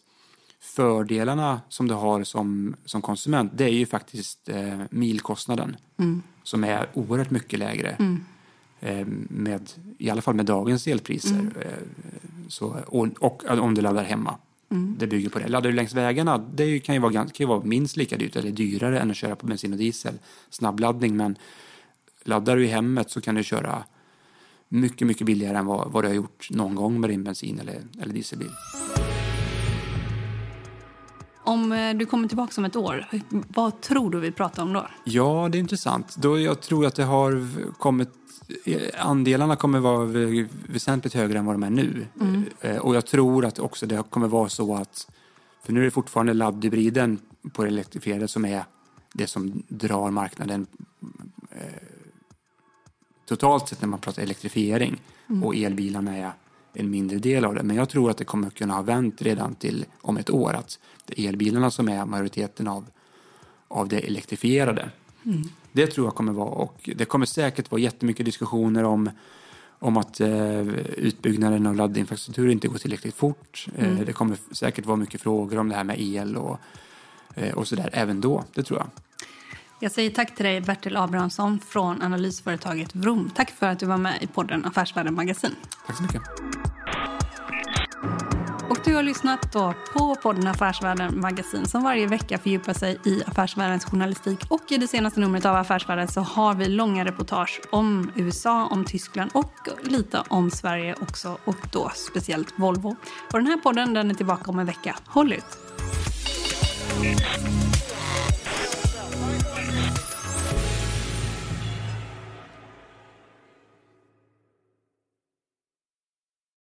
fördelarna 0.61 1.61
som 1.69 1.87
du 1.87 1.93
har 1.93 2.23
som, 2.23 2.75
som 2.85 3.01
konsument 3.01 3.51
det 3.55 3.63
är 3.63 3.69
ju 3.69 3.85
faktiskt 3.85 4.49
eh, 4.49 4.81
milkostnaden 4.89 5.75
Mm. 5.99 6.21
som 6.43 6.63
är 6.63 6.89
oerhört 6.93 7.29
mycket 7.29 7.59
lägre. 7.59 7.89
Mm. 7.89 8.23
Eh, 8.79 9.05
med, 9.29 9.71
I 9.97 10.09
alla 10.09 10.21
fall 10.21 10.33
med 10.35 10.45
dagens 10.45 10.87
elpriser. 10.87 11.39
Mm. 11.39 11.53
Eh, 11.61 11.67
så, 12.47 12.77
och, 12.87 13.07
och 13.19 13.43
om 13.47 13.75
du 13.75 13.81
laddar 13.81 14.03
hemma. 14.03 14.37
Mm. 14.73 14.95
Det 14.99 15.07
bygger 15.07 15.29
på 15.29 15.39
det. 15.39 15.47
Laddar 15.47 15.69
du 15.69 15.75
längs 15.75 15.93
vägarna, 15.93 16.37
det 16.37 16.79
kan 16.79 16.95
ju, 16.95 17.01
vara, 17.01 17.13
kan 17.13 17.31
ju 17.33 17.45
vara 17.45 17.63
minst 17.63 17.97
lika 17.97 18.17
dyrt 18.17 18.35
eller 18.35 18.51
dyrare 18.51 18.99
än 18.99 19.11
att 19.11 19.17
köra 19.17 19.35
på 19.35 19.45
bensin 19.45 19.73
och 19.73 19.79
diesel. 19.79 20.13
Snabbladdning, 20.49 21.17
men 21.17 21.37
laddar 22.23 22.55
du 22.55 22.65
i 22.65 22.67
hemmet 22.67 23.11
så 23.11 23.21
kan 23.21 23.35
du 23.35 23.43
köra 23.43 23.83
mycket, 24.69 25.07
mycket 25.07 25.27
billigare 25.27 25.57
än 25.57 25.65
vad, 25.65 25.91
vad 25.91 26.03
du 26.03 26.07
har 26.07 26.15
gjort 26.15 26.47
någon 26.49 26.75
gång 26.75 27.01
med 27.01 27.09
din 27.09 27.23
bensin 27.23 27.59
eller, 27.59 27.81
eller 28.01 28.13
dieselbil. 28.13 28.51
Om 31.43 31.71
eh, 31.71 31.93
du 31.93 32.05
kommer 32.05 32.27
tillbaka 32.27 32.53
om 32.61 32.65
ett 32.65 32.75
år, 32.75 33.05
vad 33.47 33.81
tror 33.81 34.09
du 34.11 34.19
vi 34.19 34.31
pratar 34.31 34.63
om 34.63 34.73
då? 34.73 34.87
Ja, 35.03 35.49
det 35.51 35.57
är 35.57 35.59
intressant. 35.59 36.15
Då 36.15 36.39
jag 36.39 36.61
tror 36.61 36.85
att 36.85 36.95
det 36.95 37.03
har 37.03 37.47
kommit 37.79 38.09
Andelarna 38.99 39.55
kommer 39.55 39.79
vara 39.79 40.05
vä- 40.05 40.47
väsentligt 40.67 41.13
högre 41.13 41.37
än 41.39 41.45
vad 41.45 41.55
de 41.55 41.63
är 41.63 41.69
nu. 41.69 42.07
Mm. 42.21 42.43
Eh, 42.61 42.77
Och 42.77 42.95
jag 42.95 43.05
tror 43.05 43.45
att 43.45 43.59
också 43.59 43.85
det 43.85 44.03
kommer 44.09 44.27
vara 44.27 44.49
så 44.49 44.75
att, 44.75 45.07
för 45.63 45.73
nu 45.73 45.79
är 45.79 45.83
det 45.85 45.91
fortfarande 45.91 46.33
laddhybriden 46.33 47.19
på 47.53 47.61
det 47.63 47.67
elektrifierade 47.67 48.27
som 48.27 48.45
är 48.45 48.63
det 49.13 49.27
som 49.27 49.63
drar 49.67 50.11
marknaden 50.11 50.67
eh, 51.51 51.57
totalt 53.25 53.67
sett 53.69 53.81
när 53.81 53.87
man 53.87 53.99
pratar 53.99 54.21
elektrifiering. 54.23 55.01
Mm. 55.29 55.43
Och 55.43 55.55
elbilarna 55.55 56.17
är 56.17 56.31
en 56.73 56.89
mindre 56.89 57.17
del 57.17 57.45
av 57.45 57.55
det. 57.55 57.63
Men 57.63 57.75
jag 57.75 57.89
tror 57.89 58.11
att 58.11 58.17
det 58.17 58.25
kommer 58.25 58.49
kunna 58.49 58.73
ha 58.73 58.81
vänt 58.81 59.21
redan 59.21 59.55
till 59.55 59.85
om 60.01 60.17
ett 60.17 60.29
år. 60.29 60.53
Att 60.53 60.79
det 61.05 61.21
är 61.21 61.29
elbilarna 61.29 61.71
som 61.71 61.89
är 61.89 62.05
majoriteten 62.05 62.67
av, 62.67 62.85
av 63.67 63.87
det 63.87 63.99
elektrifierade. 63.99 64.89
Mm. 65.25 65.41
Det 65.71 65.87
tror 65.87 66.07
jag 66.07 66.15
kommer 66.15 66.33
vara 66.33 66.49
och 66.49 66.89
det 66.95 67.05
kommer 67.05 67.25
säkert 67.25 67.71
vara 67.71 67.81
jättemycket 67.81 68.25
diskussioner 68.25 68.83
om, 68.83 69.09
om 69.79 69.97
att 69.97 70.19
eh, 70.19 70.67
utbyggnaden 70.97 71.67
av 71.67 71.75
laddinfrastruktur 71.75 72.49
inte 72.49 72.67
går 72.67 72.77
tillräckligt 72.77 73.15
fort. 73.15 73.67
Mm. 73.77 73.97
Eh, 73.97 74.05
det 74.05 74.13
kommer 74.13 74.37
säkert 74.51 74.85
vara 74.85 74.97
mycket 74.97 75.21
frågor 75.21 75.57
om 75.57 75.69
det 75.69 75.75
här 75.75 75.83
med 75.83 76.01
el 76.01 76.37
och, 76.37 76.59
eh, 77.35 77.53
och 77.53 77.67
sådär 77.67 77.89
även 77.93 78.21
då, 78.21 78.43
det 78.53 78.63
tror 78.63 78.79
jag. 78.79 78.87
Jag 79.83 79.91
säger 79.91 80.09
tack 80.09 80.35
till 80.35 80.45
dig 80.45 80.61
Bertil 80.61 80.97
Abrahamsson 80.97 81.59
från 81.59 82.01
analysföretaget 82.01 82.95
Vroom. 82.95 83.31
Tack 83.35 83.51
för 83.51 83.67
att 83.67 83.79
du 83.79 83.85
var 83.85 83.97
med 83.97 84.23
i 84.23 84.27
podden 84.27 84.65
Affärsvärlden 84.65 85.13
Magasin. 85.13 85.55
Tack 85.87 85.97
så 85.97 86.03
mycket. 86.03 86.21
Och 88.69 88.77
du 88.85 88.95
har 88.95 89.03
lyssnat 89.03 89.53
då 89.53 89.73
på 89.93 90.15
podden 90.15 90.47
Affärsvärlden 90.47 91.19
Magasin 91.19 91.65
som 91.65 91.83
varje 91.83 92.07
vecka 92.07 92.37
fördjupar 92.37 92.73
sig 92.73 92.99
i 93.05 93.23
affärsvärldens 93.25 93.85
journalistik. 93.85 94.39
Och 94.47 94.71
i 94.71 94.77
det 94.77 94.87
senaste 94.87 95.19
numret 95.19 95.45
av 95.45 95.55
Affärsvärlden 95.55 96.07
så 96.07 96.21
har 96.21 96.53
vi 96.53 96.65
långa 96.65 97.05
reportage 97.05 97.61
om 97.69 98.11
USA, 98.15 98.67
om 98.67 98.85
Tyskland 98.85 99.31
och 99.33 99.53
lite 99.81 100.23
om 100.27 100.51
Sverige 100.51 100.95
också 101.01 101.37
och 101.45 101.67
då 101.71 101.91
speciellt 101.95 102.53
Volvo. 102.55 102.95
Och 103.31 103.39
den 103.39 103.47
här 103.47 103.57
podden 103.57 103.93
den 103.93 104.11
är 104.11 104.15
tillbaka 104.15 104.51
om 104.51 104.59
en 104.59 104.65
vecka. 104.65 104.95
Håll 105.05 105.33
ut! 105.33 105.57